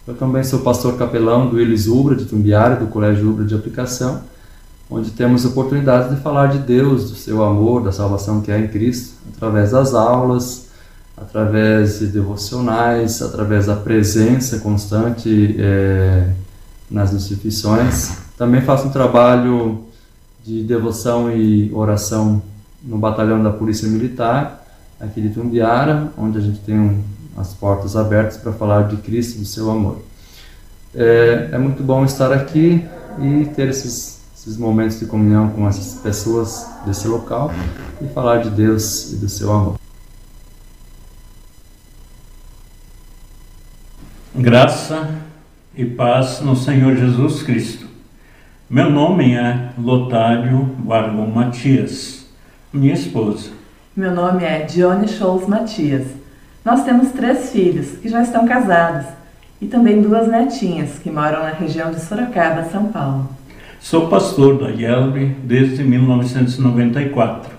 Eu 0.06 0.14
também 0.14 0.44
sou 0.44 0.60
pastor 0.60 0.98
capelão 0.98 1.50
do 1.50 1.58
Elis 1.58 1.88
Ubra 1.88 2.14
de 2.14 2.26
Tumbiara, 2.26 2.76
do 2.76 2.88
Colégio 2.88 3.30
Ubra 3.30 3.46
de 3.46 3.56
Aplicação, 3.56 4.24
onde 4.90 5.12
temos 5.12 5.46
oportunidade 5.46 6.14
de 6.14 6.22
falar 6.22 6.48
de 6.48 6.60
Deus, 6.60 7.10
do 7.10 7.16
seu 7.16 7.42
amor, 7.46 7.82
da 7.82 7.94
salvação 7.94 8.42
que 8.42 8.52
é 8.52 8.60
em 8.60 8.68
Cristo, 8.68 9.14
através 9.34 9.72
das 9.72 9.94
aulas, 9.94 10.67
através 11.18 12.00
de 12.00 12.08
devocionais, 12.08 13.22
através 13.22 13.66
da 13.66 13.76
presença 13.76 14.60
constante 14.60 15.56
é, 15.60 16.30
nas 16.90 17.14
instituições. 17.14 18.18
Também 18.38 18.62
faço 18.62 18.88
um 18.88 18.92
trabalho 18.92 19.84
de 20.46 20.64
devoção 20.64 21.32
e 21.32 21.74
oração 21.74 22.42
no 22.84 22.98
batalhão 22.98 23.42
da 23.42 23.52
Polícia 23.52 23.88
Militar, 23.88 24.64
aqui 25.00 25.20
de 25.20 25.30
Tumbiara, 25.30 26.12
onde 26.18 26.38
a 26.38 26.42
gente 26.42 26.60
tem 26.60 26.80
um 26.80 27.04
as 27.38 27.54
portas 27.54 27.96
abertas 27.96 28.38
para 28.38 28.52
falar 28.52 28.88
de 28.88 28.98
Cristo 28.98 29.38
e 29.38 29.40
do 29.42 29.46
seu 29.46 29.70
amor. 29.70 30.02
É, 30.96 31.50
é, 31.52 31.58
muito 31.58 31.84
bom 31.84 32.04
estar 32.04 32.34
aqui 32.34 32.84
e 33.20 33.46
ter 33.56 33.68
esses, 33.68 34.22
esses 34.36 34.58
momentos 34.58 35.00
de 35.00 35.06
comunhão 35.06 35.50
com 35.50 35.68
as 35.68 36.00
pessoas 36.02 36.66
desse 36.86 37.08
local 37.08 37.52
e 38.02 38.08
falar 38.08 38.42
de 38.42 38.50
Deus 38.50 39.14
e 39.14 39.18
do 39.18 39.30
seu 39.30 39.52
amor. 39.52 39.87
Graça 44.36 45.16
e 45.76 45.84
paz 45.84 46.42
no 46.42 46.56
Senhor 46.56 46.96
Jesus 46.96 47.42
Cristo. 47.42 47.88
Meu 48.70 48.90
nome 48.90 49.34
é 49.34 49.70
Lotário 49.78 50.60
Bargon 50.80 51.28
Matias, 51.28 52.28
minha 52.72 52.94
esposa. 52.94 53.50
Meu 53.96 54.14
nome 54.14 54.44
é 54.44 54.60
Dione 54.60 55.08
Scholz 55.08 55.48
Matias. 55.48 56.06
Nós 56.64 56.84
temos 56.84 57.12
três 57.14 57.52
filhos 57.52 57.98
que 57.98 58.10
já 58.10 58.22
estão 58.22 58.48
casados 58.48 59.08
e 59.60 59.66
também 59.66 60.02
duas 60.02 60.28
netinhas 60.28 61.00
que 61.00 61.10
moram 61.10 61.42
na 61.42 61.52
região 61.52 61.90
de 61.90 62.00
Sorocaba, 62.00 62.66
São 62.66 62.92
Paulo. 62.92 63.30
Sou 63.80 64.08
pastor 64.08 64.60
da 64.60 64.70
IELB 64.70 65.36
desde 65.44 65.84
1994. 65.84 67.52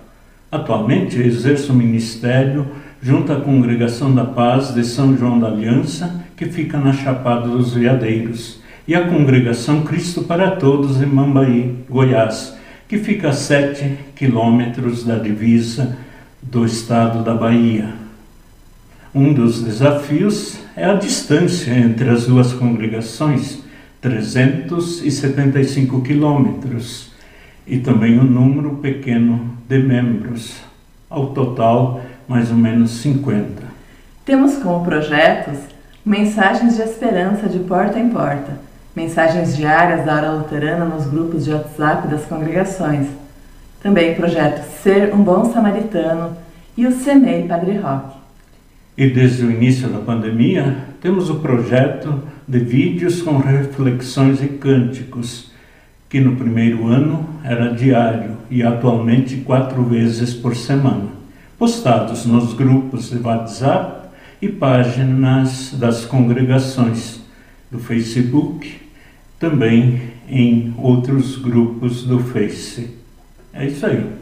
Atualmente 0.52 1.18
exerço 1.20 1.72
o 1.72 1.76
ministério 1.76 2.66
junto 3.00 3.32
à 3.32 3.40
Congregação 3.40 4.14
da 4.14 4.24
Paz 4.24 4.74
de 4.74 4.84
São 4.84 5.16
João 5.16 5.40
da 5.40 5.48
Aliança, 5.48 6.27
que 6.38 6.46
fica 6.46 6.78
na 6.78 6.92
Chapada 6.92 7.48
dos 7.48 7.74
Veadeiros, 7.74 8.60
e 8.86 8.94
a 8.94 9.08
Congregação 9.08 9.82
Cristo 9.82 10.22
para 10.22 10.52
Todos 10.52 11.02
em 11.02 11.06
Mambaí, 11.06 11.74
Goiás, 11.90 12.56
que 12.86 12.96
fica 12.96 13.30
a 13.30 13.32
7 13.32 13.98
quilômetros 14.14 15.02
da 15.02 15.16
divisa 15.16 15.96
do 16.40 16.64
estado 16.64 17.24
da 17.24 17.34
Bahia. 17.34 17.88
Um 19.12 19.34
dos 19.34 19.62
desafios 19.62 20.60
é 20.76 20.84
a 20.84 20.94
distância 20.94 21.72
entre 21.72 22.08
as 22.08 22.26
duas 22.26 22.52
congregações, 22.52 23.58
375 24.00 26.00
quilômetros, 26.02 27.10
e 27.66 27.78
também 27.78 28.16
o 28.16 28.22
um 28.22 28.24
número 28.24 28.76
pequeno 28.76 29.58
de 29.68 29.80
membros, 29.80 30.54
ao 31.10 31.30
total 31.30 32.00
mais 32.28 32.48
ou 32.48 32.56
menos 32.56 32.92
50. 32.92 33.64
Temos 34.24 34.54
como 34.58 34.84
projetos 34.84 35.77
mensagens 36.08 36.76
de 36.76 36.82
esperança 36.82 37.46
de 37.50 37.58
porta 37.58 37.98
em 37.98 38.08
porta, 38.08 38.58
mensagens 38.96 39.54
diárias 39.54 40.06
da 40.06 40.14
hora 40.14 40.30
luterana 40.32 40.86
nos 40.86 41.06
grupos 41.06 41.44
de 41.44 41.52
WhatsApp 41.52 42.08
das 42.08 42.24
congregações. 42.24 43.08
Também 43.82 44.12
o 44.12 44.16
projeto 44.16 44.64
Ser 44.82 45.14
um 45.14 45.22
Bom 45.22 45.52
Samaritano 45.52 46.34
e 46.74 46.86
o 46.86 46.92
CEMEI 46.92 47.46
Padre 47.46 47.76
Roque. 47.76 48.16
E 48.96 49.10
desde 49.10 49.44
o 49.44 49.50
início 49.50 49.86
da 49.90 49.98
pandemia, 49.98 50.78
temos 51.02 51.28
o 51.28 51.40
projeto 51.40 52.22
de 52.48 52.58
vídeos 52.58 53.20
com 53.20 53.36
reflexões 53.36 54.42
e 54.42 54.48
cânticos, 54.48 55.52
que 56.08 56.20
no 56.20 56.36
primeiro 56.36 56.86
ano 56.86 57.28
era 57.44 57.74
diário 57.74 58.30
e 58.50 58.62
atualmente 58.62 59.36
quatro 59.36 59.82
vezes 59.84 60.32
por 60.32 60.56
semana, 60.56 61.10
postados 61.58 62.24
nos 62.24 62.54
grupos 62.54 63.10
de 63.10 63.18
WhatsApp 63.18 63.97
e 64.40 64.48
páginas 64.48 65.72
das 65.72 66.04
congregações 66.04 67.20
do 67.70 67.78
Facebook, 67.78 68.80
também 69.38 70.12
em 70.28 70.74
outros 70.78 71.36
grupos 71.36 72.04
do 72.04 72.20
Face. 72.20 72.96
É 73.52 73.66
isso 73.66 73.84
aí. 73.84 74.18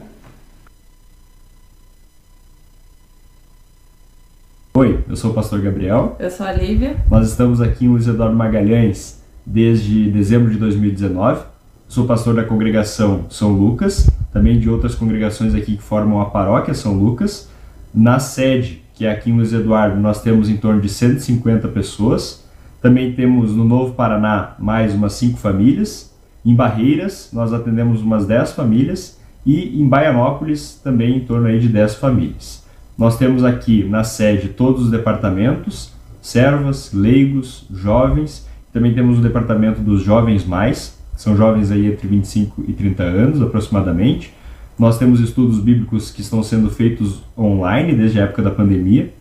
Oi, 4.74 5.02
eu 5.08 5.16
sou 5.16 5.30
o 5.30 5.34
pastor 5.34 5.60
Gabriel. 5.60 6.16
Eu 6.18 6.30
sou 6.30 6.44
a 6.44 6.52
Lívia. 6.52 6.96
Nós 7.10 7.30
estamos 7.30 7.60
aqui 7.60 7.86
em 7.86 7.88
Luiz 7.88 8.06
Eduardo 8.06 8.36
Magalhães 8.36 9.22
desde 9.44 10.10
dezembro 10.10 10.50
de 10.50 10.58
2019. 10.58 11.44
Sou 11.88 12.06
pastor 12.06 12.34
da 12.34 12.44
congregação 12.44 13.26
São 13.30 13.52
Lucas, 13.52 14.10
também 14.32 14.58
de 14.58 14.68
outras 14.68 14.94
congregações 14.94 15.54
aqui 15.54 15.76
que 15.76 15.82
formam 15.82 16.20
a 16.20 16.26
paróquia 16.26 16.74
São 16.74 16.94
Lucas. 16.94 17.48
Na 17.94 18.18
sede, 18.18 18.82
que 18.96 19.06
aqui 19.06 19.30
em 19.30 19.36
Luiz 19.36 19.52
Eduardo, 19.52 20.00
nós 20.00 20.22
temos 20.22 20.48
em 20.48 20.56
torno 20.56 20.80
de 20.80 20.88
150 20.88 21.68
pessoas. 21.68 22.44
Também 22.80 23.12
temos 23.12 23.52
no 23.52 23.62
Novo 23.62 23.92
Paraná 23.92 24.54
mais 24.58 24.94
umas 24.94 25.12
5 25.12 25.38
famílias. 25.38 26.12
Em 26.44 26.54
Barreiras, 26.54 27.28
nós 27.32 27.52
atendemos 27.52 28.00
umas 28.00 28.26
10 28.26 28.52
famílias. 28.52 29.20
E 29.44 29.80
em 29.80 29.86
Baianópolis, 29.86 30.80
também 30.82 31.18
em 31.18 31.20
torno 31.20 31.46
aí 31.46 31.60
de 31.60 31.68
10 31.68 31.96
famílias. 31.96 32.64
Nós 32.96 33.18
temos 33.18 33.44
aqui 33.44 33.84
na 33.84 34.02
sede 34.02 34.48
todos 34.48 34.84
os 34.84 34.90
departamentos, 34.90 35.92
servas, 36.22 36.90
leigos, 36.92 37.66
jovens, 37.70 38.48
também 38.72 38.94
temos 38.94 39.18
o 39.18 39.22
departamento 39.22 39.80
dos 39.80 40.02
jovens 40.02 40.44
mais, 40.44 40.98
são 41.16 41.36
jovens 41.36 41.70
aí 41.70 41.86
entre 41.86 42.08
25 42.08 42.64
e 42.66 42.72
30 42.72 43.02
anos 43.02 43.42
aproximadamente. 43.42 44.32
Nós 44.78 44.98
temos 44.98 45.20
estudos 45.20 45.58
bíblicos 45.58 46.10
que 46.10 46.20
estão 46.20 46.42
sendo 46.42 46.70
feitos 46.70 47.22
online 47.36 47.94
desde 47.94 48.20
a 48.20 48.24
época 48.24 48.42
da 48.42 48.50
pandemia. 48.50 49.12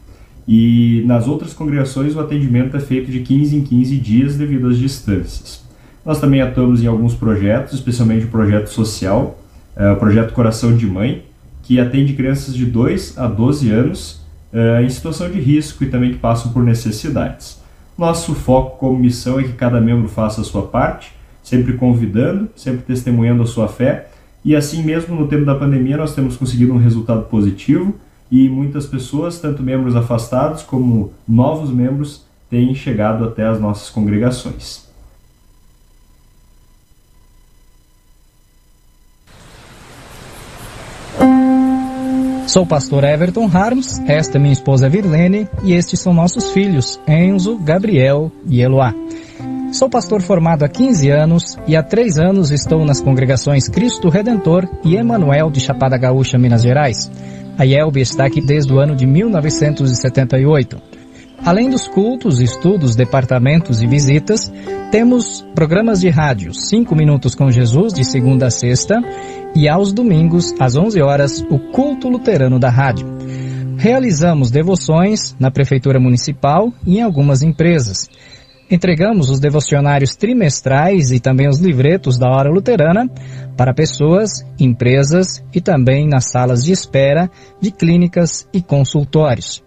E 0.48 1.04
nas 1.08 1.28
outras 1.28 1.54
congregações 1.54 2.16
o 2.16 2.20
atendimento 2.20 2.76
é 2.78 2.80
feito 2.80 3.12
de 3.12 3.22
15 3.22 3.56
em 3.56 3.64
15 3.64 3.98
dias 3.98 4.38
devido 4.38 4.68
às 4.68 4.78
distâncias. 4.78 5.64
Nós 6.06 6.20
também 6.20 6.42
atuamos 6.42 6.84
em 6.84 6.88
alguns 6.88 7.16
projetos, 7.16 7.74
especialmente 7.74 8.26
o 8.26 8.28
projeto 8.28 8.68
social, 8.68 9.40
é, 9.76 9.92
o 9.92 9.96
projeto 9.96 10.34
Coração 10.34 10.76
de 10.76 10.86
Mãe, 10.86 11.24
que 11.64 11.80
atende 11.80 12.14
crianças 12.14 12.54
de 12.54 12.66
2 12.66 13.18
a 13.18 13.28
12 13.28 13.72
anos 13.72 14.22
uh, 14.54 14.84
em 14.84 14.90
situação 14.90 15.30
de 15.30 15.40
risco 15.40 15.84
e 15.84 15.88
também 15.88 16.12
que 16.12 16.20
passam 16.20 16.54
por 16.54 16.64
necessidades. 16.64 17.60
Nosso 17.98 18.36
foco 18.36 18.78
como 18.78 19.00
missão 19.00 19.40
é 19.40 19.44
que 19.44 19.54
cada 19.54 19.82
membro 19.82 20.08
faça 20.08 20.42
a 20.42 20.44
sua 20.44 20.64
parte, 20.64 21.12
sempre 21.42 21.74
convidando, 21.74 22.50
sempre 22.56 22.84
testemunhando 22.84 23.42
a 23.42 23.46
sua 23.48 23.68
fé, 23.68 24.10
e 24.46 24.56
assim 24.56 24.84
mesmo 24.84 25.16
no 25.16 25.28
tempo 25.28 25.44
da 25.44 25.56
pandemia 25.56 25.98
nós 25.98 26.14
temos 26.14 26.38
conseguido 26.38 26.72
um 26.72 26.78
resultado 26.78 27.24
positivo 27.24 27.96
e 28.32 28.48
muitas 28.48 28.86
pessoas, 28.86 29.40
tanto 29.40 29.64
membros 29.64 29.96
afastados 29.96 30.62
como 30.62 31.12
novos 31.28 31.72
membros, 31.72 32.24
têm 32.48 32.76
chegado 32.76 33.26
até 33.26 33.44
as 33.46 33.60
nossas 33.60 33.90
congregações. 33.90 34.86
Sou 42.48 42.64
o 42.64 42.68
pastor 42.68 43.04
Everton 43.04 43.50
Harms, 43.52 44.00
esta 44.08 44.38
é 44.38 44.40
minha 44.40 44.54
esposa 44.54 44.88
Virlene 44.88 45.48
e 45.64 45.74
estes 45.74 46.00
são 46.00 46.14
nossos 46.14 46.52
filhos, 46.52 47.00
Enzo, 47.08 47.58
Gabriel 47.58 48.32
e 48.48 48.62
Eloá. 48.62 48.94
Sou 49.76 49.90
pastor 49.90 50.22
formado 50.22 50.64
há 50.64 50.70
15 50.70 51.10
anos 51.10 51.58
e 51.68 51.76
há 51.76 51.84
3 51.84 52.18
anos 52.18 52.50
estou 52.50 52.86
nas 52.86 53.02
congregações 53.02 53.68
Cristo 53.68 54.08
Redentor 54.08 54.66
e 54.86 54.96
Emanuel 54.96 55.52
de 55.52 55.60
Chapada 55.60 55.98
Gaúcha, 55.98 56.38
Minas 56.38 56.64
Gerais. 56.64 57.12
A 57.58 57.66
IELB 57.66 58.00
está 58.00 58.26
aqui 58.26 58.40
desde 58.40 58.72
o 58.72 58.80
ano 58.80 58.96
de 58.96 59.06
1978. 59.06 60.82
Além 61.44 61.70
dos 61.70 61.90
cultos, 61.90 62.40
estudos, 62.40 62.96
departamentos 62.96 63.82
e 63.82 63.86
visitas, 63.86 64.50
temos 64.92 65.46
programas 65.54 66.00
de 66.00 66.08
rádio 66.08 66.54
5 66.54 66.96
Minutos 66.96 67.36
com 67.36 67.52
Jesus, 67.52 67.92
de 67.92 68.06
segunda 68.06 68.48
a 68.48 68.52
sexta, 68.52 69.04
e 69.54 69.68
aos 69.68 69.92
domingos, 69.92 70.56
às 70.58 70.78
11 70.78 71.02
horas, 71.02 71.46
o 71.50 71.60
culto 71.74 72.08
luterano 72.08 72.58
da 72.58 72.70
rádio. 72.70 73.06
Realizamos 73.76 74.50
devoções 74.50 75.36
na 75.38 75.52
Prefeitura 75.52 76.00
Municipal 76.00 76.72
e 76.88 77.00
em 77.00 77.02
algumas 77.02 77.42
empresas. 77.42 78.08
Entregamos 78.70 79.30
os 79.30 79.40
devocionários 79.40 80.16
trimestrais 80.16 81.12
e 81.12 81.20
também 81.20 81.48
os 81.48 81.60
livretos 81.60 82.18
da 82.18 82.30
hora 82.30 82.50
luterana 82.50 83.08
para 83.56 83.74
pessoas, 83.74 84.44
empresas 84.60 85.44
e 85.54 85.62
também 85.62 86.08
nas 86.08 86.32
salas 86.32 86.64
de 86.64 86.72
espera 86.72 87.30
de 87.62 87.72
clínicas 87.72 88.48
e 88.52 88.62
consultórios. 88.62 89.64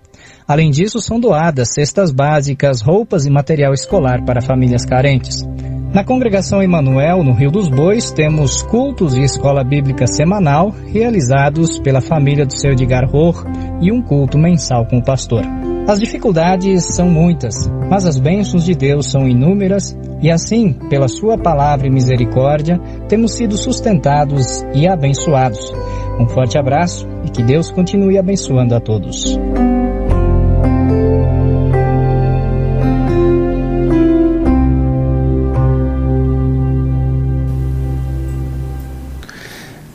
Além 0.48 0.70
disso, 0.70 0.98
são 1.00 1.20
doadas 1.20 1.74
cestas 1.74 2.10
básicas, 2.10 2.80
roupas 2.80 3.24
e 3.24 3.30
material 3.30 3.72
escolar 3.72 4.24
para 4.24 4.40
famílias 4.40 4.84
carentes. 4.84 5.46
Na 5.92 6.02
congregação 6.04 6.62
Emanuel, 6.62 7.22
no 7.22 7.32
Rio 7.32 7.50
dos 7.50 7.68
Bois, 7.68 8.10
temos 8.10 8.62
cultos 8.62 9.14
e 9.14 9.22
escola 9.22 9.62
bíblica 9.62 10.06
semanal 10.06 10.70
realizados 10.92 11.78
pela 11.78 12.00
família 12.00 12.44
do 12.44 12.58
seu 12.58 12.72
Edgar 12.72 13.08
Rohr 13.08 13.44
e 13.80 13.92
um 13.92 14.02
culto 14.02 14.36
mensal 14.36 14.86
com 14.86 14.98
o 14.98 15.04
pastor. 15.04 15.44
As 15.88 15.98
dificuldades 15.98 16.84
são 16.84 17.08
muitas, 17.08 17.66
mas 17.88 18.04
as 18.04 18.18
bênçãos 18.18 18.62
de 18.62 18.74
Deus 18.74 19.10
são 19.10 19.26
inúmeras 19.26 19.96
e 20.20 20.30
assim, 20.30 20.74
pela 20.90 21.08
sua 21.08 21.38
palavra 21.38 21.86
e 21.86 21.90
misericórdia, 21.90 22.78
temos 23.08 23.32
sido 23.32 23.56
sustentados 23.56 24.62
e 24.74 24.86
abençoados. 24.86 25.72
Um 26.20 26.28
forte 26.28 26.58
abraço 26.58 27.08
e 27.24 27.30
que 27.30 27.42
Deus 27.42 27.70
continue 27.70 28.18
abençoando 28.18 28.74
a 28.74 28.80
todos. 28.80 29.38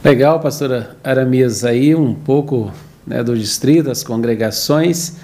Legal, 0.04 0.40
pastora 0.40 0.98
Aramias, 1.04 1.64
aí 1.64 1.94
um 1.94 2.16
pouco 2.16 2.72
né, 3.06 3.24
do 3.24 3.38
distrito, 3.38 3.86
das 3.86 4.04
congregações, 4.04 5.18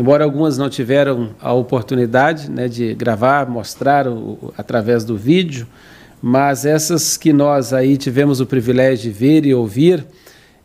embora 0.00 0.24
algumas 0.24 0.56
não 0.56 0.70
tiveram 0.70 1.30
a 1.40 1.52
oportunidade 1.52 2.50
né, 2.50 2.68
de 2.68 2.94
gravar, 2.94 3.46
mostrar 3.48 4.08
o, 4.08 4.52
através 4.56 5.04
do 5.04 5.14
vídeo, 5.14 5.66
mas 6.22 6.64
essas 6.64 7.18
que 7.18 7.34
nós 7.34 7.74
aí 7.74 7.98
tivemos 7.98 8.40
o 8.40 8.46
privilégio 8.46 9.12
de 9.12 9.18
ver 9.18 9.44
e 9.44 9.54
ouvir, 9.54 10.04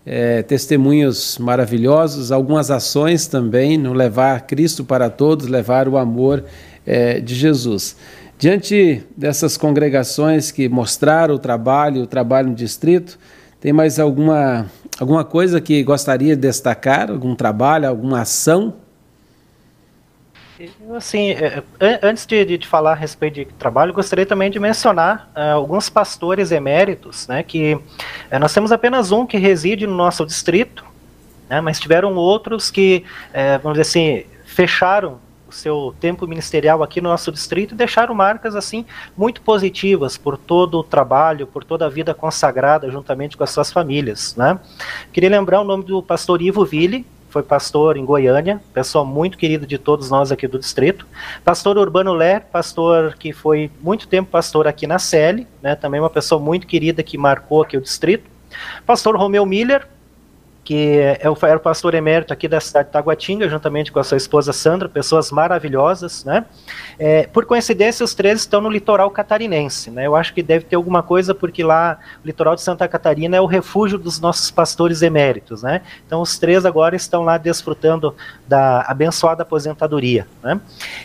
é, 0.05 0.41
testemunhos 0.41 1.37
maravilhosos, 1.37 2.31
algumas 2.31 2.71
ações 2.71 3.27
também 3.27 3.77
no 3.77 3.91
levar 3.91 4.47
Cristo 4.47 4.85
para 4.85 5.09
todos, 5.09 5.47
levar 5.47 5.89
o 5.89 5.97
amor 5.97 6.45
é, 6.85 7.19
de 7.19 7.35
Jesus. 7.35 7.97
Diante 8.37 9.03
dessas 9.17 9.57
congregações 9.57 10.49
que 10.49 10.69
mostraram 10.69 11.35
o 11.35 11.39
trabalho, 11.39 12.03
o 12.03 12.07
trabalho 12.07 12.49
no 12.49 12.55
distrito, 12.55 13.19
tem 13.59 13.73
mais 13.73 13.99
alguma, 13.99 14.67
alguma 14.97 15.25
coisa 15.25 15.59
que 15.59 15.83
gostaria 15.83 16.35
de 16.35 16.41
destacar? 16.41 17.11
Algum 17.11 17.35
trabalho, 17.35 17.89
alguma 17.89 18.21
ação? 18.21 18.84
Assim, 20.95 21.31
é, 21.31 21.63
é, 21.79 21.99
antes 22.01 22.25
de, 22.25 22.57
de, 22.57 22.67
falar 22.67 22.93
a 22.93 22.95
respeito 22.95 23.35
de 23.35 23.45
trabalho, 23.45 23.93
gostaria 23.93 24.25
também 24.25 24.49
de 24.49 24.57
mencionar 24.57 25.29
uh, 25.35 25.55
alguns 25.55 25.89
pastores 25.89 26.51
eméritos, 26.51 27.27
né, 27.27 27.43
que 27.43 27.75
uh, 27.75 28.39
nós 28.39 28.53
temos 28.53 28.71
apenas 28.71 29.11
um 29.11 29.25
que 29.25 29.37
reside 29.37 29.85
no 29.85 29.93
nosso 29.93 30.25
distrito, 30.25 30.85
né, 31.49 31.59
mas 31.59 31.77
tiveram 31.77 32.15
outros 32.15 32.71
que, 32.71 33.03
uh, 33.31 33.61
vamos 33.61 33.77
dizer 33.77 33.81
assim, 33.81 34.25
fecharam 34.45 35.19
seu 35.55 35.95
tempo 35.99 36.27
ministerial 36.27 36.83
aqui 36.83 37.01
no 37.01 37.09
nosso 37.09 37.31
distrito 37.31 37.73
e 37.73 37.77
deixaram 37.77 38.13
marcas 38.13 38.55
assim 38.55 38.85
muito 39.17 39.41
positivas 39.41 40.17
por 40.17 40.37
todo 40.37 40.79
o 40.79 40.83
trabalho, 40.83 41.47
por 41.47 41.63
toda 41.63 41.85
a 41.85 41.89
vida 41.89 42.13
consagrada 42.13 42.89
juntamente 42.91 43.37
com 43.37 43.43
as 43.43 43.49
suas 43.49 43.71
famílias, 43.71 44.35
né? 44.35 44.59
Queria 45.13 45.29
lembrar 45.29 45.61
o 45.61 45.63
nome 45.63 45.83
do 45.83 46.03
pastor 46.03 46.41
Ivo 46.41 46.65
Ville, 46.65 47.05
foi 47.35 47.43
pastor 47.43 47.97
em 47.97 48.05
Goiânia, 48.05 48.61
pessoa 48.73 49.03
muito 49.03 49.37
querida 49.37 49.67
de 49.67 49.77
todos 49.77 50.09
nós 50.09 50.31
aqui 50.31 50.47
do 50.47 50.57
distrito. 50.57 51.05
Pastor 51.43 51.77
Urbano 51.77 52.13
Ler, 52.13 52.43
pastor 52.43 53.13
que 53.19 53.33
foi 53.33 53.69
muito 53.81 54.07
tempo 54.07 54.31
pastor 54.31 54.69
aqui 54.69 54.87
na 54.87 54.97
CL, 54.97 55.45
né, 55.61 55.75
também 55.75 55.99
uma 55.99 56.09
pessoa 56.09 56.39
muito 56.39 56.65
querida 56.65 57.03
que 57.03 57.17
marcou 57.17 57.61
aqui 57.61 57.75
o 57.75 57.81
distrito. 57.81 58.23
Pastor 58.85 59.17
Romeu 59.17 59.45
Miller, 59.45 59.85
que 60.65 60.97
é 60.97 61.21
era 61.21 61.57
o 61.57 61.59
pastor 61.59 61.93
emérito 61.93 62.33
aqui 62.33 62.47
da 62.47 62.59
cidade 62.59 62.87
de 62.87 62.93
Taguatinga, 62.93 63.47
juntamente 63.47 63.91
com 63.91 63.99
a 63.99 64.03
sua 64.03 64.17
esposa 64.17 64.51
Sandra, 64.51 64.89
pessoas 64.89 65.31
maravilhosas, 65.31 66.25
né? 66.25 66.43
É, 66.97 67.27
por 67.27 67.45
coincidência, 67.45 68.03
os 68.03 68.15
três 68.15 68.39
estão 68.39 68.59
no 68.59 68.69
litoral 68.69 69.11
catarinense, 69.11 69.91
né? 69.91 70.07
Eu 70.07 70.15
acho 70.15 70.33
que 70.33 70.41
deve 70.41 70.65
ter 70.65 70.75
alguma 70.75 71.03
coisa, 71.03 71.35
porque 71.35 71.63
lá 71.63 71.99
o 72.23 72.25
litoral 72.25 72.55
de 72.55 72.61
Santa 72.61 72.87
Catarina 72.87 73.37
é 73.37 73.41
o 73.41 73.45
refúgio 73.45 73.99
dos 73.99 74.19
nossos 74.19 74.49
pastores 74.49 75.03
eméritos, 75.03 75.61
né? 75.61 75.81
Então 76.05 76.19
os 76.19 76.39
três 76.39 76.65
agora 76.65 76.95
estão 76.95 77.23
lá 77.23 77.37
desfrutando 77.37 78.15
da 78.47 78.81
abençoada 78.87 79.43
aposentadoria, 79.43 80.27
né? 80.41 80.59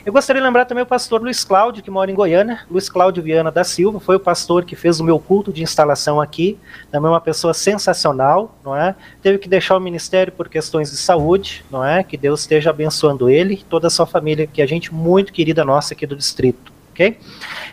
Eu 0.07 0.13
gostaria 0.13 0.41
de 0.41 0.47
lembrar 0.47 0.65
também 0.65 0.85
o 0.85 0.87
pastor 0.87 1.21
Luiz 1.21 1.45
Cláudio, 1.45 1.83
que 1.83 1.91
mora 1.91 2.11
em 2.11 2.15
Goiânia, 2.15 2.61
Luiz 2.71 2.89
Cláudio 2.89 3.23
Viana 3.23 3.51
da 3.51 3.63
Silva, 3.63 4.01
foi 4.01 4.17
o 4.17 4.21
pastor 4.21 4.65
que 4.65 4.75
fez 4.75 5.01
o 5.01 5.05
meu 5.05 5.19
culto 5.19 5.53
de 5.53 5.63
instalação 5.63 6.19
aqui, 6.19 6.59
também 6.91 7.11
uma 7.11 7.21
pessoa 7.21 7.53
sensacional, 7.53 8.57
não 8.65 8.75
é? 8.75 8.95
Teve 9.21 9.37
que 9.37 9.50
deixar 9.51 9.77
o 9.77 9.81
ministério 9.81 10.33
por 10.33 10.49
questões 10.49 10.91
de 10.91 10.97
saúde, 10.97 11.65
não 11.71 11.85
é? 11.85 12.03
Que 12.03 12.17
Deus 12.17 12.41
esteja 12.41 12.71
abençoando 12.71 13.29
ele 13.29 13.55
e 13.55 13.65
toda 13.65 13.89
a 13.89 13.91
sua 13.91 14.07
família, 14.07 14.47
que 14.47 14.63
é 14.63 14.67
gente 14.67 14.95
muito 14.95 15.33
querida 15.33 15.65
nossa 15.65 15.93
aqui 15.93 16.07
do 16.07 16.17
distrito, 16.17 16.73
ok? 16.93 17.19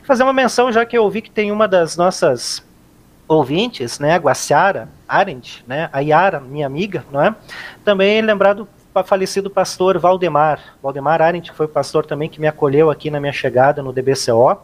Fazer 0.03 0.23
uma 0.23 0.33
menção, 0.33 0.71
já 0.71 0.85
que 0.85 0.97
eu 0.97 1.09
vi 1.09 1.21
que 1.21 1.31
tem 1.31 1.51
uma 1.51 1.67
das 1.67 1.95
nossas 1.95 2.65
ouvintes, 3.27 3.99
né, 3.99 4.15
a 4.15 4.17
Guaciara 4.17 4.89
Arendt, 5.07 5.63
né, 5.67 5.89
a 5.93 5.99
Yara, 5.99 6.39
minha 6.39 6.65
amiga, 6.65 7.05
não 7.11 7.21
é? 7.21 7.35
Também 7.83 8.21
lembrado 8.21 8.67
falecido 9.05 9.47
pastor 9.47 9.99
Valdemar, 9.99 10.59
Valdemar 10.81 11.21
Arendt 11.21 11.51
foi 11.51 11.67
o 11.67 11.69
pastor 11.69 12.03
também 12.03 12.27
que 12.27 12.41
me 12.41 12.47
acolheu 12.47 12.89
aqui 12.89 13.11
na 13.11 13.19
minha 13.19 13.31
chegada 13.33 13.83
no 13.83 13.93
DBCO. 13.93 14.57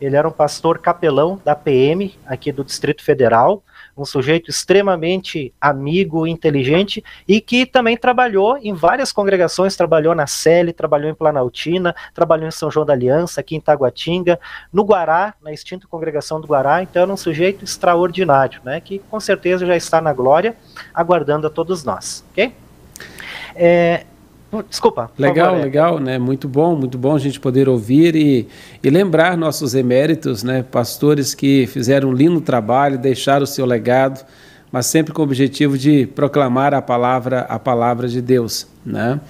Ele 0.00 0.16
era 0.16 0.26
um 0.26 0.32
pastor 0.32 0.78
capelão 0.78 1.40
da 1.44 1.54
PM 1.54 2.18
aqui 2.26 2.50
do 2.50 2.64
Distrito 2.64 3.04
Federal, 3.04 3.62
um 3.96 4.04
sujeito 4.04 4.50
extremamente 4.50 5.52
amigo, 5.60 6.26
inteligente 6.26 7.02
e 7.26 7.40
que 7.40 7.64
também 7.64 7.96
trabalhou 7.96 8.58
em 8.58 8.74
várias 8.74 9.12
congregações, 9.12 9.76
trabalhou 9.76 10.14
na 10.14 10.26
Cele, 10.26 10.72
trabalhou 10.72 11.10
em 11.10 11.14
Planaltina, 11.14 11.94
trabalhou 12.14 12.46
em 12.46 12.50
São 12.50 12.70
João 12.70 12.84
da 12.84 12.92
Aliança, 12.92 13.40
aqui 13.40 13.56
em 13.56 13.60
Taguatinga, 13.60 14.38
no 14.72 14.84
Guará, 14.84 15.34
na 15.42 15.52
extinta 15.52 15.86
congregação 15.86 16.40
do 16.40 16.46
Guará, 16.46 16.82
então 16.82 17.02
era 17.02 17.12
um 17.12 17.16
sujeito 17.16 17.64
extraordinário, 17.64 18.60
né, 18.64 18.80
que 18.80 18.98
com 18.98 19.18
certeza 19.18 19.64
já 19.64 19.76
está 19.76 20.00
na 20.00 20.12
glória, 20.12 20.56
aguardando 20.92 21.46
a 21.46 21.50
todos 21.50 21.84
nós, 21.84 22.24
ok? 22.32 22.52
É, 23.54 24.04
Desculpa. 24.68 25.10
Legal, 25.18 25.46
favor, 25.46 25.60
é. 25.60 25.64
legal, 25.64 25.98
né? 25.98 26.18
Muito 26.18 26.48
bom, 26.48 26.76
muito 26.76 26.96
bom 26.96 27.14
a 27.14 27.18
gente 27.18 27.38
poder 27.38 27.68
ouvir 27.68 28.14
e, 28.14 28.48
e 28.82 28.90
lembrar 28.90 29.36
nossos 29.36 29.74
eméritos, 29.74 30.42
né? 30.42 30.62
Pastores 30.62 31.34
que 31.34 31.66
fizeram 31.66 32.10
um 32.10 32.12
lindo 32.12 32.40
trabalho, 32.40 32.96
deixaram 32.96 33.44
o 33.44 33.46
seu 33.46 33.66
legado, 33.66 34.24
mas 34.70 34.86
sempre 34.86 35.12
com 35.12 35.20
o 35.20 35.24
objetivo 35.24 35.76
de 35.76 36.06
proclamar 36.06 36.74
a 36.74 36.80
palavra, 36.80 37.40
a 37.40 37.58
palavra 37.58 38.08
de 38.08 38.20
Deus, 38.20 38.66
né? 38.84 39.20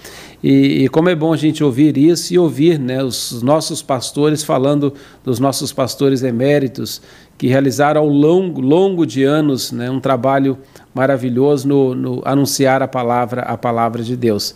E, 0.42 0.84
e, 0.84 0.88
como 0.88 1.08
é 1.08 1.14
bom 1.14 1.32
a 1.32 1.36
gente 1.36 1.64
ouvir 1.64 1.96
isso 1.96 2.32
e 2.32 2.38
ouvir 2.38 2.78
né, 2.78 3.02
os 3.02 3.42
nossos 3.42 3.82
pastores 3.82 4.44
falando 4.44 4.92
dos 5.24 5.40
nossos 5.40 5.72
pastores 5.72 6.22
eméritos 6.22 7.00
que 7.38 7.48
realizaram 7.48 8.02
ao 8.02 8.08
longo, 8.08 8.60
longo 8.60 9.06
de 9.06 9.24
anos 9.24 9.72
né, 9.72 9.90
um 9.90 9.98
trabalho 9.98 10.58
maravilhoso 10.94 11.66
no, 11.66 11.94
no 11.94 12.22
anunciar 12.24 12.82
a 12.82 12.88
palavra, 12.88 13.42
a 13.42 13.56
palavra 13.56 14.02
de 14.02 14.16
Deus. 14.16 14.54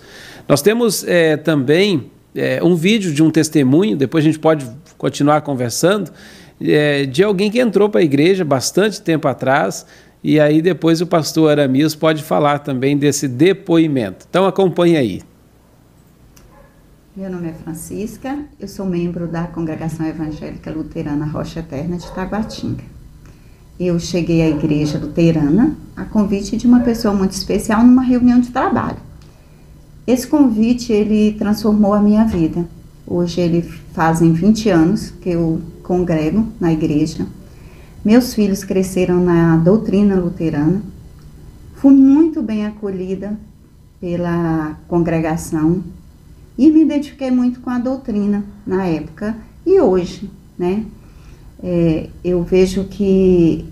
Nós 0.51 0.61
temos 0.61 1.05
é, 1.05 1.37
também 1.37 2.11
é, 2.35 2.61
um 2.61 2.75
vídeo 2.75 3.15
de 3.15 3.23
um 3.23 3.31
testemunho, 3.31 3.97
depois 3.97 4.25
a 4.25 4.27
gente 4.27 4.41
pode 4.41 4.69
continuar 4.99 5.43
conversando, 5.43 6.11
é, 6.61 7.07
de 7.07 7.23
alguém 7.23 7.53
que 7.53 7.61
entrou 7.61 7.89
para 7.89 8.01
a 8.01 8.03
igreja 8.03 8.45
bastante 8.45 9.01
tempo 9.01 9.29
atrás, 9.29 9.87
e 10.25 10.41
aí 10.41 10.61
depois 10.61 11.01
o 11.01 11.07
pastor 11.07 11.53
Aramis 11.53 11.95
pode 11.95 12.25
falar 12.25 12.59
também 12.59 12.99
desse 12.99 13.29
depoimento. 13.29 14.27
Então 14.29 14.45
acompanhe 14.45 14.97
aí. 14.97 15.23
Meu 17.15 17.31
nome 17.31 17.51
é 17.51 17.53
Francisca, 17.53 18.37
eu 18.59 18.67
sou 18.67 18.87
membro 18.87 19.29
da 19.29 19.45
Congregação 19.45 20.05
Evangélica 20.05 20.73
Luterana 20.73 21.27
Rocha 21.27 21.61
Eterna 21.61 21.97
de 21.97 22.11
Taguatinga. 22.13 22.83
Eu 23.79 24.01
cheguei 24.01 24.43
à 24.43 24.49
igreja 24.49 24.99
luterana 24.99 25.77
a 25.95 26.05
convite 26.05 26.57
de 26.57 26.67
uma 26.67 26.81
pessoa 26.81 27.15
muito 27.15 27.35
especial 27.35 27.85
numa 27.85 28.03
reunião 28.03 28.41
de 28.41 28.51
trabalho. 28.51 29.10
Esse 30.07 30.27
convite 30.27 30.93
ele 30.93 31.33
transformou 31.33 31.95
a 31.95 32.01
minha 32.01 32.25
vida. 32.25 32.67
Hoje 33.07 33.41
ele 33.41 33.63
fazem 33.93 34.33
20 34.33 34.69
anos 34.71 35.11
que 35.21 35.31
eu 35.31 35.61
congrego 35.83 36.47
na 36.61 36.73
igreja. 36.73 37.27
Meus 38.05 38.33
filhos 38.33 38.65
cresceram 38.65 39.23
na 39.23 39.57
doutrina 39.57 40.15
luterana. 40.15 40.83
Fui 41.75 41.95
muito 41.95 42.43
bem 42.43 42.67
acolhida 42.67 43.39
pela 44.01 44.79
congregação 44.89 45.83
e 46.57 46.71
me 46.71 46.83
identifiquei 46.83 47.31
muito 47.31 47.61
com 47.61 47.71
a 47.71 47.79
doutrina 47.79 48.45
na 48.67 48.87
época 48.87 49.37
e 49.67 49.81
hoje, 49.81 50.31
né? 50.59 50.85
É, 51.63 52.09
eu 52.25 52.43
vejo 52.43 52.85
que 52.85 53.67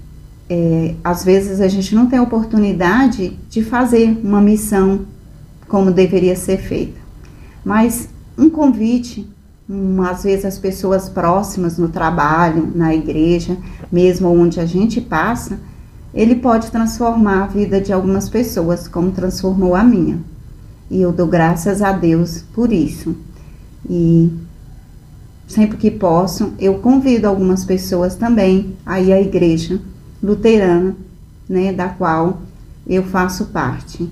é, 0.49 0.95
às 1.03 1.25
vezes 1.25 1.61
a 1.61 1.69
gente 1.69 1.95
não 1.95 2.07
tem 2.07 2.21
oportunidade 2.21 3.39
de 3.49 3.63
fazer 3.63 4.19
uma 4.23 4.41
missão 4.41 5.07
como 5.69 5.91
deveria 5.91 6.35
ser 6.35 6.59
feita. 6.59 6.99
Mas 7.65 8.09
um 8.37 8.49
convite, 8.49 9.29
um, 9.69 10.03
às 10.03 10.25
vezes 10.25 10.45
as 10.45 10.59
pessoas 10.59 11.09
próximas 11.09 11.77
no 11.77 11.89
trabalho, 11.89 12.73
na 12.75 12.95
igreja, 12.95 13.57
mesmo 13.93 14.29
onde 14.29 14.59
a 14.61 14.67
gente 14.67 15.01
passa, 15.01 15.59
ele 16.15 16.37
pode 16.37 16.71
transformar 16.71 17.45
a 17.45 17.47
vida 17.47 17.81
de 17.81 17.93
algumas 17.93 18.29
pessoas, 18.29 18.89
como 18.89 19.13
transformou 19.13 19.75
a 19.75 19.85
minha. 19.85 20.19
E 20.91 21.01
eu 21.01 21.13
dou 21.13 21.27
graças 21.27 21.83
a 21.83 21.93
Deus 21.93 22.43
por 22.55 22.73
isso. 22.73 23.15
E 23.89 24.33
sempre 25.47 25.77
que 25.77 25.91
posso, 25.91 26.53
eu 26.59 26.79
convido 26.79 27.29
algumas 27.29 27.65
pessoas 27.65 28.15
também 28.15 28.75
a 28.87 29.01
ir 29.01 29.13
à 29.13 29.21
igreja 29.21 29.81
luterana, 30.23 30.97
né, 31.49 31.73
da 31.73 31.89
qual 31.89 32.41
eu 32.87 33.03
faço 33.03 33.47
parte. 33.47 34.11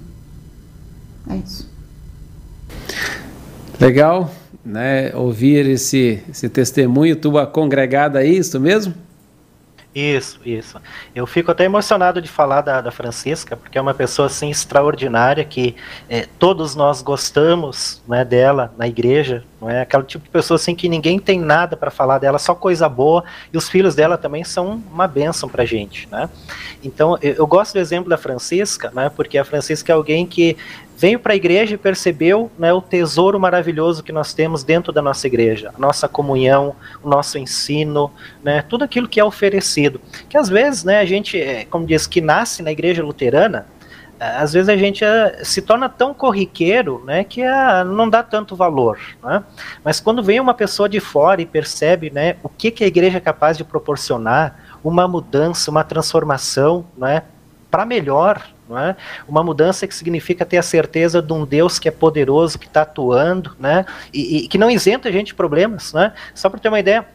É 1.29 1.37
isso. 1.37 1.69
Legal, 3.81 4.31
né? 4.65 5.15
Ouvir 5.15 5.67
esse, 5.67 6.23
esse 6.29 6.49
testemunho, 6.49 7.17
tua 7.17 7.47
congregada 7.47 8.25
é 8.25 8.27
isso 8.27 8.59
mesmo? 8.59 8.95
Isso, 9.99 10.39
isso. 10.45 10.79
Eu 11.15 11.27
fico 11.27 11.51
até 11.51 11.65
emocionado 11.65 12.21
de 12.21 12.29
falar 12.29 12.61
da, 12.61 12.83
da 12.83 12.91
Francisca, 12.91 13.57
porque 13.57 13.79
é 13.79 13.81
uma 13.81 13.95
pessoa 13.95 14.27
assim 14.27 14.51
extraordinária 14.51 15.43
que 15.43 15.75
é, 16.07 16.27
todos 16.39 16.75
nós 16.75 17.01
gostamos 17.01 18.03
né, 18.07 18.23
dela 18.23 18.75
na 18.77 18.87
igreja, 18.87 19.43
não 19.59 19.71
é 19.71 19.81
aquele 19.81 20.03
tipo 20.03 20.25
de 20.25 20.31
pessoa 20.31 20.57
assim 20.57 20.75
que 20.75 20.87
ninguém 20.87 21.19
tem 21.19 21.41
nada 21.41 21.79
para 21.79 21.91
falar 21.91 22.19
dela, 22.19 22.39
só 22.39 22.55
coisa 22.55 22.91
boa, 22.91 23.25
e 23.51 23.57
os 23.57 23.71
filhos 23.71 23.95
dela 23.95 24.19
também 24.19 24.45
são 24.45 24.83
uma 24.93 25.09
bênção 25.09 25.49
para 25.49 25.65
gente, 25.65 26.07
né? 26.13 26.29
Então 26.85 27.17
eu, 27.23 27.33
eu 27.33 27.47
gosto 27.47 27.73
do 27.73 27.79
exemplo 27.79 28.11
da 28.11 28.19
Francisca, 28.19 28.93
né? 28.95 29.09
Porque 29.09 29.39
a 29.39 29.47
Francisca 29.47 29.91
é 29.93 29.95
alguém 29.95 30.27
que 30.27 30.59
veio 30.97 31.21
para 31.21 31.35
a 31.35 31.37
igreja 31.37 31.75
e 31.75 31.79
percebeu 31.79 32.51
né, 32.59 32.73
o 32.73 32.81
tesouro 32.81 33.39
maravilhoso 33.39 34.03
que 34.03 34.13
nós 34.13 34.33
temos 34.33 34.65
dentro 34.65 34.93
da 34.93 35.03
nossa 35.03 35.27
igreja, 35.27 35.73
a 35.77 35.79
nossa 35.79 36.09
comunhão, 36.09 36.75
o 37.03 37.09
nosso 37.09 37.39
ensino, 37.39 38.11
né, 38.43 38.63
tudo 38.63 38.85
aquilo 38.85 39.07
que 39.07 39.21
é 39.21 39.25
oferecido. 39.25 40.01
Que 40.29 40.39
às 40.39 40.49
vezes, 40.49 40.85
né, 40.85 40.99
a 40.99 41.05
gente, 41.05 41.39
é, 41.39 41.65
como 41.67 41.87
diz, 41.87 42.07
que 42.07 42.21
nasce 42.21 42.63
na 42.63 42.73
igreja 42.73 43.03
luterana, 43.03 43.67
é, 44.19 44.39
às 44.39 44.55
vezes 44.55 44.71
a 44.71 44.77
gente 44.77 45.05
é, 45.05 45.45
se 45.45 45.61
torna 45.61 45.89
tão 45.89 46.15
corriqueiro 46.15 47.03
né, 47.05 47.23
que 47.23 47.43
não 47.95 48.09
dá 48.09 48.23
tanto 48.23 48.57
valor. 48.57 48.99
Né? 49.23 49.45
Mas 49.85 50.01
quando 50.01 50.23
vem 50.23 50.41
uma 50.41 50.55
pessoa 50.55 50.89
de 50.89 50.99
fora 50.99 51.43
e 51.43 51.47
percebe 51.47 52.09
né, 52.09 52.37
o 52.43 52.49
que, 52.49 52.71
que 52.71 52.83
a 52.83 52.87
igreja 52.87 53.19
é 53.19 53.21
capaz 53.21 53.59
de 53.59 53.65
proporcionar, 53.65 54.79
uma 54.83 55.07
mudança, 55.07 55.71
uma 55.71 55.85
transformação 55.85 56.87
né, 56.97 57.25
para 57.71 57.85
melhor, 57.85 58.41
é? 58.71 58.97
Uma 59.29 59.45
mudança 59.45 59.87
que 59.87 59.95
significa 59.95 60.45
ter 60.45 60.57
a 60.57 60.63
certeza 60.63 61.21
de 61.21 61.33
um 61.33 61.45
Deus 61.45 61.79
que 61.79 61.89
é 61.89 61.91
poderoso, 61.91 62.59
que 62.59 62.67
está 62.67 62.83
atuando, 62.83 63.55
né? 63.61 63.85
E, 64.13 64.39
e, 64.39 64.49
que 64.49 64.57
não 64.57 64.71
isenta 64.71 65.09
a 65.09 65.13
gente 65.13 65.29
de 65.29 65.35
problemas, 65.35 65.93
né? 65.93 66.13
Só 66.35 66.49
para 66.49 66.59
ter 66.59 66.69
uma 66.69 66.81
ideia, 66.81 67.07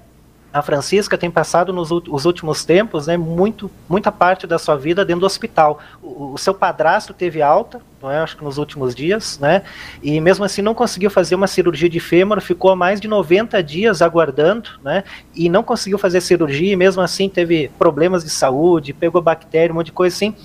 a 0.53 0.61
Francisca 0.61 1.17
tem 1.17 1.31
passado 1.31 1.71
nos 1.71 1.91
os 1.91 2.25
últimos 2.25 2.65
tempos 2.65 3.07
né, 3.07 3.15
muito, 3.15 3.71
muita 3.87 4.11
parte 4.11 4.45
da 4.45 4.59
sua 4.59 4.75
vida 4.75 5.05
dentro 5.05 5.21
do 5.21 5.25
hospital. 5.25 5.79
O, 6.01 6.33
o, 6.33 6.37
seu 6.37 6.53
padrasto 6.53 7.13
teve 7.13 7.41
alta, 7.41 7.81
é, 8.03 8.17
acho 8.17 8.35
que 8.35 8.43
nos 8.43 8.57
últimos 8.57 8.93
dias, 8.93 9.39
né, 9.39 9.63
e 10.03 10.19
mesmo 10.19 10.43
assim 10.43 10.61
não 10.61 10.73
conseguiu 10.73 11.09
fazer 11.09 11.35
uma 11.35 11.47
cirurgia 11.47 11.89
de 11.89 11.99
fêmur, 11.99 12.41
ficou 12.41 12.75
mais 12.75 12.99
de 12.99 13.07
90 13.07 13.61
dias 13.63 14.01
aguardando, 14.01 14.69
né, 14.83 15.03
e 15.33 15.47
não 15.47 15.63
conseguiu 15.63 15.97
fazer 15.97 16.19
cirurgia, 16.19 16.73
e 16.73 16.75
mesmo 16.75 17.01
assim 17.01 17.29
teve 17.29 17.69
problemas 17.79 18.23
de 18.23 18.29
saúde, 18.29 18.93
pegou 18.93 19.21
bactéria, 19.21 19.71
um 19.71 19.75
monte 19.75 19.87
de 19.87 19.91
coisa 19.93 20.13
assim. 20.15 20.35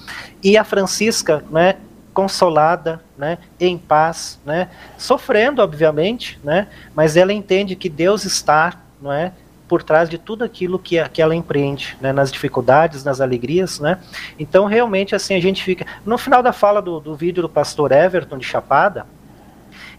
E 0.43 0.57
a 0.57 0.63
Francisca, 0.63 1.43
né, 1.51 1.77
consolada, 2.15 3.03
né, 3.19 3.39
em 3.59 3.77
paz, 3.77 4.39
né, 4.47 4.69
sofrendo 4.97 5.61
obviamente, 5.61 6.39
né, 6.45 6.69
mas 6.95 7.17
ela 7.17 7.33
entende 7.33 7.75
que 7.75 7.89
Deus 7.89 8.25
está, 8.25 8.81
não 9.03 9.13
é, 9.13 9.33
por 9.69 9.83
trás 9.83 10.09
de 10.09 10.19
tudo 10.19 10.45
aquilo 10.45 10.79
que, 10.79 10.97
que 11.09 11.21
ela 11.21 11.35
empreende, 11.35 11.97
né, 12.01 12.13
nas 12.13 12.31
dificuldades, 12.31 13.05
nas 13.05 13.21
alegrias, 13.21 13.81
né? 13.81 13.99
Então, 14.39 14.67
realmente, 14.67 15.15
assim, 15.15 15.35
a 15.35 15.41
gente 15.41 15.63
fica... 15.63 15.87
No 16.05 16.17
final 16.17 16.43
da 16.43 16.53
fala 16.53 16.81
do, 16.81 17.01
do 17.01 17.15
vídeo 17.15 17.43
do 17.43 17.49
pastor 17.49 17.93
Everton 17.93 18.39
de 18.39 18.45
Chapada, 18.45 19.07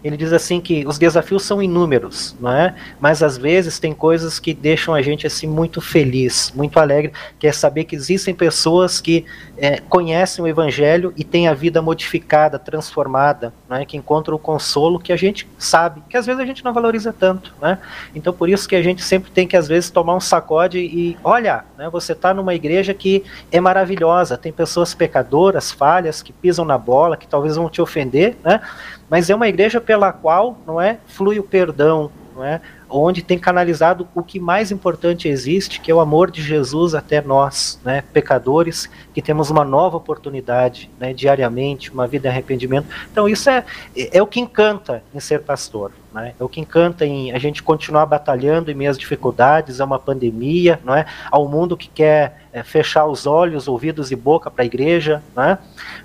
ele 0.02 0.16
diz 0.16 0.32
assim 0.32 0.60
que 0.60 0.86
os 0.86 0.98
desafios 0.98 1.44
são 1.44 1.62
inúmeros, 1.62 2.36
não 2.40 2.52
é? 2.52 2.74
Mas 3.00 3.22
às 3.22 3.36
vezes 3.36 3.78
tem 3.78 3.92
coisas 3.92 4.38
que 4.38 4.54
deixam 4.54 4.94
a 4.94 5.02
gente 5.02 5.26
assim 5.26 5.46
muito 5.46 5.80
feliz, 5.80 6.52
muito 6.54 6.78
alegre, 6.78 7.12
que 7.38 7.46
é 7.46 7.52
saber 7.52 7.84
que 7.84 7.96
existem 7.96 8.34
pessoas 8.34 9.00
que 9.00 9.24
é, 9.56 9.80
conhecem 9.80 10.44
o 10.44 10.48
Evangelho 10.48 11.12
e 11.16 11.24
têm 11.24 11.48
a 11.48 11.54
vida 11.54 11.82
modificada, 11.82 12.58
transformada, 12.58 13.52
é? 13.70 13.84
que 13.84 13.96
encontram 13.96 14.36
o 14.36 14.38
consolo 14.38 14.98
que 14.98 15.12
a 15.12 15.16
gente 15.16 15.48
sabe, 15.58 16.02
que 16.08 16.16
às 16.16 16.26
vezes 16.26 16.40
a 16.40 16.46
gente 16.46 16.64
não 16.64 16.72
valoriza 16.72 17.12
tanto, 17.12 17.54
né? 17.60 17.78
Então 18.14 18.32
por 18.32 18.48
isso 18.48 18.68
que 18.68 18.76
a 18.76 18.82
gente 18.82 19.02
sempre 19.02 19.30
tem 19.30 19.46
que 19.46 19.56
às 19.56 19.66
vezes 19.66 19.90
tomar 19.90 20.14
um 20.14 20.20
sacode 20.20 20.78
e 20.78 21.16
olha, 21.24 21.64
né, 21.76 21.88
você 21.90 22.12
está 22.12 22.32
numa 22.32 22.54
igreja 22.54 22.94
que 22.94 23.24
é 23.50 23.60
maravilhosa, 23.60 24.36
tem 24.36 24.52
pessoas 24.52 24.94
pecadoras, 24.94 25.72
falhas, 25.72 26.22
que 26.22 26.32
pisam 26.32 26.64
na 26.64 26.78
bola, 26.78 27.16
que 27.16 27.26
talvez 27.26 27.56
vão 27.56 27.68
te 27.68 27.80
ofender, 27.80 28.36
né? 28.44 28.60
Mas 29.08 29.30
é 29.30 29.34
uma 29.34 29.48
igreja 29.48 29.80
pela 29.80 30.12
qual 30.12 30.58
não 30.66 30.80
é 30.80 30.98
flui 31.06 31.38
o 31.38 31.42
perdão, 31.42 32.10
não 32.34 32.44
é? 32.44 32.60
Onde 32.88 33.20
tem 33.20 33.38
canalizado 33.38 34.08
o 34.14 34.22
que 34.22 34.38
mais 34.38 34.70
importante 34.70 35.28
existe, 35.28 35.80
que 35.80 35.90
é 35.90 35.94
o 35.94 36.00
amor 36.00 36.30
de 36.30 36.40
Jesus 36.40 36.94
até 36.94 37.20
nós, 37.20 37.78
né, 37.84 38.02
pecadores, 38.12 38.88
que 39.12 39.20
temos 39.20 39.50
uma 39.50 39.64
nova 39.64 39.96
oportunidade, 39.96 40.88
né, 40.98 41.12
diariamente, 41.12 41.92
uma 41.92 42.06
vida 42.06 42.22
de 42.22 42.28
arrependimento. 42.28 42.86
Então 43.10 43.28
isso 43.28 43.50
é 43.50 43.64
é 43.94 44.22
o 44.22 44.26
que 44.26 44.40
encanta 44.40 45.02
em 45.14 45.20
ser 45.20 45.40
pastor, 45.42 45.92
né? 46.20 46.34
É 46.38 46.44
o 46.44 46.48
que 46.48 46.60
encanta 46.60 47.04
em 47.06 47.32
a 47.32 47.38
gente 47.38 47.62
continuar 47.62 48.06
batalhando 48.06 48.70
em 48.70 48.74
meias 48.74 48.98
dificuldades, 48.98 49.80
a 49.80 49.84
uma 49.84 49.98
pandemia, 49.98 50.80
não 50.84 50.94
é? 50.94 51.06
Ao 51.30 51.48
mundo 51.48 51.76
que 51.76 51.88
quer 51.88 52.42
é, 52.52 52.62
fechar 52.62 53.06
os 53.06 53.26
olhos, 53.26 53.68
ouvidos 53.68 54.10
e 54.10 54.16
boca 54.16 54.50
para 54.50 54.62
a 54.62 54.66
igreja, 54.66 55.22
né? 55.36 55.58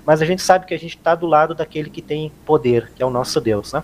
Mas 0.04 0.22
a 0.22 0.24
gente 0.24 0.42
sabe 0.42 0.66
que 0.66 0.74
a 0.74 0.78
gente 0.78 0.96
está 0.96 1.14
do 1.14 1.26
lado 1.26 1.54
daquele 1.54 1.90
que 1.90 2.02
tem 2.02 2.30
poder, 2.44 2.90
que 2.94 3.02
é 3.02 3.06
o 3.06 3.10
nosso 3.10 3.40
Deus, 3.40 3.72
né? 3.72 3.82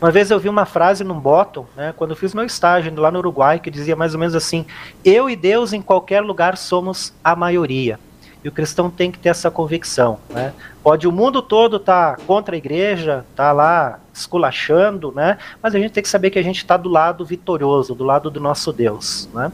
Uma 0.00 0.10
vez 0.10 0.30
eu 0.30 0.38
vi 0.38 0.48
uma 0.48 0.64
frase 0.64 1.04
num 1.04 1.18
bottom, 1.18 1.66
né, 1.76 1.92
quando 1.96 2.10
eu 2.10 2.16
fiz 2.16 2.34
meu 2.34 2.44
estágio 2.44 2.94
lá 3.00 3.10
no 3.10 3.18
Uruguai, 3.18 3.58
que 3.58 3.70
dizia 3.70 3.96
mais 3.96 4.14
ou 4.14 4.20
menos 4.20 4.34
assim: 4.34 4.64
Eu 5.04 5.28
e 5.28 5.36
Deus 5.36 5.72
em 5.72 5.82
qualquer 5.82 6.20
lugar 6.20 6.56
somos 6.56 7.12
a 7.22 7.34
maioria. 7.34 7.98
E 8.42 8.48
o 8.48 8.52
cristão 8.52 8.88
tem 8.88 9.10
que 9.10 9.18
ter 9.18 9.28
essa 9.28 9.50
convicção. 9.50 10.18
Né? 10.30 10.52
Pode 10.82 11.06
o 11.06 11.12
mundo 11.12 11.42
todo 11.42 11.78
tá 11.78 12.16
contra 12.26 12.54
a 12.54 12.58
igreja, 12.58 13.24
tá 13.36 13.52
lá 13.52 14.00
esculachando, 14.14 15.12
né? 15.14 15.36
mas 15.62 15.74
a 15.74 15.78
gente 15.78 15.92
tem 15.92 16.02
que 16.02 16.08
saber 16.08 16.30
que 16.30 16.38
a 16.38 16.42
gente 16.42 16.58
está 16.58 16.76
do 16.76 16.88
lado 16.88 17.24
vitorioso, 17.24 17.94
do 17.94 18.04
lado 18.04 18.30
do 18.30 18.40
nosso 18.40 18.72
Deus. 18.72 19.28
Né? 19.34 19.52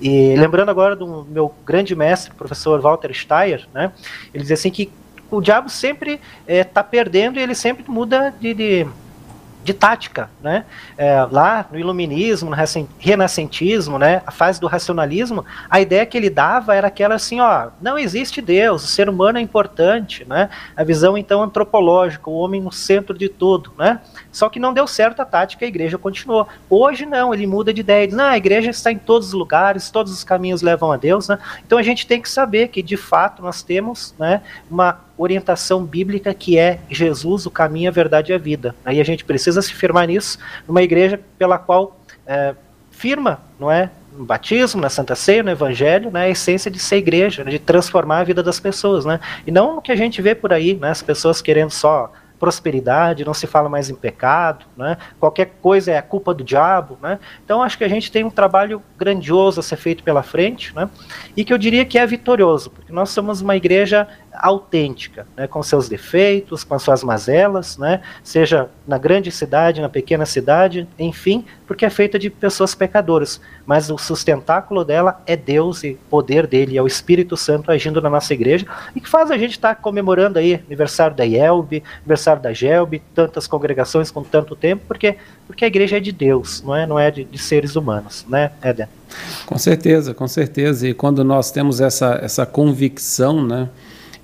E 0.00 0.34
lembrando 0.36 0.70
agora 0.70 0.94
do 0.94 1.24
meu 1.24 1.54
grande 1.64 1.94
mestre, 1.96 2.34
professor 2.34 2.80
Walter 2.80 3.12
Steyer, 3.14 3.66
né? 3.72 3.92
ele 4.34 4.42
dizia 4.42 4.54
assim 4.54 4.70
que 4.70 4.90
o 5.30 5.40
diabo 5.40 5.68
sempre 5.68 6.20
está 6.46 6.80
eh, 6.80 6.84
é, 6.84 6.90
perdendo 6.90 7.38
e 7.38 7.42
ele 7.42 7.54
sempre 7.54 7.84
muda 7.88 8.32
de, 8.38 8.54
de 8.54 8.86
de 9.66 9.74
tática, 9.74 10.30
né? 10.40 10.64
É, 10.96 11.26
lá 11.30 11.66
no 11.70 11.78
iluminismo, 11.78 12.50
no 12.50 12.56
renascentismo, 12.98 13.98
né? 13.98 14.22
A 14.24 14.30
fase 14.30 14.60
do 14.60 14.68
racionalismo, 14.68 15.44
a 15.68 15.80
ideia 15.80 16.06
que 16.06 16.16
ele 16.16 16.30
dava 16.30 16.74
era 16.74 16.86
aquela 16.86 17.16
assim, 17.16 17.40
ó, 17.40 17.68
não 17.82 17.98
existe 17.98 18.40
Deus, 18.40 18.84
o 18.84 18.86
ser 18.86 19.08
humano 19.08 19.38
é 19.38 19.40
importante, 19.40 20.24
né? 20.24 20.48
A 20.76 20.84
visão 20.84 21.18
então 21.18 21.42
antropológica, 21.42 22.30
o 22.30 22.34
homem 22.34 22.60
no 22.60 22.70
centro 22.70 23.18
de 23.18 23.28
tudo, 23.28 23.72
né? 23.76 24.00
Só 24.30 24.48
que 24.48 24.60
não 24.60 24.72
deu 24.72 24.86
certo 24.86 25.20
a 25.20 25.24
tática, 25.24 25.64
a 25.64 25.68
igreja 25.68 25.98
continuou. 25.98 26.46
Hoje 26.70 27.04
não, 27.04 27.34
ele 27.34 27.46
muda 27.46 27.74
de 27.74 27.80
ideia, 27.80 28.06
diz, 28.06 28.16
não, 28.16 28.26
a 28.26 28.36
igreja 28.36 28.70
está 28.70 28.92
em 28.92 28.98
todos 28.98 29.28
os 29.28 29.34
lugares, 29.34 29.90
todos 29.90 30.12
os 30.12 30.22
caminhos 30.22 30.62
levam 30.62 30.92
a 30.92 30.96
Deus, 30.96 31.26
né? 31.26 31.38
Então 31.66 31.76
a 31.76 31.82
gente 31.82 32.06
tem 32.06 32.22
que 32.22 32.30
saber 32.30 32.68
que 32.68 32.82
de 32.82 32.96
fato 32.96 33.42
nós 33.42 33.62
temos, 33.62 34.14
né, 34.16 34.42
uma 34.70 35.00
orientação 35.16 35.84
bíblica 35.84 36.34
que 36.34 36.58
é 36.58 36.80
Jesus, 36.90 37.46
o 37.46 37.50
caminho, 37.50 37.88
a 37.88 37.92
verdade 37.92 38.32
e 38.32 38.34
a 38.34 38.38
vida. 38.38 38.74
Aí 38.84 39.00
a 39.00 39.04
gente 39.04 39.24
precisa 39.24 39.62
se 39.62 39.72
firmar 39.72 40.06
nisso, 40.06 40.38
numa 40.66 40.82
igreja 40.82 41.20
pela 41.38 41.58
qual 41.58 41.98
é, 42.26 42.54
firma, 42.90 43.40
não 43.58 43.70
é? 43.70 43.90
No 44.16 44.24
batismo, 44.24 44.80
na 44.80 44.88
Santa 44.88 45.14
Ceia, 45.14 45.42
no 45.42 45.50
Evangelho, 45.50 46.10
né, 46.10 46.22
a 46.24 46.28
essência 46.28 46.70
de 46.70 46.78
ser 46.78 46.96
igreja, 46.96 47.44
né, 47.44 47.50
de 47.50 47.58
transformar 47.58 48.20
a 48.20 48.24
vida 48.24 48.42
das 48.42 48.58
pessoas, 48.58 49.04
né? 49.04 49.20
E 49.46 49.50
não 49.50 49.76
o 49.76 49.82
que 49.82 49.92
a 49.92 49.96
gente 49.96 50.22
vê 50.22 50.34
por 50.34 50.52
aí, 50.52 50.74
né, 50.74 50.90
as 50.90 51.02
pessoas 51.02 51.42
querendo 51.42 51.70
só 51.70 52.10
prosperidade, 52.38 53.24
não 53.24 53.34
se 53.34 53.46
fala 53.46 53.68
mais 53.68 53.90
em 53.90 53.94
pecado, 53.94 54.66
né? 54.76 54.96
qualquer 55.18 55.52
coisa 55.62 55.92
é 55.92 55.98
a 55.98 56.02
culpa 56.02 56.34
do 56.34 56.44
diabo. 56.44 56.98
Né? 57.00 57.18
Então 57.44 57.62
acho 57.62 57.78
que 57.78 57.84
a 57.84 57.88
gente 57.88 58.10
tem 58.12 58.24
um 58.24 58.30
trabalho 58.30 58.82
grandioso 58.96 59.60
a 59.60 59.62
ser 59.62 59.76
feito 59.76 60.02
pela 60.02 60.22
frente 60.22 60.74
né? 60.74 60.88
e 61.36 61.44
que 61.44 61.52
eu 61.52 61.58
diria 61.58 61.84
que 61.84 61.98
é 61.98 62.06
vitorioso, 62.06 62.70
porque 62.70 62.92
nós 62.92 63.10
somos 63.10 63.40
uma 63.40 63.56
igreja 63.56 64.06
autêntica, 64.38 65.26
né? 65.36 65.46
com 65.46 65.62
seus 65.62 65.88
defeitos, 65.88 66.64
com 66.64 66.74
as 66.74 66.82
suas 66.82 67.02
mazelas, 67.02 67.78
né? 67.78 68.00
seja 68.22 68.68
na 68.86 68.98
grande 68.98 69.30
cidade, 69.30 69.80
na 69.80 69.88
pequena 69.88 70.26
cidade, 70.26 70.86
enfim, 70.98 71.44
porque 71.66 71.84
é 71.84 71.90
feita 71.90 72.18
de 72.18 72.30
pessoas 72.30 72.74
pecadoras, 72.74 73.40
mas 73.66 73.90
o 73.90 73.98
sustentáculo 73.98 74.84
dela 74.84 75.20
é 75.26 75.36
Deus 75.36 75.82
e 75.84 75.98
poder 76.08 76.46
dele, 76.46 76.76
é 76.76 76.82
o 76.82 76.86
Espírito 76.86 77.36
Santo 77.36 77.70
agindo 77.70 78.00
na 78.00 78.10
nossa 78.10 78.32
igreja 78.32 78.66
e 78.94 79.00
que 79.00 79.08
faz 79.08 79.30
a 79.30 79.38
gente 79.38 79.52
estar 79.52 79.74
tá 79.74 79.80
comemorando 79.80 80.38
aí 80.38 80.54
aniversário 80.66 81.16
da 81.16 81.24
IELB, 81.24 81.82
aniversário 81.98 82.42
da 82.42 82.52
GELB, 82.52 83.02
tantas 83.14 83.46
congregações 83.46 84.10
com 84.10 84.22
tanto 84.22 84.54
tempo, 84.54 84.84
porque 84.86 85.16
porque 85.46 85.64
a 85.64 85.68
igreja 85.68 85.96
é 85.98 86.00
de 86.00 86.10
Deus, 86.10 86.62
não 86.62 86.74
é, 86.74 86.86
não 86.86 86.98
é 86.98 87.10
de, 87.10 87.24
de 87.24 87.38
seres 87.38 87.76
humanos, 87.76 88.26
né, 88.28 88.50
Éder? 88.60 88.88
Com 89.46 89.56
certeza, 89.56 90.12
com 90.12 90.26
certeza. 90.26 90.88
E 90.88 90.92
quando 90.92 91.22
nós 91.22 91.50
temos 91.50 91.80
essa, 91.80 92.18
essa 92.20 92.44
convicção, 92.44 93.44
né, 93.44 93.68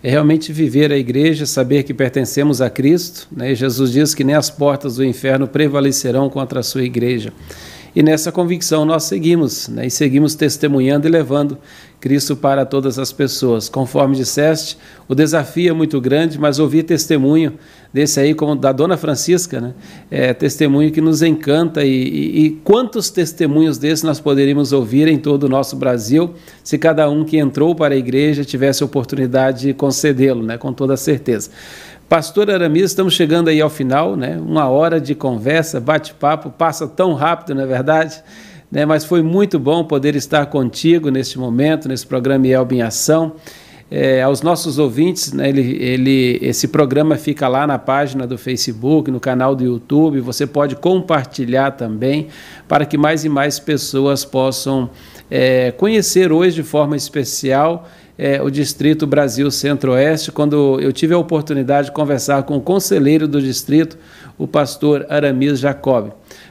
é 0.02 0.10
realmente 0.10 0.52
viver 0.52 0.90
a 0.90 0.98
igreja, 0.98 1.46
saber 1.46 1.84
que 1.84 1.94
pertencemos 1.94 2.60
a 2.60 2.68
Cristo. 2.68 3.28
Né? 3.30 3.54
Jesus 3.54 3.92
diz 3.92 4.14
que 4.14 4.24
nem 4.24 4.34
as 4.34 4.50
portas 4.50 4.96
do 4.96 5.04
inferno 5.04 5.46
prevalecerão 5.46 6.28
contra 6.28 6.60
a 6.60 6.62
sua 6.62 6.82
igreja. 6.82 7.32
E 7.94 8.02
nessa 8.02 8.32
convicção 8.32 8.86
nós 8.86 9.04
seguimos, 9.04 9.68
né? 9.68 9.86
e 9.86 9.90
seguimos 9.90 10.34
testemunhando 10.34 11.06
e 11.06 11.10
levando 11.10 11.58
Cristo 12.00 12.34
para 12.34 12.64
todas 12.64 12.98
as 12.98 13.12
pessoas. 13.12 13.68
Conforme 13.68 14.16
disseste, 14.16 14.78
o 15.06 15.14
desafio 15.14 15.70
é 15.70 15.72
muito 15.72 16.00
grande, 16.00 16.38
mas 16.38 16.58
ouvir 16.58 16.84
testemunho 16.84 17.52
desse 17.92 18.18
aí, 18.18 18.34
como 18.34 18.56
da 18.56 18.72
Dona 18.72 18.96
Francisca, 18.96 19.60
né? 19.60 19.74
é 20.10 20.32
testemunho 20.32 20.90
que 20.90 21.02
nos 21.02 21.22
encanta. 21.22 21.84
E, 21.84 21.90
e, 21.90 22.46
e 22.46 22.50
quantos 22.64 23.10
testemunhos 23.10 23.76
desses 23.76 24.02
nós 24.02 24.18
poderíamos 24.18 24.72
ouvir 24.72 25.06
em 25.06 25.18
todo 25.18 25.44
o 25.44 25.48
nosso 25.48 25.76
Brasil, 25.76 26.32
se 26.64 26.78
cada 26.78 27.08
um 27.10 27.24
que 27.24 27.36
entrou 27.36 27.74
para 27.74 27.94
a 27.94 27.96
igreja 27.96 28.42
tivesse 28.42 28.82
a 28.82 28.86
oportunidade 28.86 29.66
de 29.66 29.74
concedê-lo, 29.74 30.42
né? 30.42 30.56
com 30.56 30.72
toda 30.72 30.96
certeza. 30.96 31.50
Pastor 32.12 32.50
Aramis, 32.50 32.90
estamos 32.90 33.14
chegando 33.14 33.48
aí 33.48 33.58
ao 33.58 33.70
final, 33.70 34.16
né? 34.16 34.38
Uma 34.38 34.68
hora 34.68 35.00
de 35.00 35.14
conversa, 35.14 35.80
bate-papo, 35.80 36.50
passa 36.50 36.86
tão 36.86 37.14
rápido, 37.14 37.54
não 37.54 37.62
é 37.62 37.66
verdade? 37.66 38.22
Né? 38.70 38.84
Mas 38.84 39.02
foi 39.02 39.22
muito 39.22 39.58
bom 39.58 39.82
poder 39.82 40.14
estar 40.14 40.44
contigo 40.44 41.08
neste 41.08 41.38
momento, 41.38 41.88
nesse 41.88 42.06
programa 42.06 42.46
Elba 42.46 42.74
em 42.74 42.82
Ação. 42.82 43.36
É, 43.90 44.20
aos 44.20 44.42
nossos 44.42 44.78
ouvintes, 44.78 45.32
né, 45.32 45.48
ele, 45.48 45.82
ele, 45.82 46.38
esse 46.42 46.68
programa 46.68 47.16
fica 47.16 47.48
lá 47.48 47.66
na 47.66 47.78
página 47.78 48.26
do 48.26 48.36
Facebook, 48.36 49.10
no 49.10 49.18
canal 49.18 49.54
do 49.54 49.64
YouTube. 49.64 50.20
Você 50.20 50.46
pode 50.46 50.76
compartilhar 50.76 51.70
também 51.70 52.28
para 52.68 52.84
que 52.84 52.98
mais 52.98 53.24
e 53.24 53.30
mais 53.30 53.58
pessoas 53.58 54.22
possam 54.22 54.90
é, 55.30 55.70
conhecer 55.72 56.30
hoje 56.30 56.56
de 56.56 56.62
forma 56.62 56.94
especial 56.94 57.88
é, 58.18 58.42
o 58.42 58.50
Distrito 58.50 59.06
Brasil 59.06 59.50
Centro-Oeste, 59.50 60.30
quando 60.30 60.80
eu 60.80 60.92
tive 60.92 61.14
a 61.14 61.18
oportunidade 61.18 61.86
de 61.86 61.92
conversar 61.92 62.42
com 62.42 62.56
o 62.56 62.60
conselheiro 62.60 63.26
do 63.26 63.40
distrito, 63.40 63.98
o 64.38 64.46
pastor 64.46 65.06
Aramis 65.08 65.58
Jacob. 65.58 66.10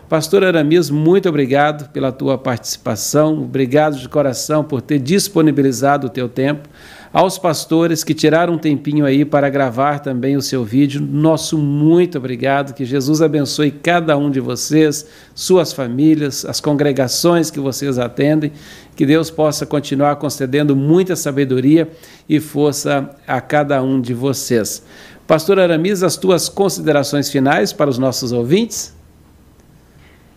Pastor 0.09 0.43
Aramis, 0.43 0.89
muito 0.89 1.29
obrigado 1.29 1.89
pela 1.91 2.11
tua 2.11 2.37
participação, 2.37 3.43
obrigado 3.43 3.97
de 3.97 4.09
coração 4.09 4.63
por 4.63 4.81
ter 4.81 4.99
disponibilizado 4.99 6.07
o 6.07 6.09
teu 6.09 6.27
tempo. 6.27 6.67
Aos 7.13 7.37
pastores 7.37 8.05
que 8.05 8.13
tiraram 8.13 8.53
um 8.53 8.57
tempinho 8.57 9.05
aí 9.05 9.25
para 9.25 9.49
gravar 9.49 9.99
também 9.99 10.37
o 10.37 10.41
seu 10.41 10.63
vídeo, 10.63 11.01
nosso 11.01 11.57
muito 11.57 12.17
obrigado. 12.17 12.73
Que 12.73 12.85
Jesus 12.85 13.21
abençoe 13.21 13.69
cada 13.69 14.17
um 14.17 14.31
de 14.31 14.39
vocês, 14.39 15.05
suas 15.35 15.73
famílias, 15.73 16.45
as 16.45 16.61
congregações 16.61 17.51
que 17.51 17.59
vocês 17.59 17.99
atendem. 17.99 18.53
Que 18.95 19.05
Deus 19.05 19.29
possa 19.29 19.65
continuar 19.65 20.15
concedendo 20.15 20.73
muita 20.73 21.17
sabedoria 21.17 21.89
e 22.29 22.39
força 22.39 23.13
a 23.27 23.41
cada 23.41 23.83
um 23.83 23.99
de 23.99 24.13
vocês. 24.13 24.81
Pastor 25.27 25.59
Aramis, 25.59 26.03
as 26.03 26.15
tuas 26.15 26.47
considerações 26.47 27.29
finais 27.29 27.73
para 27.73 27.89
os 27.89 27.97
nossos 27.97 28.31
ouvintes? 28.31 28.95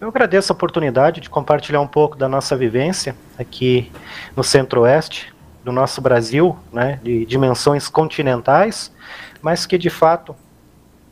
Eu 0.01 0.09
agradeço 0.09 0.53
a 0.53 0.55
oportunidade 0.57 1.21
de 1.21 1.31
compartilhar 1.31 1.81
um 1.81 1.87
pouco 1.87 2.17
da 2.17 2.29
nossa 2.29 2.57
vivência 2.57 3.15
aqui 3.39 3.93
no 4.37 4.43
Centro-Oeste, 4.43 5.34
do 5.65 5.73
nosso 5.73 6.01
Brasil, 6.01 6.57
né, 6.73 7.01
de 7.03 7.25
dimensões 7.25 7.89
continentais, 7.89 8.93
mas 9.41 9.67
que 9.67 9.79
de 9.79 9.91
fato 9.91 10.37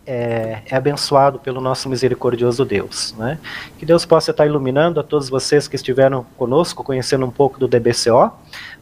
é, 0.06 0.62
é, 0.66 0.76
abençoado 0.76 1.38
pelo 1.38 1.60
nosso 1.60 1.88
misericordioso 1.88 2.64
Deus. 2.64 3.14
Né? 3.16 3.38
Que 3.78 3.86
Deus 3.86 4.04
possa 4.04 4.32
estar 4.32 4.46
iluminando 4.46 4.98
a 4.98 5.02
todos 5.02 5.28
vocês 5.28 5.68
que 5.68 5.76
estiveram 5.76 6.26
conosco, 6.36 6.82
conhecendo 6.82 7.24
um 7.24 7.30
pouco 7.30 7.58
do 7.58 7.68
DBCO. 7.68 8.32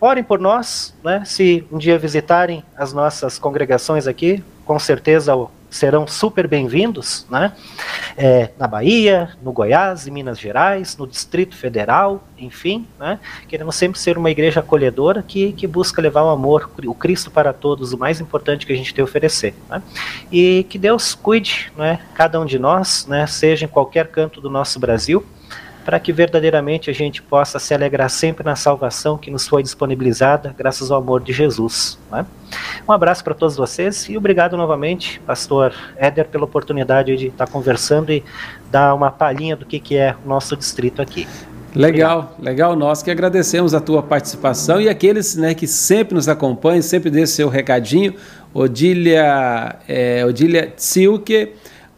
Orem 0.01 0.25
por 0.25 0.41
nós, 0.41 0.95
né? 1.05 1.23
se 1.27 1.67
um 1.71 1.77
dia 1.77 1.99
visitarem 1.99 2.65
as 2.77 2.93
nossas 2.93 3.39
congregações 3.39 4.07
aqui, 4.07 4.43
com 4.65 4.79
certeza 4.79 5.35
serão 5.71 6.07
super 6.07 6.49
bem-vindos, 6.49 7.25
né? 7.31 7.53
É, 8.17 8.51
na 8.59 8.67
Bahia, 8.67 9.31
no 9.43 9.53
Goiás, 9.53 10.07
em 10.07 10.11
Minas 10.11 10.39
Gerais, 10.39 10.97
no 10.97 11.07
Distrito 11.07 11.57
Federal, 11.57 12.25
enfim, 12.37 12.87
né? 12.99 13.21
Queremos 13.49 13.77
sempre 13.77 13.99
ser 13.99 14.19
uma 14.19 14.31
igreja 14.31 14.61
acolhedora 14.61 15.23
que, 15.23 15.53
que 15.53 15.67
busca 15.67 16.03
levar 16.03 16.25
o 16.25 16.31
amor, 16.31 16.69
o 16.85 16.95
Cristo 16.95 17.31
para 17.31 17.53
todos, 17.53 17.93
o 17.93 17.99
mais 17.99 18.21
importante 18.21 18.67
que 18.67 18.73
a 18.73 18.77
gente 18.77 18.93
tem 18.93 19.03
a 19.03 19.05
oferecer, 19.05 19.55
né? 19.69 19.81
E 20.31 20.67
que 20.69 20.79
Deus 20.79 21.15
cuide, 21.15 21.73
né? 21.77 22.01
Cada 22.15 22.41
um 22.41 22.45
de 22.45 22.59
nós, 22.59 23.07
né? 23.07 23.27
Seja 23.27 23.65
em 23.65 23.69
qualquer 23.69 24.09
canto 24.09 24.41
do 24.41 24.51
nosso 24.51 24.81
Brasil, 24.81 25.25
para 25.85 25.99
que 25.99 26.13
verdadeiramente 26.13 26.91
a 26.91 26.93
gente 26.93 27.23
possa 27.23 27.59
se 27.59 27.75
alegrar 27.75 28.09
sempre 28.11 28.45
na 28.45 28.57
salvação 28.57 29.17
que 29.17 29.31
nos 29.31 29.49
foi 29.49 29.63
disponibilizada 29.63 30.55
graças 30.57 30.91
ao 30.91 30.99
amor 30.99 31.21
de 31.23 31.33
Jesus. 31.33 31.99
Né? 32.11 32.25
Um 32.89 32.93
abraço 32.93 33.25
para 33.25 33.35
todos 33.35 33.57
vocês 33.57 34.09
e 34.09 34.17
obrigado 34.17 34.57
novamente, 34.57 35.21
pastor 35.27 35.73
Éder, 35.97 36.29
pela 36.29 36.45
oportunidade 36.45 37.17
de 37.17 37.29
estar 37.29 37.47
conversando 37.47 38.13
e 38.13 38.23
dar 38.71 38.95
uma 38.95 39.11
palhinha 39.11 39.57
do 39.57 39.65
que, 39.65 39.81
que 39.81 39.97
é 39.97 40.15
o 40.25 40.29
nosso 40.29 40.57
distrito 40.57 41.01
aqui. 41.01 41.27
Legal, 41.75 42.19
Obrigado. 42.19 42.45
legal. 42.45 42.77
Nós 42.77 43.03
que 43.03 43.11
agradecemos 43.11 43.75
a 43.75 43.81
tua 43.81 44.03
participação 44.03 44.81
e 44.81 44.89
aqueles 44.89 45.37
né, 45.37 45.55
que 45.55 45.69
sempre 45.69 46.15
nos 46.15 46.29
acompanham, 46.29 46.83
sempre 46.83 47.11
dê 47.11 47.27
seu 47.27 47.49
recadinho. 47.49 48.15
Odília, 48.53 49.77
é, 49.87 50.25
Odília 50.27 50.73
Tsilke, 50.77 51.53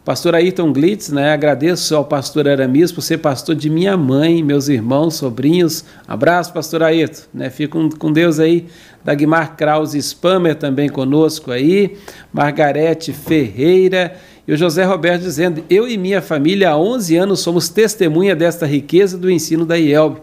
Pastor 0.04 0.34
Ayrton 0.34 0.72
Glitz, 0.72 1.10
né? 1.10 1.32
Agradeço 1.32 1.94
ao 1.94 2.04
pastor 2.04 2.48
Aramis 2.48 2.90
por 2.90 3.02
ser 3.02 3.18
pastor 3.18 3.54
de 3.54 3.70
minha 3.70 3.96
mãe, 3.96 4.42
meus 4.42 4.66
irmãos, 4.66 5.14
sobrinhos. 5.14 5.84
Abraço, 6.08 6.52
pastor 6.52 6.82
Ayrton, 6.82 7.22
né? 7.32 7.48
Fica 7.50 7.78
com, 7.96 8.12
Deus 8.12 8.40
aí. 8.40 8.66
Dagmar 9.04 9.56
Krause 9.56 9.96
Spammer 9.98 10.56
também 10.56 10.88
conosco 10.88 11.52
aí. 11.52 11.96
Margarete 12.32 13.12
Ferreira. 13.12 14.16
E 14.46 14.52
o 14.52 14.56
José 14.56 14.82
Roberto 14.82 15.22
dizendo: 15.22 15.62
Eu 15.70 15.86
e 15.86 15.96
minha 15.96 16.20
família 16.20 16.70
há 16.70 16.76
11 16.76 17.16
anos 17.16 17.38
somos 17.38 17.68
testemunha 17.68 18.34
desta 18.34 18.66
riqueza 18.66 19.16
do 19.16 19.30
ensino 19.30 19.64
da 19.64 19.78
IELB. 19.78 20.20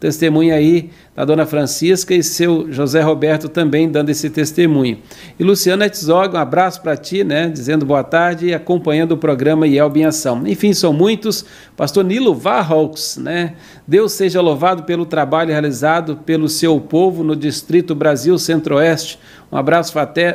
Testemunha 0.00 0.54
aí 0.54 0.90
da 1.16 1.24
dona 1.24 1.44
Francisca 1.44 2.14
e 2.14 2.22
seu 2.22 2.70
José 2.70 3.00
Roberto 3.00 3.48
também 3.48 3.90
dando 3.90 4.10
esse 4.10 4.30
testemunho. 4.30 4.98
E 5.36 5.42
Luciana 5.42 5.86
Etzog, 5.86 6.36
um 6.36 6.38
abraço 6.38 6.80
para 6.80 6.96
ti, 6.96 7.24
né? 7.24 7.48
Dizendo 7.48 7.84
boa 7.84 8.04
tarde 8.04 8.46
e 8.46 8.54
acompanhando 8.54 9.12
o 9.12 9.16
programa 9.16 9.66
Yelb 9.66 9.96
em 9.96 10.04
Ação. 10.04 10.46
Enfim, 10.46 10.72
são 10.72 10.92
muitos. 10.92 11.44
Pastor 11.76 12.04
Nilo 12.04 12.32
Varrox, 12.32 13.16
né? 13.16 13.54
Deus 13.86 14.12
seja 14.12 14.40
louvado 14.40 14.84
pelo 14.84 15.04
trabalho 15.04 15.50
realizado 15.50 16.18
pelo 16.18 16.48
seu 16.48 16.78
povo 16.78 17.24
no 17.24 17.34
Distrito 17.34 17.92
Brasil 17.92 18.38
Centro-Oeste. 18.38 19.18
Um 19.50 19.56
abraço 19.56 19.92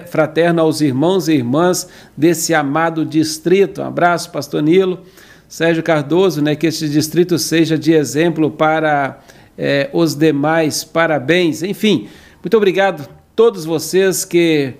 fraterno 0.07 0.61
aos 0.61 0.81
irmãos 0.81 1.29
e 1.29 1.35
irmãs 1.35 1.87
desse 2.17 2.53
amado 2.53 3.05
distrito. 3.05 3.81
Um 3.81 3.85
abraço, 3.85 4.29
Pastor 4.29 4.61
Nilo. 4.61 4.99
Sérgio 5.47 5.83
Cardoso, 5.83 6.41
né? 6.41 6.55
Que 6.55 6.67
este 6.67 6.89
distrito 6.89 7.37
seja 7.37 7.77
de 7.77 7.93
exemplo 7.93 8.51
para 8.51 9.19
é, 9.57 9.89
os 9.93 10.15
demais. 10.15 10.83
Parabéns. 10.83 11.63
Enfim, 11.63 12.07
muito 12.41 12.55
obrigado 12.57 13.01
a 13.01 13.07
todos 13.35 13.65
vocês 13.65 14.25
que 14.25 14.73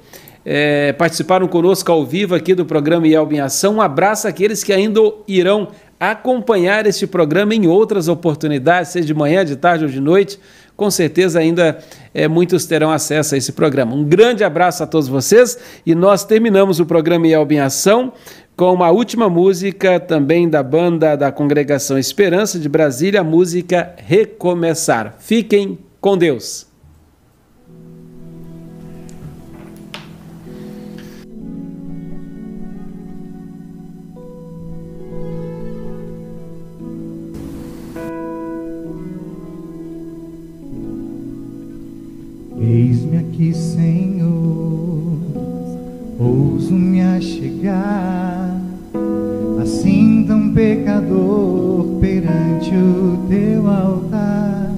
é, 0.45 0.91
participaram 0.93 1.47
conosco 1.47 1.91
ao 1.91 2.05
vivo 2.05 2.35
aqui 2.35 2.53
do 2.53 2.65
programa 2.65 3.07
Yelb 3.07 3.33
em 3.33 3.39
Ação. 3.39 3.75
Um 3.75 3.81
abraço 3.81 4.27
àqueles 4.27 4.63
que 4.63 4.73
ainda 4.73 4.99
irão 5.27 5.69
acompanhar 5.99 6.85
este 6.85 7.07
programa 7.07 7.55
em 7.55 7.65
outras 7.65 8.07
oportunidades, 8.07 8.91
seja 8.91 9.07
de 9.07 9.13
manhã, 9.13 9.45
de 9.45 9.55
tarde 9.55 9.85
ou 9.85 9.89
de 9.89 10.01
noite. 10.01 10.37
Com 10.75 10.89
certeza 10.89 11.39
ainda 11.39 11.77
é, 12.13 12.27
muitos 12.27 12.65
terão 12.65 12.91
acesso 12.91 13.35
a 13.35 13.37
esse 13.37 13.51
programa. 13.51 13.95
Um 13.95 14.03
grande 14.03 14.43
abraço 14.43 14.83
a 14.83 14.87
todos 14.87 15.07
vocês 15.07 15.57
e 15.85 15.93
nós 15.93 16.25
terminamos 16.25 16.79
o 16.79 16.85
programa 16.85 17.27
Yelb 17.27 17.53
em 17.53 17.59
Ação 17.59 18.11
com 18.63 18.71
uma 18.71 18.89
última 18.91 19.27
música 19.29 19.99
também 19.99 20.47
da 20.47 20.63
banda 20.63 21.17
da 21.17 21.33
Congregação 21.33 21.99
Esperança 21.99 22.57
de 22.57 22.69
Brasília, 22.69 23.19
a 23.19 23.23
música 23.23 23.93
Recomeçar. 23.97 25.17
Fiquem 25.19 25.77
com 25.99 26.17
Deus. 26.17 26.65
Eis-me 42.61 43.17
aqui, 43.17 43.53
Senhor, 43.53 45.19
ouso 46.17 46.71
me 46.71 47.01
achegar 47.01 48.42
pecador 50.53 51.85
perante 51.99 52.71
o 52.75 53.17
teu 53.27 53.67
altar. 53.67 54.71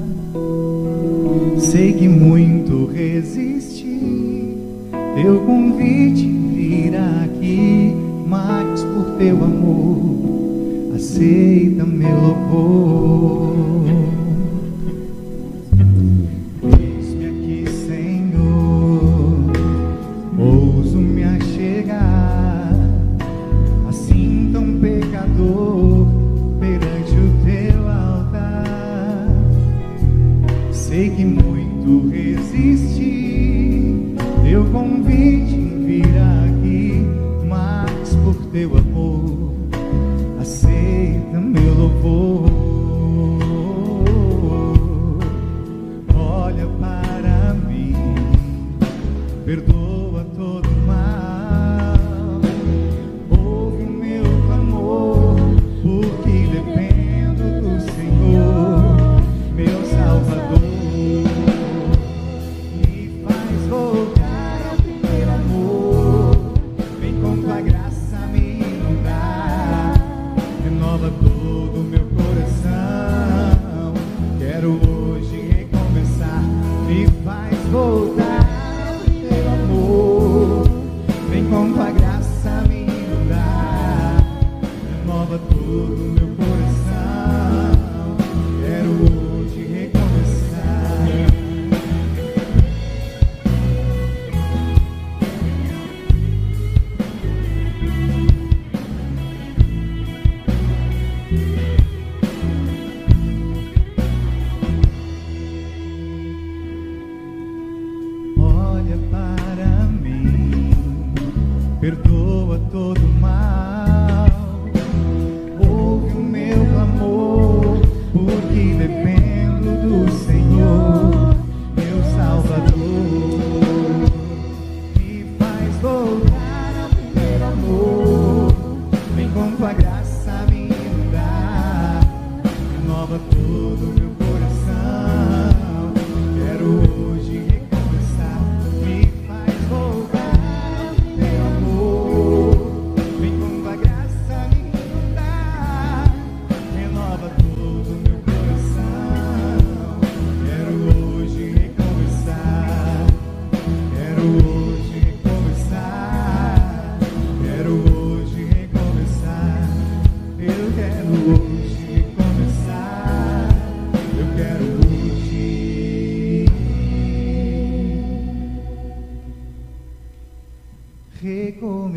Sei 1.60 1.94
que 1.94 2.08
muito 2.08 2.86
resisti, 2.86 4.58
teu 5.16 5.42
convite 5.42 6.26
vir 6.28 6.96
aqui, 6.96 7.94
mas 8.28 8.84
por 8.84 9.18
teu 9.18 9.44
amor, 9.44 10.96
aceita 10.96 11.86
meu 11.86 12.16
louvor. 12.22 14.15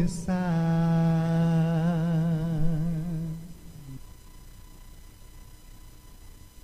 Recomeçar. 0.09 0.38